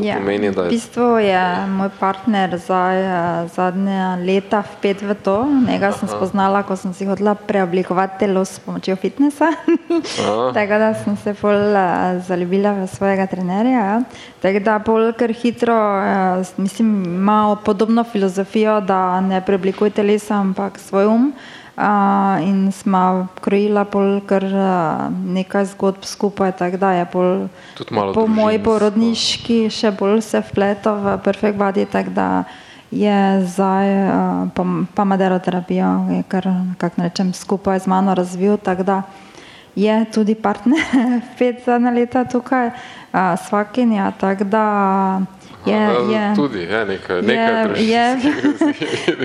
Ja, 0.00 0.16
pomeni, 0.16 0.50
v 0.50 0.68
bistvu 0.72 1.20
je 1.20 1.40
moj 1.68 1.90
partner 2.00 2.56
za 2.58 2.80
zadnje 3.52 4.24
leta 4.24 4.62
vpet 4.64 5.02
v 5.02 5.14
to. 5.14 5.44
Njega 5.68 5.92
sem 5.92 6.08
spoznala, 6.08 6.62
ko 6.64 6.76
sem 6.76 6.94
si 6.96 7.06
hodila 7.06 7.34
preoblikovati 7.34 8.24
telo 8.24 8.44
s 8.44 8.58
pomočjo 8.58 8.96
fitnesa. 8.96 9.52
Tako 10.56 10.78
da 10.80 10.94
sem 10.94 11.16
se 11.16 11.36
bolj 11.42 11.76
zaljubila 12.26 12.72
v 12.72 12.88
svojega 12.88 13.26
trenerja. 13.26 13.84
Ja. 13.84 14.00
Tako 14.40 14.64
da 14.64 14.78
bolj 14.78 15.12
kar 15.12 15.32
hitro, 15.32 15.76
mislim, 16.56 17.04
ima 17.04 17.56
podobno 17.64 18.04
filozofijo, 18.04 18.80
da 18.80 19.20
ne 19.20 19.44
preoblikuje 19.44 19.90
telesa, 19.90 20.40
ampak 20.40 20.78
svoj 20.78 21.06
um. 21.06 21.32
Uh, 21.36 21.55
in 22.40 22.72
smo 22.72 23.28
krojila 23.40 23.84
pol 23.84 24.20
kar 24.26 24.44
uh, 24.44 25.12
nekaj 25.12 25.64
zgodb 25.64 26.04
skupaj, 26.08 26.52
tako 26.56 26.76
da 26.76 26.92
je 26.92 27.04
pol 27.12 27.48
po 28.14 28.26
moji 28.26 28.62
porodniški 28.64 29.68
še 29.70 29.92
bolj 29.92 30.22
se 30.24 30.40
vpleto 30.40 30.94
v 30.94 31.18
perfekt 31.24 31.58
body, 31.60 31.84
tako 31.84 32.10
da 32.16 32.28
je 32.90 33.44
zdaj 33.44 33.92
uh, 34.08 34.48
pa, 34.56 34.64
pa 34.94 35.04
maderoterapijo, 35.04 35.92
je 36.16 36.22
kar, 36.28 36.48
kak 36.80 36.96
rečem, 36.96 37.34
skupaj 37.36 37.84
z 37.84 37.92
mano 37.92 38.14
razvil, 38.14 38.56
tako 38.56 38.82
da 38.82 39.02
je 39.76 40.04
tudi 40.14 40.34
partner 40.34 40.80
pet 41.38 41.60
zadnja 41.66 41.92
leta 41.92 42.24
tukaj, 42.24 42.72
uh, 42.72 43.36
svakinja, 43.36 44.14
tako 44.16 44.48
da 44.48 44.64
Je, 45.66 46.12
je, 46.14 46.34
tudi 46.36 46.58
je 46.58 46.84
nekaj, 46.86 47.22
nekaj 47.22 47.82
je, 47.82 47.86
je, 47.90 48.06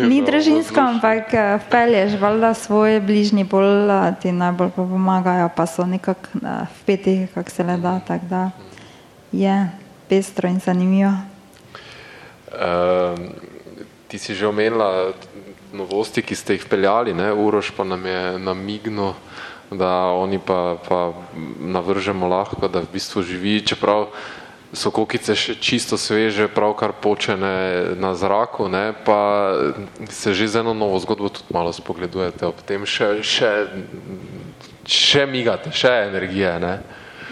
ni 0.10 0.22
družinsko, 0.26 0.80
ampak 0.80 1.30
vpelješ 1.68 2.18
valjda 2.22 2.54
svoje 2.54 3.02
bližnji 3.02 3.44
bolj, 3.44 3.92
ti 4.22 4.32
najbolj 4.34 4.72
pomagajo, 4.76 5.52
pa 5.56 5.68
so 5.70 5.86
nekako 5.86 6.42
eh, 6.42 6.66
vpeti, 6.82 7.28
kak 7.34 7.50
se 7.50 7.64
le 7.64 7.78
da, 7.78 8.00
tako 8.08 8.26
da 8.30 8.50
je 9.32 9.70
pestro 10.10 10.50
in 10.50 10.60
zanimivo. 10.60 11.14
Uh, 12.52 13.20
ti 14.08 14.18
si 14.18 14.34
že 14.36 14.48
omenila 14.48 15.14
novosti, 15.74 16.26
ki 16.26 16.36
ste 16.36 16.58
jih 16.58 16.66
peljali, 16.66 17.14
ne? 17.14 17.32
Uroš 17.34 17.72
pa 17.72 17.84
nam 17.84 18.06
je 18.06 18.40
namigno, 18.40 19.14
da 19.72 20.12
oni 20.12 20.40
pa, 20.40 20.76
pa 20.90 21.14
navržemo 21.60 22.28
lahko, 22.28 22.68
da 22.68 22.82
v 22.84 22.92
bistvu 22.92 23.24
živi, 23.24 23.62
čeprav 23.64 24.02
uh, 24.02 24.41
so 24.74 24.92
kokice 24.92 25.36
še 25.36 25.56
čisto 25.60 26.00
sveže, 26.00 26.48
pravkar 26.48 26.96
počene 26.96 27.96
na 28.00 28.16
zraku, 28.16 28.72
ne, 28.72 28.96
pa 29.06 29.52
se 30.08 30.34
že 30.34 30.48
z 30.48 30.64
eno 30.64 30.74
novo 30.74 31.00
zgodbo 31.00 31.30
tudi 31.30 31.52
malo 31.52 31.76
spogledujete 31.76 32.48
ob 32.48 32.64
tem, 32.64 32.88
še, 32.88 33.20
še, 33.20 33.52
še 34.88 35.28
migate, 35.28 35.76
še 35.76 35.92
energije. 36.08 36.56
Ne. 36.64 36.76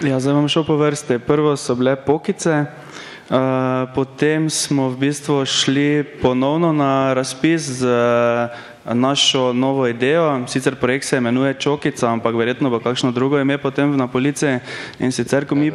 Ja, 0.03 0.19
zdaj 0.19 0.35
bom 0.35 0.51
šel 0.51 0.67
po 0.67 0.75
vrste. 0.79 1.19
Prvo 1.19 1.55
so 1.55 1.75
bile 1.79 1.95
pokice, 1.95 2.67
uh, 2.67 3.87
potem 3.95 4.51
smo 4.51 4.91
v 4.91 5.07
bistvu 5.07 5.43
šli 5.47 6.03
ponovno 6.19 6.75
na 6.75 7.15
razpis 7.15 7.83
z 7.83 7.87
uh, 7.87 8.68
našo 8.85 9.53
novo 9.53 9.87
idejo, 9.87 10.47
sicer 10.47 10.75
projekt 10.75 11.05
se 11.05 11.17
imenuje 11.17 11.53
Čokica, 11.53 12.09
ampak 12.09 12.35
verjetno 12.35 12.69
bo 12.69 12.79
kakšno 12.79 13.11
drugo 13.11 13.39
ime 13.39 13.57
potem 13.57 13.97
na 13.97 14.07
polici. 14.07 14.59
In 14.99 15.11
sicer, 15.11 15.45
ko 15.45 15.55
mi, 15.55 15.71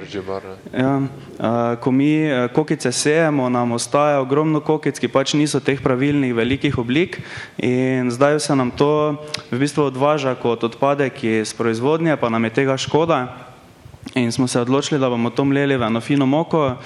ja, 0.73 1.03
ko 1.81 1.93
mi 1.93 2.29
kokice 2.53 2.93
sejemo, 2.93 3.49
nam 3.49 3.73
ostaja 3.73 4.21
ogromno 4.21 4.61
kokic, 4.61 4.99
ki 4.99 5.09
pač 5.09 5.35
niso 5.35 5.61
teh 5.61 5.81
pravilnih 5.83 6.35
velikih 6.35 6.79
oblik. 6.79 7.21
In 7.59 8.11
zdaj 8.11 8.41
se 8.41 8.57
nam 8.57 8.71
to 8.71 9.17
v 9.51 9.59
bistvu 9.59 9.89
odvaža 9.93 10.35
kot 10.35 10.65
odpadek 10.65 11.25
iz 11.25 11.55
proizvodnje, 11.55 12.17
pa 12.17 12.29
nam 12.29 12.45
je 12.45 12.51
tega 12.51 12.77
škoda. 12.77 13.54
In 14.15 14.33
smo 14.33 14.47
se 14.47 14.61
odločili, 14.61 15.01
da 15.01 15.09
bomo 15.09 15.31
to 15.31 15.45
mleli 15.45 15.77
v 15.77 15.83
eno 15.83 16.01
fino 16.01 16.27
moko, 16.27 16.77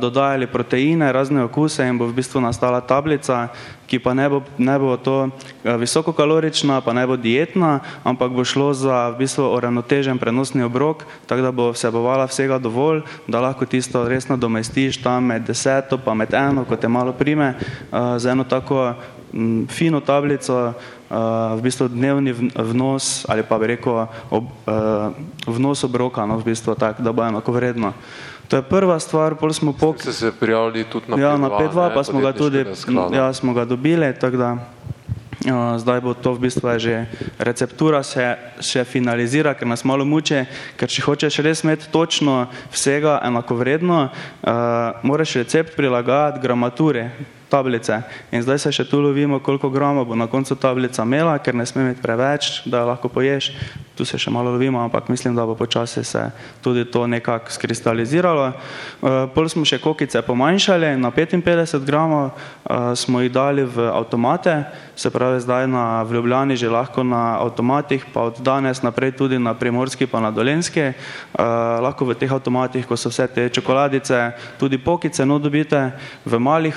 dodajali 0.00 0.46
proteine, 0.46 1.12
razne 1.12 1.44
okuse 1.44 1.86
in 1.86 1.98
bo 1.98 2.08
v 2.08 2.16
bistvu 2.16 2.40
nastala 2.40 2.80
tablica, 2.80 3.48
ki 3.86 4.00
pa 4.02 4.14
ne 4.14 4.26
bo, 4.28 4.40
ne 4.58 4.74
bo 4.78 4.96
to 4.96 5.28
visokokalorična, 5.62 6.80
pa 6.80 6.92
ne 6.92 7.06
bo 7.06 7.14
dietna, 7.16 7.80
ampak 8.02 8.32
bo 8.34 8.42
šlo 8.42 8.74
za 8.74 9.14
v 9.14 9.22
bistvu 9.22 9.46
uravnotežen 9.46 10.18
prenosni 10.18 10.64
obrok, 10.66 11.04
tako 11.30 11.42
da 11.42 11.52
bo 11.52 11.70
vsebovala 11.70 12.26
vsega 12.26 12.58
dovolj, 12.58 13.04
da 13.30 13.40
lahko 13.40 13.68
tisto 13.68 14.02
res 14.08 14.26
nadomestiš 14.26 14.98
tam 15.04 15.30
med 15.30 15.46
deseto 15.46 16.00
pa 16.02 16.18
med 16.18 16.34
eno, 16.34 16.64
kot 16.64 16.82
te 16.82 16.88
malo 16.88 17.12
prime, 17.12 17.54
za 17.92 18.32
eno 18.32 18.42
tako 18.42 18.96
fino 19.68 20.00
tablico, 20.00 20.72
v 21.56 21.60
bistvu 21.62 21.88
dnevni 21.88 22.32
vnos 22.56 23.26
ali 23.28 23.44
pa 23.46 23.58
bi 23.58 23.66
rekel 23.76 24.06
ob, 24.30 24.48
vnos 25.46 25.84
obroka, 25.84 26.26
no, 26.26 26.40
v 26.40 26.50
bistvu 26.50 26.74
tak, 26.74 27.00
da 27.00 27.12
bo 27.12 27.22
enako 27.22 27.52
vredno. 27.52 27.92
To 28.48 28.56
je 28.56 28.62
prva 28.62 28.98
stvar, 29.02 29.34
pol 29.34 29.50
smo 29.52 29.72
pok... 29.74 29.98
Ste 30.00 30.12
se 30.12 30.32
prijavili 30.32 30.84
tudi 30.84 31.10
na 31.10 31.16
P2? 31.16 31.20
Ja, 31.20 31.36
na 31.36 31.50
P2 31.50 31.94
pa 31.94 32.04
smo 32.04 32.20
ga 32.20 32.32
tudi, 32.32 32.64
ja, 33.12 33.32
smo 33.32 33.54
ga 33.54 33.64
dobili, 33.64 34.14
tako 34.14 34.36
da 34.36 34.50
uh, 34.54 35.78
zdaj 35.78 36.00
bo 36.00 36.14
to 36.14 36.32
v 36.32 36.46
bistvu 36.46 36.78
že 36.78 37.06
receptura 37.38 38.02
se 38.02 38.22
še 38.62 38.84
finalizira, 38.84 39.54
ker 39.54 39.66
nas 39.66 39.84
malo 39.84 40.04
muče, 40.04 40.46
ker 40.78 40.88
če 40.88 41.02
hočeš 41.02 41.42
res 41.42 41.64
imeti 41.66 41.90
točno 41.90 42.46
vsega 42.70 43.18
enakovredno, 43.26 44.08
uh, 44.08 44.50
moraš 45.02 45.42
recept 45.42 45.74
prilagajati 45.76 46.40
gramature, 46.42 47.10
tablice. 47.50 48.02
In 48.32 48.42
zdaj 48.42 48.58
se 48.58 48.72
še 48.72 48.84
tu 48.88 49.00
lovimo, 49.00 49.40
koliko 49.40 49.70
grama 49.70 50.04
bo 50.04 50.16
na 50.18 50.26
koncu 50.26 50.56
tablica 50.56 51.04
imela, 51.06 51.38
ker 51.38 51.54
ne 51.54 51.66
sme 51.66 51.86
imeti 51.86 52.02
preveč, 52.02 52.62
da 52.66 52.84
lahko 52.88 53.08
poješ. 53.12 53.52
Tu 53.96 54.04
se 54.04 54.18
še 54.18 54.30
malo 54.30 54.52
lovimo, 54.52 54.80
ampak 54.84 55.08
mislim, 55.08 55.34
da 55.36 55.46
bo 55.46 55.54
počasi 55.54 56.04
se 56.04 56.30
tudi 56.62 56.84
to 56.84 57.06
nekako 57.06 57.50
skristaliziralo. 57.50 58.52
Uh, 58.52 59.24
pol 59.34 59.48
smo 59.48 59.64
še 59.64 59.78
kokice 59.80 60.22
pomanjšali, 60.22 60.96
na 61.00 61.10
55 61.10 61.84
gramov 61.84 62.30
uh, 62.30 62.92
smo 62.92 63.24
jih 63.24 63.32
dali 63.32 63.64
v 63.64 63.88
avtomate, 63.88 64.64
se 64.96 65.10
pravi 65.10 65.40
zdaj 65.40 65.66
na 65.68 66.02
v 66.02 66.16
Ljubljani 66.16 66.56
že 66.56 66.68
lahko 66.68 67.04
na 67.04 67.40
avtomatih, 67.40 68.04
pa 68.12 68.28
od 68.28 68.40
danes 68.40 68.82
naprej 68.82 69.16
tudi 69.16 69.38
na 69.38 69.54
Primorski 69.54 70.06
pa 70.06 70.20
na 70.20 70.30
Dolenski. 70.30 70.92
Uh, 71.36 71.80
lahko 71.80 72.04
v 72.04 72.16
teh 72.20 72.32
avtomatih, 72.32 72.86
ko 72.86 72.96
so 72.96 73.08
vse 73.08 73.26
te 73.32 73.48
čokoladice, 73.48 74.36
tudi 74.60 74.78
pokice, 74.78 75.24
no 75.24 75.40
dobite 75.40 75.96
v 76.24 76.36
malih 76.36 76.76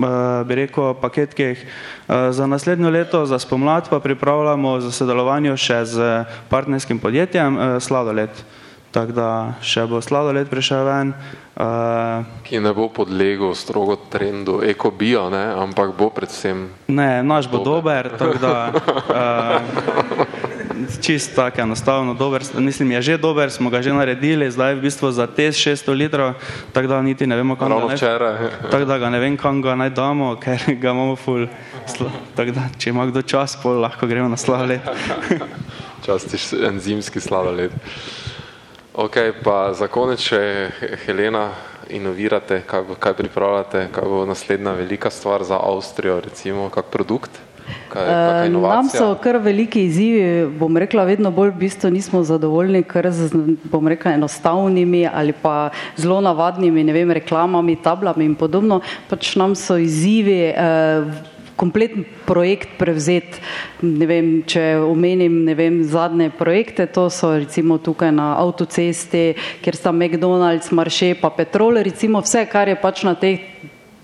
Eh, 0.00 0.44
bi 0.44 0.54
rekel, 0.54 0.94
paketkih. 0.94 1.58
Eh, 1.60 2.32
za 2.32 2.46
naslednjo 2.46 2.90
leto, 2.90 3.26
za 3.26 3.38
spomlad 3.38 3.88
pa 3.90 4.00
pripravljamo 4.00 4.80
za 4.80 4.90
sodelovanje 4.90 5.56
še 5.56 5.84
z 5.84 6.24
partnerskim 6.60 6.98
podjetjem 6.98 7.58
eh, 7.58 7.80
Sladoled. 7.80 8.30
Tako 8.90 9.14
da 9.14 9.28
še 9.62 9.84
bo 9.86 10.00
sladoled 10.02 10.48
prišel 10.50 10.82
ven. 10.82 11.12
Uh, 11.54 12.26
Ki 12.42 12.58
ne 12.58 12.72
bo 12.74 12.88
podlegel 12.90 13.52
strogo 13.54 13.94
trendu 14.10 14.56
ekobio, 14.66 15.28
ne, 15.30 15.44
ampak 15.62 15.92
bo 15.94 16.08
predvsem. 16.10 16.64
Ne, 16.90 17.22
naš 17.22 17.46
bo 17.52 17.60
dober, 17.62 18.10
dober 18.10 18.18
tako 18.18 18.38
da. 18.42 18.56
Uh, 19.10 20.50
čist 21.02 21.34
tako 21.36 21.60
enostavno, 21.60 22.14
dober, 22.14 22.42
mislim, 22.58 22.96
je 22.96 23.02
že 23.02 23.18
dober, 23.20 23.50
smo 23.50 23.70
ga 23.70 23.82
že 23.82 23.92
naredili, 23.92 24.50
zdaj 24.50 24.74
v 24.78 24.82
bistvu 24.88 25.10
za 25.12 25.26
te 25.26 25.50
600 25.52 25.94
litrov, 25.94 26.34
tako 26.72 26.88
da 26.88 27.02
niti 27.02 27.26
ne 27.26 27.36
vemo, 27.36 27.56
kam 27.56 27.68
ga 27.68 27.92
naj, 27.92 28.00
tako 28.70 28.84
da 28.88 28.98
ga 28.98 29.10
ne 29.10 29.20
vem, 29.20 29.36
kam 29.36 29.62
ga 29.62 29.76
naj 29.76 29.90
damo, 29.90 30.34
ker 30.40 30.56
ga 30.80 30.94
imamo 30.96 31.16
ful, 31.20 31.46
tako 32.34 32.50
da, 32.56 32.70
če 32.78 32.90
ima 32.90 33.06
kdo 33.06 33.22
čas, 33.22 33.58
pol 33.62 33.82
lahko 33.84 34.08
gremo 34.08 34.32
na 34.32 34.40
sladoled. 34.40 34.80
Častiš 36.06 36.52
enzimski 36.52 37.20
sladoled. 37.20 37.70
Ok, 38.94 39.16
pa 39.44 39.72
za 39.72 39.86
konec 39.86 40.20
še 40.20 40.40
Helena, 41.04 41.50
inovirate, 41.90 42.62
kaj, 42.66 42.96
kaj 42.98 43.14
pripravljate, 43.18 43.86
kaj 43.92 44.08
bo 44.08 44.24
naslednja 44.26 44.72
velika 44.78 45.10
stvar 45.10 45.44
za 45.44 45.60
Avstrijo, 45.62 46.20
recimo, 46.20 46.68
kak 46.70 46.90
produkt? 46.90 47.30
Kaj, 47.90 48.48
Nam 48.50 48.88
so 48.90 49.12
kar 49.22 49.38
veliki 49.42 49.84
izzivi, 49.86 50.46
bom 50.58 50.76
rekla, 50.78 51.04
vedno 51.06 51.30
bolj 51.34 51.52
v 51.54 51.58
bistvu 51.64 51.90
nismo 51.94 52.22
zadovoljni, 52.26 52.82
ker 52.86 53.10
z, 53.14 53.30
bom 53.70 53.88
rekla, 53.88 54.14
enostavnimi 54.18 55.04
ali 55.06 55.34
pa 55.34 55.70
zelo 55.98 56.20
navadnimi, 56.24 56.84
ne 56.86 56.94
vem, 56.94 57.10
reklamami, 57.14 57.78
tablami 57.82 58.26
in 58.26 58.34
podobno. 58.38 58.80
Pač 59.10 59.34
nam 59.38 59.54
so 59.58 59.78
izzivi. 59.78 60.40
Eh, 60.50 61.29
Kompleten 61.60 62.06
projekt 62.24 62.78
prevzet, 62.80 63.36
ne 63.84 64.06
vem, 64.08 64.30
če 64.48 64.78
omenim 64.80 65.42
ne 65.44 65.54
vem, 65.58 65.82
zadnje 65.84 66.30
projekte, 66.38 66.86
to 66.88 67.10
so 67.12 67.34
recimo 67.36 67.76
tukaj 67.76 68.14
na 68.16 68.30
avtocesti, 68.40 69.34
kjer 69.60 69.76
sta 69.76 69.92
McDonald's, 69.92 70.72
Marše 70.72 71.12
pa 71.20 71.28
Petrol, 71.36 71.82
recimo 71.84 72.24
vse, 72.24 72.46
kar 72.48 72.72
je 72.72 72.78
pač 72.80 73.04
na 73.04 73.12
teh 73.12 73.44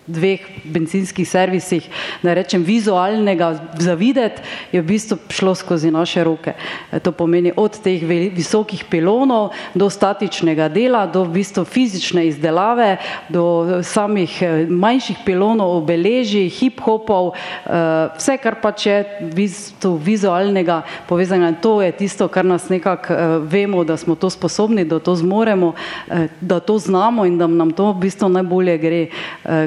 dveh 0.06 0.40
benzinskih 0.64 1.28
servisih, 1.28 1.88
da 2.22 2.34
rečem 2.34 2.62
vizualnega 2.64 3.52
zavideti, 3.78 4.42
je 4.72 4.80
v 4.80 4.86
bistvu 4.86 5.18
šlo 5.30 5.54
skozi 5.54 5.90
naše 5.90 6.24
roke. 6.24 6.54
E, 6.92 7.00
to 7.00 7.12
pomeni 7.12 7.52
od 7.56 7.78
teh 7.82 8.02
visokih 8.34 8.84
pilonov 8.90 9.50
do 9.74 9.90
statičnega 9.90 10.68
dela, 10.68 11.06
do 11.06 11.24
v 11.24 11.40
bistvu 11.40 11.64
fizične 11.64 12.26
izdelave, 12.26 12.96
do 13.28 13.82
samih 13.82 14.30
e, 14.42 14.50
manjših 14.70 15.24
pilonov, 15.26 15.82
obeležij, 15.82 16.48
hip-hopov, 16.54 17.32
e, 17.34 17.82
vse, 18.16 18.38
kar 18.42 18.60
pač 18.62 18.86
je 18.86 18.96
v 19.20 19.32
bistvu 19.34 19.96
vizualnega 19.98 20.82
povezanega. 21.08 21.58
To 21.60 21.82
je 21.82 21.90
tisto, 21.92 22.28
kar 22.28 22.46
nas 22.46 22.68
nekako 22.70 23.42
vemo, 23.50 23.82
da 23.84 23.96
smo 23.96 24.14
to 24.14 24.30
sposobni, 24.30 24.84
da 24.84 24.98
to 24.98 25.16
zmoremo, 25.16 25.74
da 26.40 26.60
to 26.60 26.78
znamo 26.78 27.26
in 27.26 27.38
da 27.38 27.46
nam 27.46 27.70
to 27.70 27.90
v 27.92 28.06
bistvu 28.06 28.28
najbolje 28.28 28.78
gre. 28.78 29.02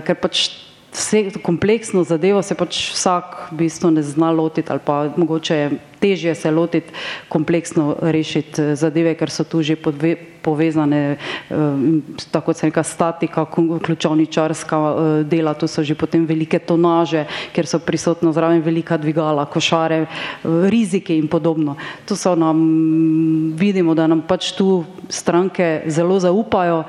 Ker 0.06 0.16
pa 0.16 0.29
pač 0.30 0.50
vse 0.94 1.42
kompleksno 1.42 2.04
zadevo 2.06 2.42
se 2.46 2.54
pač 2.56 2.94
vsak 2.94 3.50
v 3.52 3.66
bistvu 3.66 3.90
ne 3.98 4.04
zna 4.06 4.30
lotiti 4.32 4.70
ali 4.70 4.82
pa 4.86 5.10
mogoče 5.18 5.56
je 5.56 5.70
težje 6.00 6.36
se 6.36 6.52
lotiti, 6.52 6.94
kompleksno 7.28 7.96
rešiti 8.02 8.62
eh, 8.62 8.76
zadeve, 8.76 9.16
ker 9.16 9.30
so 9.30 9.44
tu 9.44 9.62
že 9.62 9.76
podve, 9.76 10.16
povezane, 10.42 11.18
eh, 11.18 11.56
tako 12.32 12.54
se 12.54 12.68
neka 12.68 12.84
statika, 12.84 13.46
ključovničarska 13.84 14.78
eh, 14.80 15.24
dela, 15.24 15.54
tu 15.54 15.68
so 15.68 15.84
že 15.84 15.96
potem 15.96 16.26
velike 16.26 16.60
tonaže, 16.60 17.26
ker 17.54 17.68
so 17.68 17.80
prisotno 17.80 18.32
zraven 18.34 18.62
velika 18.62 18.98
dvigala, 18.98 19.46
košare, 19.46 20.06
rizike 20.44 21.18
in 21.18 21.28
podobno. 21.28 21.76
To 22.06 22.16
so 22.16 22.36
nam, 22.36 22.58
vidimo, 23.56 23.96
da 23.96 24.08
nam 24.08 24.22
pač 24.22 24.52
tu 24.56 24.86
stranke 25.10 25.84
zelo 25.88 26.20
zaupajo 26.20 26.84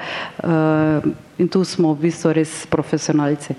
in 1.39 1.49
tu 1.49 1.65
smo 1.65 1.95
v 1.95 2.09
bistvu 2.09 2.33
res 2.37 2.67
profesionalci 2.69 3.57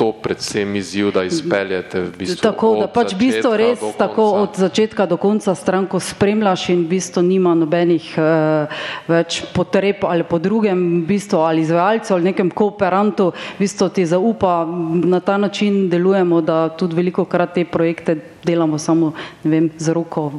to 0.00 0.12
predvsem 0.12 0.76
izziv, 0.76 1.10
da 1.12 1.26
izpeljete 1.28 2.00
v 2.00 2.12
bistvu 2.18 2.40
Tako, 2.40 2.68
da 2.80 2.86
pač 2.88 3.12
v 3.12 3.18
bistvu 3.20 3.50
res 3.60 3.82
tako 3.98 4.24
od 4.38 4.56
začetka 4.56 5.04
do 5.04 5.18
konca 5.20 5.52
stranko 5.54 6.00
spremljaš 6.00 6.70
in 6.72 6.86
v 6.86 6.94
bistvu 6.94 7.20
nima 7.26 7.52
nobenih 7.52 8.06
uh, 8.16 8.80
več 9.12 9.42
potreb 9.52 10.06
ali 10.08 10.24
po 10.24 10.40
drugem 10.40 10.80
v 11.02 11.04
bistvu 11.10 11.42
ali 11.44 11.66
izvajalcu 11.66 12.14
ali 12.16 12.30
nekem 12.30 12.48
kooperantu, 12.48 13.28
v 13.58 13.60
bistvu 13.60 13.90
ti 13.92 14.06
zaupa, 14.08 14.64
na 15.04 15.20
ta 15.20 15.36
način 15.36 15.90
delujemo, 15.92 16.40
da 16.40 16.62
tudi 16.72 16.96
veliko 16.96 17.28
krat 17.28 17.52
te 17.58 17.66
projekte 17.68 18.16
delamo 18.40 18.80
samo, 18.80 19.12
ne 19.44 19.52
vem, 19.52 19.68
z 19.76 19.92
roko, 19.92 20.30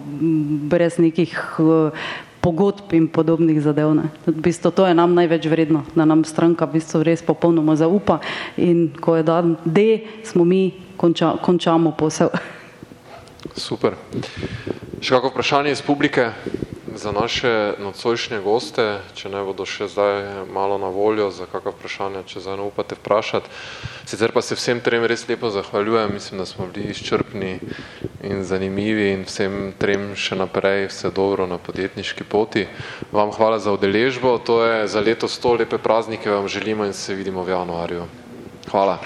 brez 0.74 0.98
nekih 0.98 1.38
uh, 1.62 2.10
pogodb 2.42 2.94
in 2.98 3.08
podobnih 3.08 3.62
zadev. 3.62 3.94
V 4.26 4.42
bistvu 4.42 4.72
to 4.72 4.88
je 4.88 4.96
nam 4.98 5.14
največ 5.14 5.46
vredno, 5.46 5.84
da 5.96 6.06
nam 6.06 6.26
stranka 6.26 6.66
v 6.66 6.80
bistvu 6.80 7.04
res 7.06 7.22
popolnoma 7.22 7.76
zaupa 7.76 8.20
in 8.58 8.90
ko 9.02 9.16
je 9.16 9.24
dan 9.24 9.56
D, 9.66 10.06
smo 10.24 10.44
mi 10.44 10.74
konča, 10.98 11.38
končamo 11.42 11.94
posel. 11.98 12.34
Super. 13.56 13.98
Še 15.02 15.18
kako 15.18 15.34
vprašanje 15.34 15.72
iz 15.74 15.82
publike? 15.82 16.32
za 16.96 17.12
naše 17.12 17.74
nocojšnje 17.80 18.42
goste, 18.44 19.00
če 19.16 19.32
ne 19.32 19.44
bodo 19.48 19.66
še 19.66 19.88
zdaj 19.88 20.46
malo 20.52 20.78
na 20.78 20.92
voljo 20.92 21.30
za 21.32 21.48
kakva 21.48 21.72
vprašanja, 21.72 22.26
če 22.28 22.44
zdaj 22.44 22.58
ne 22.60 22.68
upate 22.68 22.98
vprašati. 23.00 23.50
Sicer 24.06 24.34
pa 24.36 24.44
se 24.44 24.58
vsem 24.60 24.82
trem 24.84 25.06
res 25.08 25.24
lepo 25.30 25.50
zahvaljujem, 25.50 26.14
mislim, 26.14 26.44
da 26.44 26.46
smo 26.46 26.68
bili 26.68 26.92
izčrpni 26.92 27.60
in 28.24 28.44
zanimivi 28.44 29.12
in 29.12 29.26
vsem 29.26 29.74
trem 29.78 30.12
še 30.16 30.36
naprej 30.36 30.88
vse 30.92 31.12
dobro 31.12 31.48
na 31.48 31.58
podjetniški 31.58 32.24
poti. 32.24 32.68
Vam 33.12 33.32
hvala 33.32 33.60
za 33.60 33.74
udeležbo, 33.74 34.38
to 34.38 34.64
je 34.66 34.88
za 34.88 35.02
leto 35.02 35.28
sto 35.28 35.54
lepe 35.54 35.78
praznike 35.78 36.30
vam 36.30 36.48
želimo 36.48 36.86
in 36.86 36.94
se 36.94 37.16
vidimo 37.16 37.44
v 37.44 37.50
januarju. 37.50 38.06
Hvala. 38.72 39.00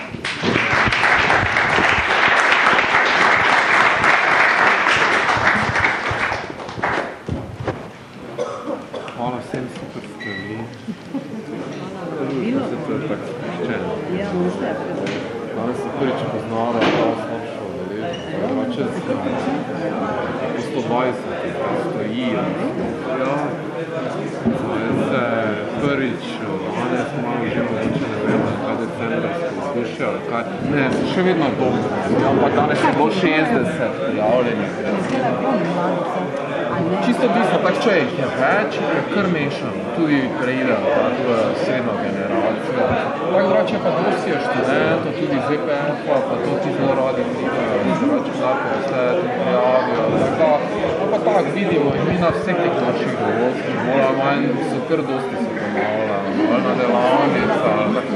Danes 15.55 15.77
se 15.77 15.89
prvič 15.99 16.19
poznala, 16.31 16.73
da 16.73 16.79
smo 16.81 17.37
šlo, 17.51 17.67
da 17.87 18.07
je 18.07 18.13
drugače 18.47 18.83
po 20.73 20.81
120, 20.81 21.13
stoji. 21.89 22.27
Ja, 23.21 23.37
se 25.09 25.23
prvič, 25.81 26.23
danes 26.91 27.11
malo 27.23 27.45
že 27.53 27.61
mogoče 27.63 28.05
ne 28.11 28.17
vem, 28.27 28.41
kaj 28.65 28.75
decembrsko 28.81 29.81
izkušnja, 29.81 30.07
kaj, 30.29 30.43
ne, 30.71 30.89
še 31.15 31.23
vedno 31.23 31.47
dobro. 31.59 31.83
Ampak 32.29 32.55
danes 32.55 32.79
je 32.83 32.89
bilo 32.95 33.09
60 33.09 33.99
prijavljenih. 33.99 34.71
Čisto 37.05 37.27
bistvo, 37.35 37.57
tako 37.63 37.79
če 37.83 37.93
jih 37.99 38.17
je 38.19 38.27
več, 38.39 38.77
je 38.95 39.03
kar 39.13 39.27
mešano, 39.31 39.83
tudi 39.95 40.19
preide 40.41 40.75
v 40.75 41.37
srednjo 41.61 41.93
generacijo. 42.01 42.87
Tako 42.89 43.43
drugače 43.45 43.79
pa 43.85 43.93
dosti 43.95 44.33
je 44.33 44.41
študentov, 44.43 45.13
tudi 45.19 45.39
z 45.45 45.55
EPF-a, 45.55 46.17
pa 46.27 46.35
to 46.43 46.57
ti 46.63 46.73
zelo 46.77 46.93
radi 46.99 47.23
pridejo, 47.31 47.79
drugače 48.01 48.33
tako 48.41 48.75
vse 48.81 49.05
ti 49.21 49.27
prijavijo. 49.37 50.03
Tako, 50.41 51.07
pa 51.13 51.17
tako 51.27 51.55
vidimo 51.55 51.95
in 51.99 52.03
mi 52.09 52.17
na 52.25 52.33
vseh 52.35 52.59
teh 52.63 52.75
naših 52.83 53.15
dogodkih, 53.21 53.75
bolj 53.87 54.05
ali 54.09 54.17
manj 54.21 54.45
so 54.69 54.83
kar 54.89 55.05
dosti 55.11 55.35
se 55.43 55.49
ponavlja, 55.61 56.17
ali 56.51 56.63
na 56.67 56.75
delavnica. 56.81 58.04